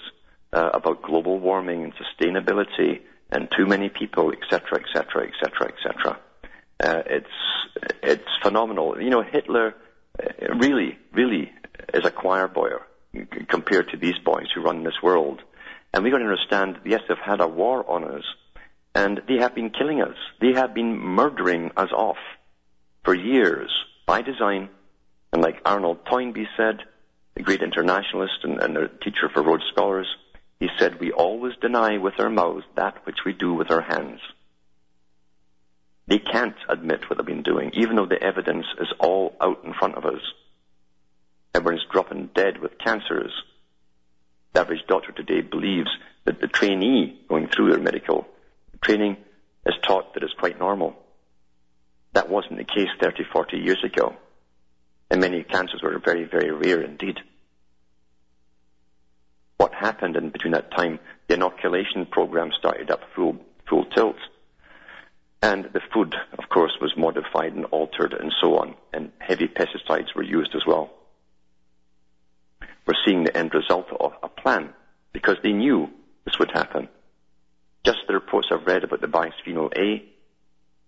uh, 0.51 0.69
about 0.74 1.01
global 1.01 1.39
warming 1.39 1.84
and 1.84 1.93
sustainability 1.95 3.01
and 3.32 3.49
too 3.55 3.65
many 3.65 3.89
people, 3.89 4.32
etc., 4.32 4.80
etc., 4.80 5.28
etc., 5.28 5.74
etc. 5.74 6.19
It's 6.80 7.28
it's 8.03 8.30
phenomenal. 8.43 9.01
You 9.01 9.09
know, 9.09 9.24
Hitler 9.24 9.74
Uh, 10.22 10.53
really, 10.55 10.97
really 11.11 11.51
is 11.93 12.05
a 12.05 12.11
choir 12.11 12.47
boy 12.47 12.70
compared 13.47 13.89
to 13.89 13.97
these 13.97 14.18
boys 14.24 14.47
who 14.53 14.61
run 14.61 14.84
this 14.84 15.01
world. 15.01 15.41
And 15.93 16.03
we've 16.03 16.11
got 16.11 16.20
to 16.20 16.26
understand, 16.26 16.80
yes, 16.86 17.01
they've 17.07 17.18
had 17.18 17.41
a 17.41 17.47
war 17.47 17.89
on 17.89 18.03
us, 18.03 18.24
and 18.95 19.22
they 19.28 19.38
have 19.39 19.55
been 19.55 19.70
killing 19.70 20.01
us. 20.01 20.16
They 20.41 20.53
have 20.53 20.74
been 20.74 20.97
murdering 20.97 21.72
us 21.78 21.91
off 21.91 22.18
for 23.03 23.14
years. 23.14 23.72
by 24.05 24.22
design, 24.22 24.70
and 25.32 25.41
like 25.41 25.61
Arnold 25.66 26.05
Toynbee 26.05 26.47
said, 26.57 26.80
the 27.36 27.43
great 27.43 27.61
internationalist 27.61 28.43
and, 28.43 28.61
and 28.61 28.78
a 28.78 28.88
teacher 28.88 29.30
for 29.34 29.41
Rhodes 29.41 29.64
Scholars, 29.72 30.07
he 30.59 30.70
said, 30.78 30.99
we 30.99 31.11
always 31.11 31.53
deny 31.61 31.97
with 31.97 32.20
our 32.20 32.30
mouths 32.30 32.66
that 32.76 33.05
which 33.05 33.20
we 33.26 33.34
do 33.34 33.53
with 33.53 33.72
our 33.72 33.82
hands. 33.82 34.20
They 36.07 36.19
can't 36.19 36.55
admit 36.67 37.09
what 37.09 37.17
they've 37.17 37.25
been 37.25 37.43
doing, 37.43 37.71
even 37.73 37.95
though 37.95 38.05
the 38.05 38.21
evidence 38.21 38.65
is 38.79 38.91
all 38.99 39.35
out 39.39 39.63
in 39.63 39.73
front 39.73 39.95
of 39.95 40.05
us. 40.05 40.21
Everyone's 41.55 41.85
dropping 41.91 42.29
dead 42.35 42.59
with 42.59 42.77
cancers. 42.77 43.31
The 44.53 44.61
average 44.61 44.85
doctor 44.87 45.11
today 45.11 45.41
believes 45.41 45.89
that 46.25 46.41
the 46.41 46.47
trainee 46.47 47.19
going 47.29 47.47
through 47.47 47.71
their 47.71 47.79
medical 47.79 48.27
training 48.81 49.17
is 49.65 49.75
taught 49.81 50.13
that 50.13 50.23
it's 50.23 50.33
quite 50.33 50.59
normal. 50.59 50.95
That 52.13 52.29
wasn't 52.29 52.57
the 52.57 52.63
case 52.63 52.89
30, 53.01 53.23
40 53.31 53.57
years 53.57 53.83
ago. 53.83 54.15
And 55.09 55.21
many 55.21 55.43
cancers 55.43 55.81
were 55.81 55.99
very, 56.03 56.25
very 56.25 56.51
rare 56.51 56.81
indeed. 56.81 57.19
What 59.57 59.73
happened 59.73 60.15
in 60.15 60.29
between 60.29 60.53
that 60.53 60.71
time? 60.71 60.99
The 61.27 61.35
inoculation 61.35 62.05
program 62.05 62.51
started 62.57 62.91
up 62.91 63.01
full, 63.15 63.37
full 63.69 63.85
tilt. 63.85 64.17
And 65.43 65.65
the 65.73 65.81
food, 65.93 66.15
of 66.37 66.47
course, 66.47 66.71
was 66.79 66.95
modified 66.95 67.51
and 67.51 67.65
altered 67.65 68.13
and 68.13 68.31
so 68.41 68.59
on. 68.59 68.75
And 68.93 69.11
heavy 69.19 69.49
pesticides 69.49 70.15
were 70.15 70.23
used 70.23 70.55
as 70.55 70.61
well. 70.65 70.89
We're 72.87 72.93
seeing 73.05 73.25
the 73.25 73.37
end 73.37 73.53
result 73.53 73.87
of 73.99 74.13
a 74.23 74.29
plan 74.29 74.73
because 75.11 75.35
they 75.43 75.51
knew 75.51 75.89
this 76.23 76.39
would 76.39 76.51
happen. 76.51 76.87
Just 77.83 77.99
the 78.07 78.13
reports 78.13 78.47
I've 78.53 78.65
read 78.65 78.85
about 78.85 79.01
the 79.01 79.07
bisphenol 79.07 79.77
A 79.77 80.05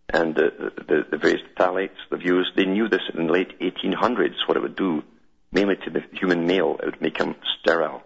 and 0.07 0.33
the, 0.33 0.71
the, 0.87 1.05
the 1.11 1.17
various 1.17 1.41
phthalates 1.57 1.97
they've 2.09 2.25
used, 2.25 2.51
they 2.55 2.63
knew 2.63 2.87
this 2.87 3.01
in 3.13 3.27
the 3.27 3.33
late 3.33 3.59
1800s, 3.59 4.47
what 4.47 4.55
it 4.55 4.63
would 4.63 4.77
do, 4.77 5.03
mainly 5.51 5.75
to 5.83 5.89
the 5.89 6.01
human 6.13 6.47
male. 6.47 6.77
It 6.81 6.85
would 6.85 7.01
make 7.01 7.17
him 7.17 7.35
sterile. 7.59 8.03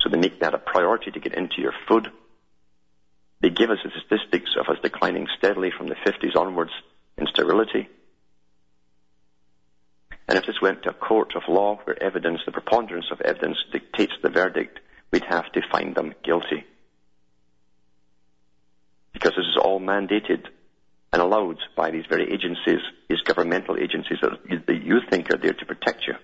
So 0.00 0.08
they 0.08 0.16
make 0.16 0.40
that 0.40 0.54
a 0.54 0.58
priority 0.58 1.10
to 1.10 1.20
get 1.20 1.34
into 1.34 1.60
your 1.60 1.74
food. 1.86 2.10
They 3.44 3.50
give 3.50 3.68
us 3.68 3.76
the 3.84 3.90
statistics 3.90 4.52
of 4.58 4.74
us 4.74 4.80
declining 4.82 5.26
steadily 5.36 5.70
from 5.76 5.88
the 5.88 5.96
50s 5.96 6.34
onwards 6.34 6.70
in 7.18 7.26
sterility. 7.26 7.90
And 10.26 10.38
if 10.38 10.46
this 10.46 10.62
went 10.62 10.84
to 10.84 10.88
a 10.88 10.94
court 10.94 11.34
of 11.36 11.42
law 11.46 11.78
where 11.84 12.02
evidence, 12.02 12.40
the 12.46 12.52
preponderance 12.52 13.04
of 13.12 13.20
evidence 13.20 13.58
dictates 13.70 14.14
the 14.22 14.30
verdict, 14.30 14.80
we'd 15.12 15.26
have 15.28 15.52
to 15.52 15.60
find 15.70 15.94
them 15.94 16.14
guilty. 16.24 16.64
Because 19.12 19.32
this 19.36 19.44
is 19.44 19.58
all 19.62 19.78
mandated 19.78 20.46
and 21.12 21.20
allowed 21.20 21.58
by 21.76 21.90
these 21.90 22.06
very 22.08 22.32
agencies, 22.32 22.80
these 23.10 23.20
governmental 23.26 23.76
agencies 23.76 24.20
that 24.22 24.82
you 24.82 25.00
think 25.10 25.30
are 25.30 25.36
there 25.36 25.52
to 25.52 25.66
protect 25.66 26.06
you. 26.06 26.14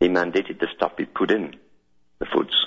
They 0.00 0.08
mandated 0.08 0.58
this 0.58 0.70
stuff 0.74 0.96
be 0.96 1.04
put 1.04 1.30
in 1.30 1.54
the 2.18 2.26
foods. 2.34 2.66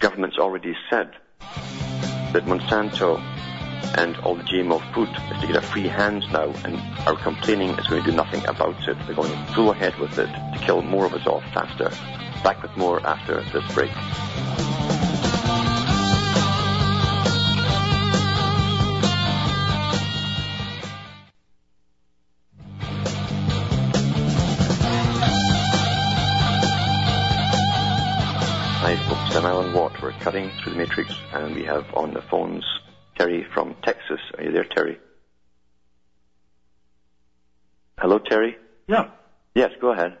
Government's 0.00 0.38
already 0.38 0.74
said 0.88 1.10
that 2.32 2.46
Monsanto 2.46 3.20
and 3.98 4.16
all 4.18 4.34
the 4.34 4.42
GMO 4.44 4.80
food 4.94 5.10
is 5.10 5.40
to 5.42 5.46
get 5.46 5.56
a 5.56 5.60
free 5.60 5.88
hand 5.88 6.24
now, 6.32 6.54
and 6.64 6.80
are 7.06 7.16
complaining 7.16 7.68
is 7.78 7.86
going 7.86 8.02
to 8.02 8.10
do 8.10 8.16
nothing 8.16 8.44
about 8.46 8.88
it. 8.88 8.96
They're 9.04 9.14
going 9.14 9.46
full 9.54 9.70
ahead 9.70 9.98
with 9.98 10.18
it 10.18 10.26
to 10.28 10.58
kill 10.62 10.80
more 10.80 11.04
of 11.04 11.12
us 11.12 11.26
off 11.26 11.42
faster. 11.52 11.90
Back 12.42 12.62
with 12.62 12.74
more 12.78 13.06
after 13.06 13.42
this 13.52 13.74
break. 13.74 13.90
Cutting 30.20 30.50
through 30.50 30.72
the 30.72 30.78
matrix, 30.78 31.14
and 31.32 31.54
we 31.54 31.64
have 31.64 31.86
on 31.94 32.12
the 32.12 32.22
phones 32.22 32.64
Terry 33.16 33.44
from 33.52 33.74
Texas. 33.82 34.20
Are 34.36 34.44
you 34.44 34.52
there, 34.52 34.64
Terry? 34.64 34.98
Hello, 37.98 38.18
Terry? 38.18 38.56
Yeah. 38.86 39.08
Yes, 39.54 39.72
go 39.80 39.90
ahead. 39.92 40.16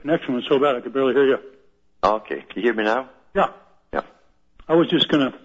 Connection 0.00 0.34
was 0.34 0.44
so 0.48 0.58
bad 0.58 0.76
I 0.76 0.80
could 0.80 0.92
barely 0.92 1.14
hear 1.14 1.26
you. 1.26 1.38
Okay. 2.02 2.36
Can 2.36 2.56
you 2.56 2.62
hear 2.62 2.74
me 2.74 2.84
now? 2.84 3.10
Yeah. 3.34 3.52
Yeah. 3.92 4.02
I 4.68 4.74
was 4.74 4.88
just 4.88 5.08
going 5.08 5.32
to 5.32 5.38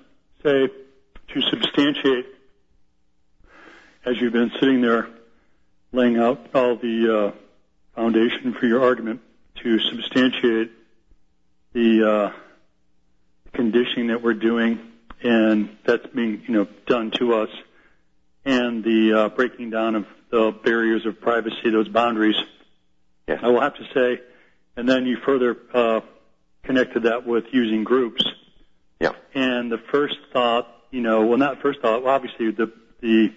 say 0.43 0.73
to 1.33 1.41
substantiate, 1.49 2.25
as 4.05 4.19
you've 4.19 4.33
been 4.33 4.51
sitting 4.59 4.81
there 4.81 5.07
laying 5.91 6.17
out 6.17 6.39
all 6.53 6.75
the 6.75 7.33
uh, 7.33 7.95
foundation 7.95 8.53
for 8.53 8.65
your 8.65 8.83
argument, 8.83 9.21
to 9.63 9.79
substantiate 9.79 10.71
the 11.73 12.09
uh, 12.09 12.31
conditioning 13.53 14.07
that 14.07 14.21
we're 14.21 14.33
doing 14.33 14.79
and 15.23 15.77
that's 15.85 16.05
being 16.07 16.43
you 16.47 16.53
know 16.53 16.67
done 16.85 17.11
to 17.19 17.35
us, 17.35 17.49
and 18.45 18.83
the 18.83 19.13
uh, 19.13 19.29
breaking 19.29 19.69
down 19.69 19.95
of 19.95 20.05
the 20.29 20.53
barriers 20.63 21.05
of 21.05 21.19
privacy, 21.21 21.69
those 21.71 21.87
boundaries. 21.87 22.35
Yes. 23.27 23.39
I 23.41 23.47
will 23.47 23.61
have 23.61 23.75
to 23.75 23.85
say, 23.93 24.21
and 24.75 24.87
then 24.87 25.05
you 25.05 25.17
further 25.25 25.57
uh, 25.73 26.01
connected 26.63 27.03
that 27.03 27.25
with 27.25 27.45
using 27.51 27.85
groups. 27.85 28.25
Yeah. 28.99 29.13
And 29.33 29.71
the 29.71 29.77
first 29.77 30.17
thought, 30.33 30.67
you 30.91 31.01
know, 31.01 31.25
well, 31.25 31.37
not 31.37 31.61
first 31.61 31.81
thought. 31.81 32.03
Well, 32.03 32.13
obviously, 32.13 32.51
the 32.51 32.71
the 32.99 33.33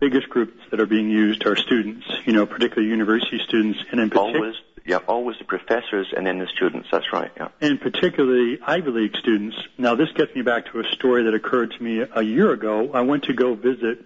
biggest 0.00 0.28
groups 0.28 0.60
that 0.70 0.80
are 0.80 0.86
being 0.86 1.08
used 1.08 1.46
are 1.46 1.56
students, 1.56 2.06
you 2.26 2.34
know, 2.34 2.44
particularly 2.44 2.90
university 2.90 3.40
students, 3.46 3.78
and 3.90 4.00
in 4.00 4.10
particular. 4.10 4.48
Always 4.48 4.56
yeah, 4.86 4.98
always 4.98 5.38
the 5.38 5.44
professors 5.44 6.12
and 6.14 6.26
then 6.26 6.38
the 6.38 6.46
students. 6.54 6.88
That's 6.92 7.10
right. 7.12 7.30
Yeah. 7.36 7.48
And 7.60 7.80
particularly 7.80 8.58
Ivy 8.64 8.90
League 8.90 9.16
students. 9.16 9.56
Now, 9.78 9.94
this 9.94 10.10
gets 10.12 10.34
me 10.34 10.42
back 10.42 10.70
to 10.72 10.80
a 10.80 10.84
story 10.92 11.24
that 11.24 11.34
occurred 11.34 11.72
to 11.72 11.82
me 11.82 12.00
a 12.00 12.22
year 12.22 12.52
ago. 12.52 12.90
I 12.92 13.00
went 13.00 13.24
to 13.24 13.32
go 13.32 13.54
visit 13.54 14.04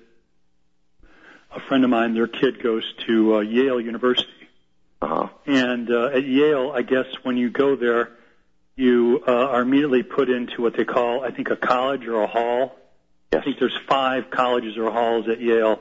a 1.50 1.60
friend 1.60 1.82
of 1.82 1.90
mine. 1.90 2.14
Their 2.14 2.28
kid 2.28 2.62
goes 2.62 2.84
to 3.06 3.36
uh, 3.36 3.40
Yale 3.40 3.80
University. 3.80 4.30
Uh-huh. 5.02 5.28
And 5.46 5.90
uh, 5.90 6.10
at 6.14 6.24
Yale, 6.24 6.72
I 6.74 6.82
guess 6.82 7.06
when 7.24 7.36
you 7.36 7.50
go 7.50 7.74
there, 7.74 8.10
you 8.76 9.24
uh, 9.26 9.32
are 9.32 9.62
immediately 9.62 10.04
put 10.04 10.30
into 10.30 10.62
what 10.62 10.76
they 10.76 10.84
call, 10.84 11.24
I 11.24 11.32
think, 11.32 11.50
a 11.50 11.56
college 11.56 12.06
or 12.06 12.22
a 12.22 12.28
hall. 12.28 12.76
Yes. 13.32 13.42
I 13.42 13.44
think 13.44 13.58
there's 13.58 13.78
five 13.88 14.30
colleges 14.30 14.78
or 14.78 14.90
halls 14.92 15.28
at 15.28 15.40
Yale, 15.40 15.80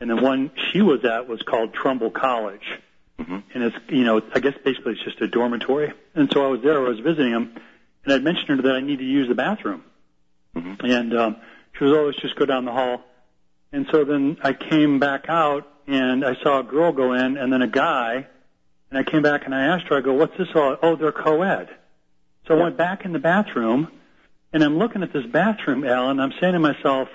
and 0.00 0.10
the 0.10 0.16
one 0.16 0.50
she 0.70 0.82
was 0.82 1.04
at 1.04 1.28
was 1.28 1.40
called 1.42 1.72
Trumbull 1.72 2.10
College. 2.10 2.80
Mm-hmm. 3.18 3.38
And 3.54 3.64
it's, 3.64 3.76
you 3.88 4.04
know, 4.04 4.20
I 4.34 4.40
guess 4.40 4.54
basically 4.64 4.92
it's 4.92 5.04
just 5.04 5.20
a 5.20 5.28
dormitory. 5.28 5.92
And 6.14 6.30
so 6.32 6.44
I 6.44 6.48
was 6.48 6.62
there, 6.62 6.84
I 6.84 6.88
was 6.88 6.98
visiting 7.00 7.32
him, 7.32 7.54
and 8.04 8.12
I'd 8.12 8.24
mentioned 8.24 8.48
to 8.48 8.56
her 8.56 8.62
that 8.62 8.74
I 8.74 8.80
need 8.80 8.98
to 8.98 9.04
use 9.04 9.28
the 9.28 9.34
bathroom. 9.34 9.84
Mm-hmm. 10.56 10.86
And 10.86 11.16
um, 11.16 11.36
she 11.78 11.84
was 11.84 11.92
always 11.92 12.16
just 12.16 12.36
go 12.36 12.44
down 12.44 12.64
the 12.64 12.72
hall. 12.72 13.02
And 13.72 13.86
so 13.90 14.04
then 14.04 14.36
I 14.42 14.52
came 14.52 14.98
back 14.98 15.26
out, 15.28 15.68
and 15.86 16.24
I 16.24 16.34
saw 16.42 16.60
a 16.60 16.62
girl 16.62 16.92
go 16.92 17.12
in, 17.12 17.36
and 17.36 17.52
then 17.52 17.62
a 17.62 17.68
guy, 17.68 18.26
and 18.90 18.98
I 18.98 19.10
came 19.10 19.22
back 19.22 19.44
and 19.44 19.54
I 19.54 19.66
asked 19.66 19.88
her, 19.88 19.96
I 19.96 20.00
go, 20.00 20.14
what's 20.14 20.36
this 20.38 20.48
all? 20.54 20.76
Oh, 20.82 20.96
they're 20.96 21.12
co-ed. 21.12 21.68
So 22.46 22.58
I 22.58 22.62
went 22.62 22.76
back 22.76 23.04
in 23.04 23.12
the 23.12 23.18
bathroom, 23.18 23.88
and 24.52 24.62
I'm 24.62 24.78
looking 24.78 25.02
at 25.02 25.12
this 25.12 25.26
bathroom, 25.26 25.84
Alan, 25.84 26.12
and 26.12 26.22
I'm 26.22 26.38
saying 26.40 26.52
to 26.52 26.58
myself, 26.60 27.08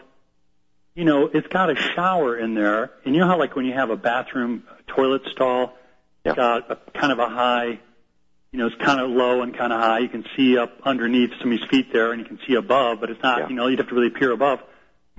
you 0.95 1.06
know, 1.06 1.30
it's 1.34 1.47
got 1.47 1.70
a 1.70 1.76
shower 1.76 2.38
in 2.38 2.56
there, 2.56 2.91
and 3.06 3.16
you 3.16 3.22
know 3.22 3.28
how 3.28 3.39
like 3.39 3.56
when 3.56 3.66
you 3.66 3.74
have 3.74 3.89
a 3.89 3.95
bathroom 3.95 4.64
toilet 4.88 5.22
stall, 5.32 5.74
It's 6.30 6.38
got 6.38 6.71
a 6.71 6.75
kind 6.99 7.11
of 7.11 7.19
a 7.19 7.30
high, 7.30 7.80
you 8.51 8.59
know, 8.59 8.67
it's 8.67 8.75
kind 8.84 8.99
of 8.99 9.09
low 9.09 9.41
and 9.41 9.55
kind 9.57 9.71
of 9.73 9.80
high. 9.80 9.99
You 9.99 10.09
can 10.09 10.25
see 10.36 10.57
up 10.57 10.71
underneath 10.84 11.32
somebody's 11.39 11.67
feet 11.69 11.91
there, 11.93 12.11
and 12.11 12.21
you 12.21 12.27
can 12.27 12.39
see 12.47 12.55
above, 12.55 12.99
but 12.99 13.09
it's 13.09 13.21
not, 13.21 13.39
Yeah. 13.39 13.49
you 13.49 13.55
know, 13.55 13.67
you'd 13.67 13.80
have 13.80 13.89
to 13.89 13.95
really 13.95 14.09
peer 14.09 14.32
above. 14.32 14.59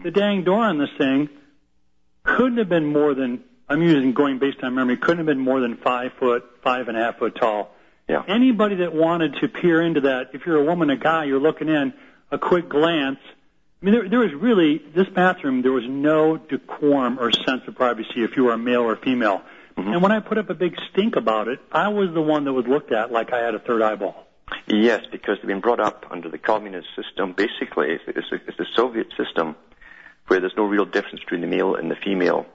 The 0.03 0.11
dang 0.11 0.45
door 0.45 0.65
on 0.65 0.79
this 0.79 0.91
thing 0.99 1.29
couldn't 2.25 2.59
have 2.59 2.69
been 2.69 2.87
more 2.87 3.15
than, 3.15 3.41
I'm 3.69 3.83
using 3.83 4.13
going 4.13 4.39
based 4.39 4.63
on 4.63 4.75
memory, 4.75 4.97
couldn't 4.97 5.19
have 5.19 5.27
been 5.27 5.39
more 5.39 5.61
than 5.61 5.77
five 5.77 6.13
foot, 6.19 6.45
five 6.63 6.89
and 6.89 6.97
a 6.97 7.01
half 7.01 7.19
foot 7.19 7.37
tall. 7.37 7.75
Yeah. 8.09 8.23
Anybody 8.27 8.77
that 8.77 8.93
wanted 8.93 9.37
to 9.41 9.49
peer 9.49 9.81
into 9.83 10.01
that, 10.03 10.31
if 10.33 10.45
you're 10.45 10.57
a 10.57 10.65
woman, 10.65 10.91
a 10.91 10.97
guy, 10.97 11.25
you're 11.25 11.41
looking 11.41 11.69
in, 11.69 11.93
a 12.31 12.39
quick 12.39 12.69
glance. 12.69 13.19
I 13.81 13.85
mean, 13.85 13.95
there, 13.95 14.09
there 14.09 14.19
was 14.19 14.33
really 14.35 14.79
this 14.95 15.09
bathroom. 15.09 15.63
There 15.63 15.73
was 15.73 15.85
no 15.89 16.37
decorum 16.37 17.19
or 17.21 17.31
sense 17.33 17.63
of 17.67 17.77
privacy 17.77 18.25
if 18.25 18.37
you 18.37 18.45
were 18.45 18.53
a 18.53 18.59
male 18.59 18.83
or 18.83 18.97
female. 18.97 19.43
Mhm. 19.81 19.93
And 19.95 20.03
when 20.03 20.13
I 20.13 20.21
put 20.21 20.39
up 20.39 20.51
a 20.51 20.55
big 20.55 20.77
stink 20.91 21.17
about 21.17 21.49
it, 21.49 21.59
I 21.73 21.89
was 21.89 22.13
the 22.13 22.21
one 22.23 22.45
that 22.45 22.53
was 22.53 22.67
looked 22.67 22.93
at 22.93 23.11
like 23.13 23.33
I 23.33 23.39
had 23.41 23.55
a 23.55 23.59
third 23.59 23.83
eyeball. 23.83 24.27
Yes, 24.67 25.05
because 25.13 25.37
they've 25.39 25.47
been 25.47 25.61
brought 25.61 25.81
up 25.81 26.07
under 26.11 26.29
the 26.29 26.39
communist 26.39 26.89
system. 26.97 27.33
Basically, 27.33 27.93
it's, 27.93 28.05
it's, 28.09 28.27
it's 28.47 28.57
the 28.59 28.67
Soviet 28.75 29.07
system 29.17 29.55
where 30.27 30.41
there's 30.41 30.57
no 30.57 30.65
real 30.65 30.85
difference 30.85 31.21
between 31.21 31.41
the 31.41 31.47
male 31.47 31.75
and 31.77 31.91
the 31.91 31.97
female. 31.97 32.47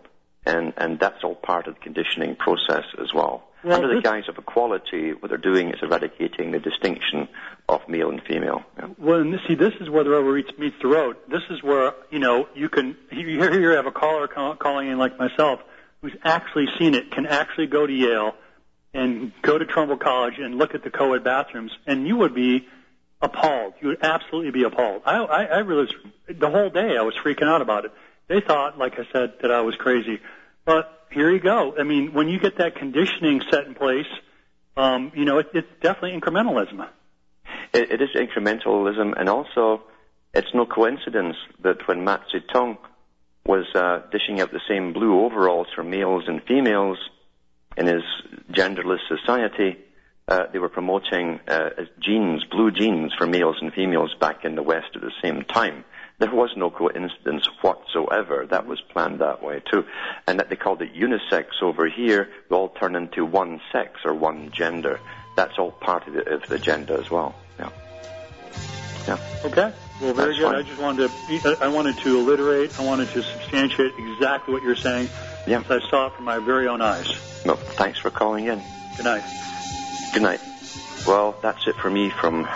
and, 0.47 0.73
and 0.77 0.99
that's 0.99 1.23
all 1.23 1.33
part 1.35 1.65
of 1.67 1.73
the 1.73 1.79
conditioning 1.79 2.35
process 2.35 2.83
as 3.01 3.11
well. 3.15 3.43
Well, 3.63 3.81
Under 3.81 3.95
the 3.95 4.01
guise 4.01 4.29
of 4.29 4.37
equality, 4.37 5.11
what 5.13 5.29
they're 5.29 5.39
doing 5.39 5.69
is 5.71 5.79
eradicating 5.81 6.51
the 6.51 6.59
distinction 6.59 7.27
of 7.67 7.81
male 7.89 8.09
and 8.11 8.21
female. 8.21 8.63
Yeah. 8.77 8.89
Well, 8.99 9.21
and 9.21 9.39
see, 9.47 9.55
this 9.55 9.73
is 9.81 9.89
where 9.89 10.03
the 10.03 10.11
rubber 10.11 10.33
meets, 10.33 10.51
meets 10.59 10.75
the 10.83 10.87
road. 10.89 11.15
This 11.27 11.41
is 11.49 11.63
where 11.63 11.93
you 12.11 12.19
know 12.19 12.47
you 12.53 12.69
can 12.69 12.95
you 13.11 13.39
here 13.41 13.59
you 13.59 13.69
have 13.69 13.87
a 13.87 13.91
caller 13.91 14.27
call, 14.27 14.55
calling 14.55 14.87
in 14.89 14.99
like 14.99 15.17
myself 15.17 15.61
who's 16.05 16.19
actually 16.23 16.67
seen 16.77 16.93
it, 16.93 17.09
can 17.09 17.25
actually 17.25 17.65
go 17.65 17.87
to 17.87 17.91
Yale 17.91 18.35
and 18.93 19.31
go 19.41 19.57
to 19.57 19.65
Trumbull 19.65 19.97
College 19.97 20.35
and 20.37 20.55
look 20.55 20.75
at 20.75 20.83
the 20.83 20.91
co-ed 20.91 21.23
bathrooms, 21.23 21.71
and 21.87 22.07
you 22.07 22.15
would 22.17 22.35
be 22.35 22.67
appalled. 23.23 23.73
You 23.81 23.87
would 23.87 24.03
absolutely 24.03 24.51
be 24.51 24.63
appalled. 24.63 25.01
I, 25.03 25.17
I, 25.17 25.43
I 25.45 25.57
really 25.59 25.87
was, 25.87 26.37
the 26.39 26.49
whole 26.49 26.69
day 26.69 26.95
I 26.95 27.01
was 27.01 27.15
freaking 27.15 27.47
out 27.47 27.63
about 27.63 27.85
it. 27.85 27.91
They 28.27 28.39
thought, 28.39 28.77
like 28.77 28.99
I 28.99 29.07
said, 29.11 29.33
that 29.41 29.51
I 29.51 29.61
was 29.61 29.73
crazy, 29.75 30.19
but 30.63 31.07
here 31.09 31.31
you 31.31 31.39
go. 31.39 31.75
I 31.79 31.83
mean, 31.83 32.13
when 32.13 32.29
you 32.29 32.39
get 32.39 32.59
that 32.59 32.75
conditioning 32.75 33.41
set 33.49 33.65
in 33.65 33.73
place, 33.73 34.07
um, 34.77 35.11
you 35.15 35.25
know, 35.25 35.39
it, 35.39 35.47
it's 35.55 35.67
definitely 35.81 36.19
incrementalism. 36.19 36.87
It, 37.73 37.91
it 37.93 38.01
is 38.01 38.09
incrementalism, 38.15 39.19
and 39.19 39.27
also 39.27 39.81
it's 40.35 40.53
no 40.53 40.67
coincidence 40.67 41.35
that 41.63 41.87
when 41.87 42.03
Mao 42.03 42.21
Zedong 42.31 42.77
was 43.45 43.65
uh, 43.75 44.01
dishing 44.11 44.41
out 44.41 44.51
the 44.51 44.61
same 44.67 44.93
blue 44.93 45.23
overalls 45.23 45.67
for 45.75 45.83
males 45.83 46.23
and 46.27 46.41
females 46.43 46.97
in 47.77 47.87
his 47.87 48.03
genderless 48.51 48.99
society, 49.07 49.77
uh, 50.27 50.45
they 50.51 50.59
were 50.59 50.69
promoting 50.69 51.39
uh, 51.47 51.69
jeans, 51.99 52.43
blue 52.45 52.71
jeans 52.71 53.13
for 53.17 53.27
males 53.27 53.57
and 53.61 53.71
females 53.73 54.15
back 54.19 54.43
in 54.43 54.55
the 54.55 54.63
West 54.63 54.87
at 54.95 55.01
the 55.01 55.11
same 55.21 55.43
time. 55.43 55.83
There 56.17 56.33
was 56.33 56.51
no 56.55 56.71
coincidence 56.71 57.47
whatsoever. 57.61 58.47
That 58.49 58.65
was 58.65 58.81
planned 58.81 59.19
that 59.19 59.43
way 59.43 59.61
too. 59.71 59.83
And 60.27 60.39
that 60.39 60.49
they 60.49 60.55
called 60.55 60.81
it 60.81 60.95
unisex 60.95 61.61
over 61.61 61.87
here 61.89 62.29
will 62.49 62.57
all 62.57 62.69
turn 62.69 62.95
into 62.95 63.25
one 63.25 63.59
sex 63.71 63.99
or 64.05 64.13
one 64.13 64.51
gender. 64.51 64.99
That's 65.35 65.59
all 65.59 65.71
part 65.71 66.07
of 66.07 66.13
the, 66.13 66.33
of 66.33 66.47
the 66.47 66.55
agenda 66.55 66.93
as 66.93 67.11
well. 67.11 67.35
Yeah. 67.59 67.69
Yeah. 69.07 69.17
Okay. 69.43 69.71
Well, 70.01 70.13
very 70.13 70.27
That's 70.29 70.37
good. 70.39 70.45
fine. 70.45 70.55
I 70.55 70.61
just 70.63 70.81
wanted 70.81 71.09
to, 71.09 71.57
I 71.61 71.67
wanted 71.67 71.97
to 71.99 72.17
alliterate, 72.19 72.79
I 72.79 72.83
wanted 72.83 73.09
to 73.11 73.23
substantiate 73.23 73.93
exactly 73.97 74.53
what 74.53 74.63
you're 74.63 74.75
saying. 74.75 75.09
Yeah. 75.47 75.63
I 75.69 75.79
saw 75.89 76.07
it 76.07 76.13
from 76.13 76.25
my 76.25 76.39
very 76.39 76.67
own 76.67 76.81
eyes. 76.81 77.07
No, 77.45 77.55
thanks 77.55 77.99
for 77.99 78.09
calling 78.09 78.45
in. 78.45 78.61
Good 78.97 79.05
night. 79.05 79.23
Good 80.13 80.23
night. 80.23 80.41
Well, 81.07 81.37
that's 81.41 81.67
it 81.67 81.75
for 81.75 81.89
me 81.89 82.09
from 82.09 82.47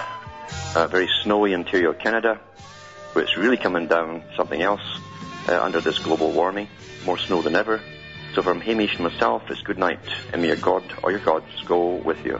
uh, 0.76 0.88
very 0.88 1.08
snowy 1.24 1.54
interior 1.54 1.94
Canada, 1.94 2.40
where 3.14 3.24
it's 3.24 3.38
really 3.38 3.58
coming 3.58 3.88
down 3.88 4.24
something 4.36 4.62
else 4.62 4.82
uh, 5.48 5.62
under 5.62 5.82
this 5.82 6.00
global 6.00 6.32
warming. 6.32 6.68
More 7.06 7.18
snow 7.18 7.42
than 7.42 7.56
ever. 7.56 7.80
So 8.34 8.42
from 8.42 8.60
Hamish 8.62 8.96
and 8.96 9.04
myself, 9.04 9.44
it's 9.50 9.62
good 9.62 9.78
night, 9.78 10.00
and 10.34 10.42
may 10.42 10.50
your 10.50 10.58
God 10.58 10.84
or 11.04 11.12
your 11.12 11.20
gods 11.20 11.46
go 11.66 11.96
with 11.96 12.24
you. 12.26 12.40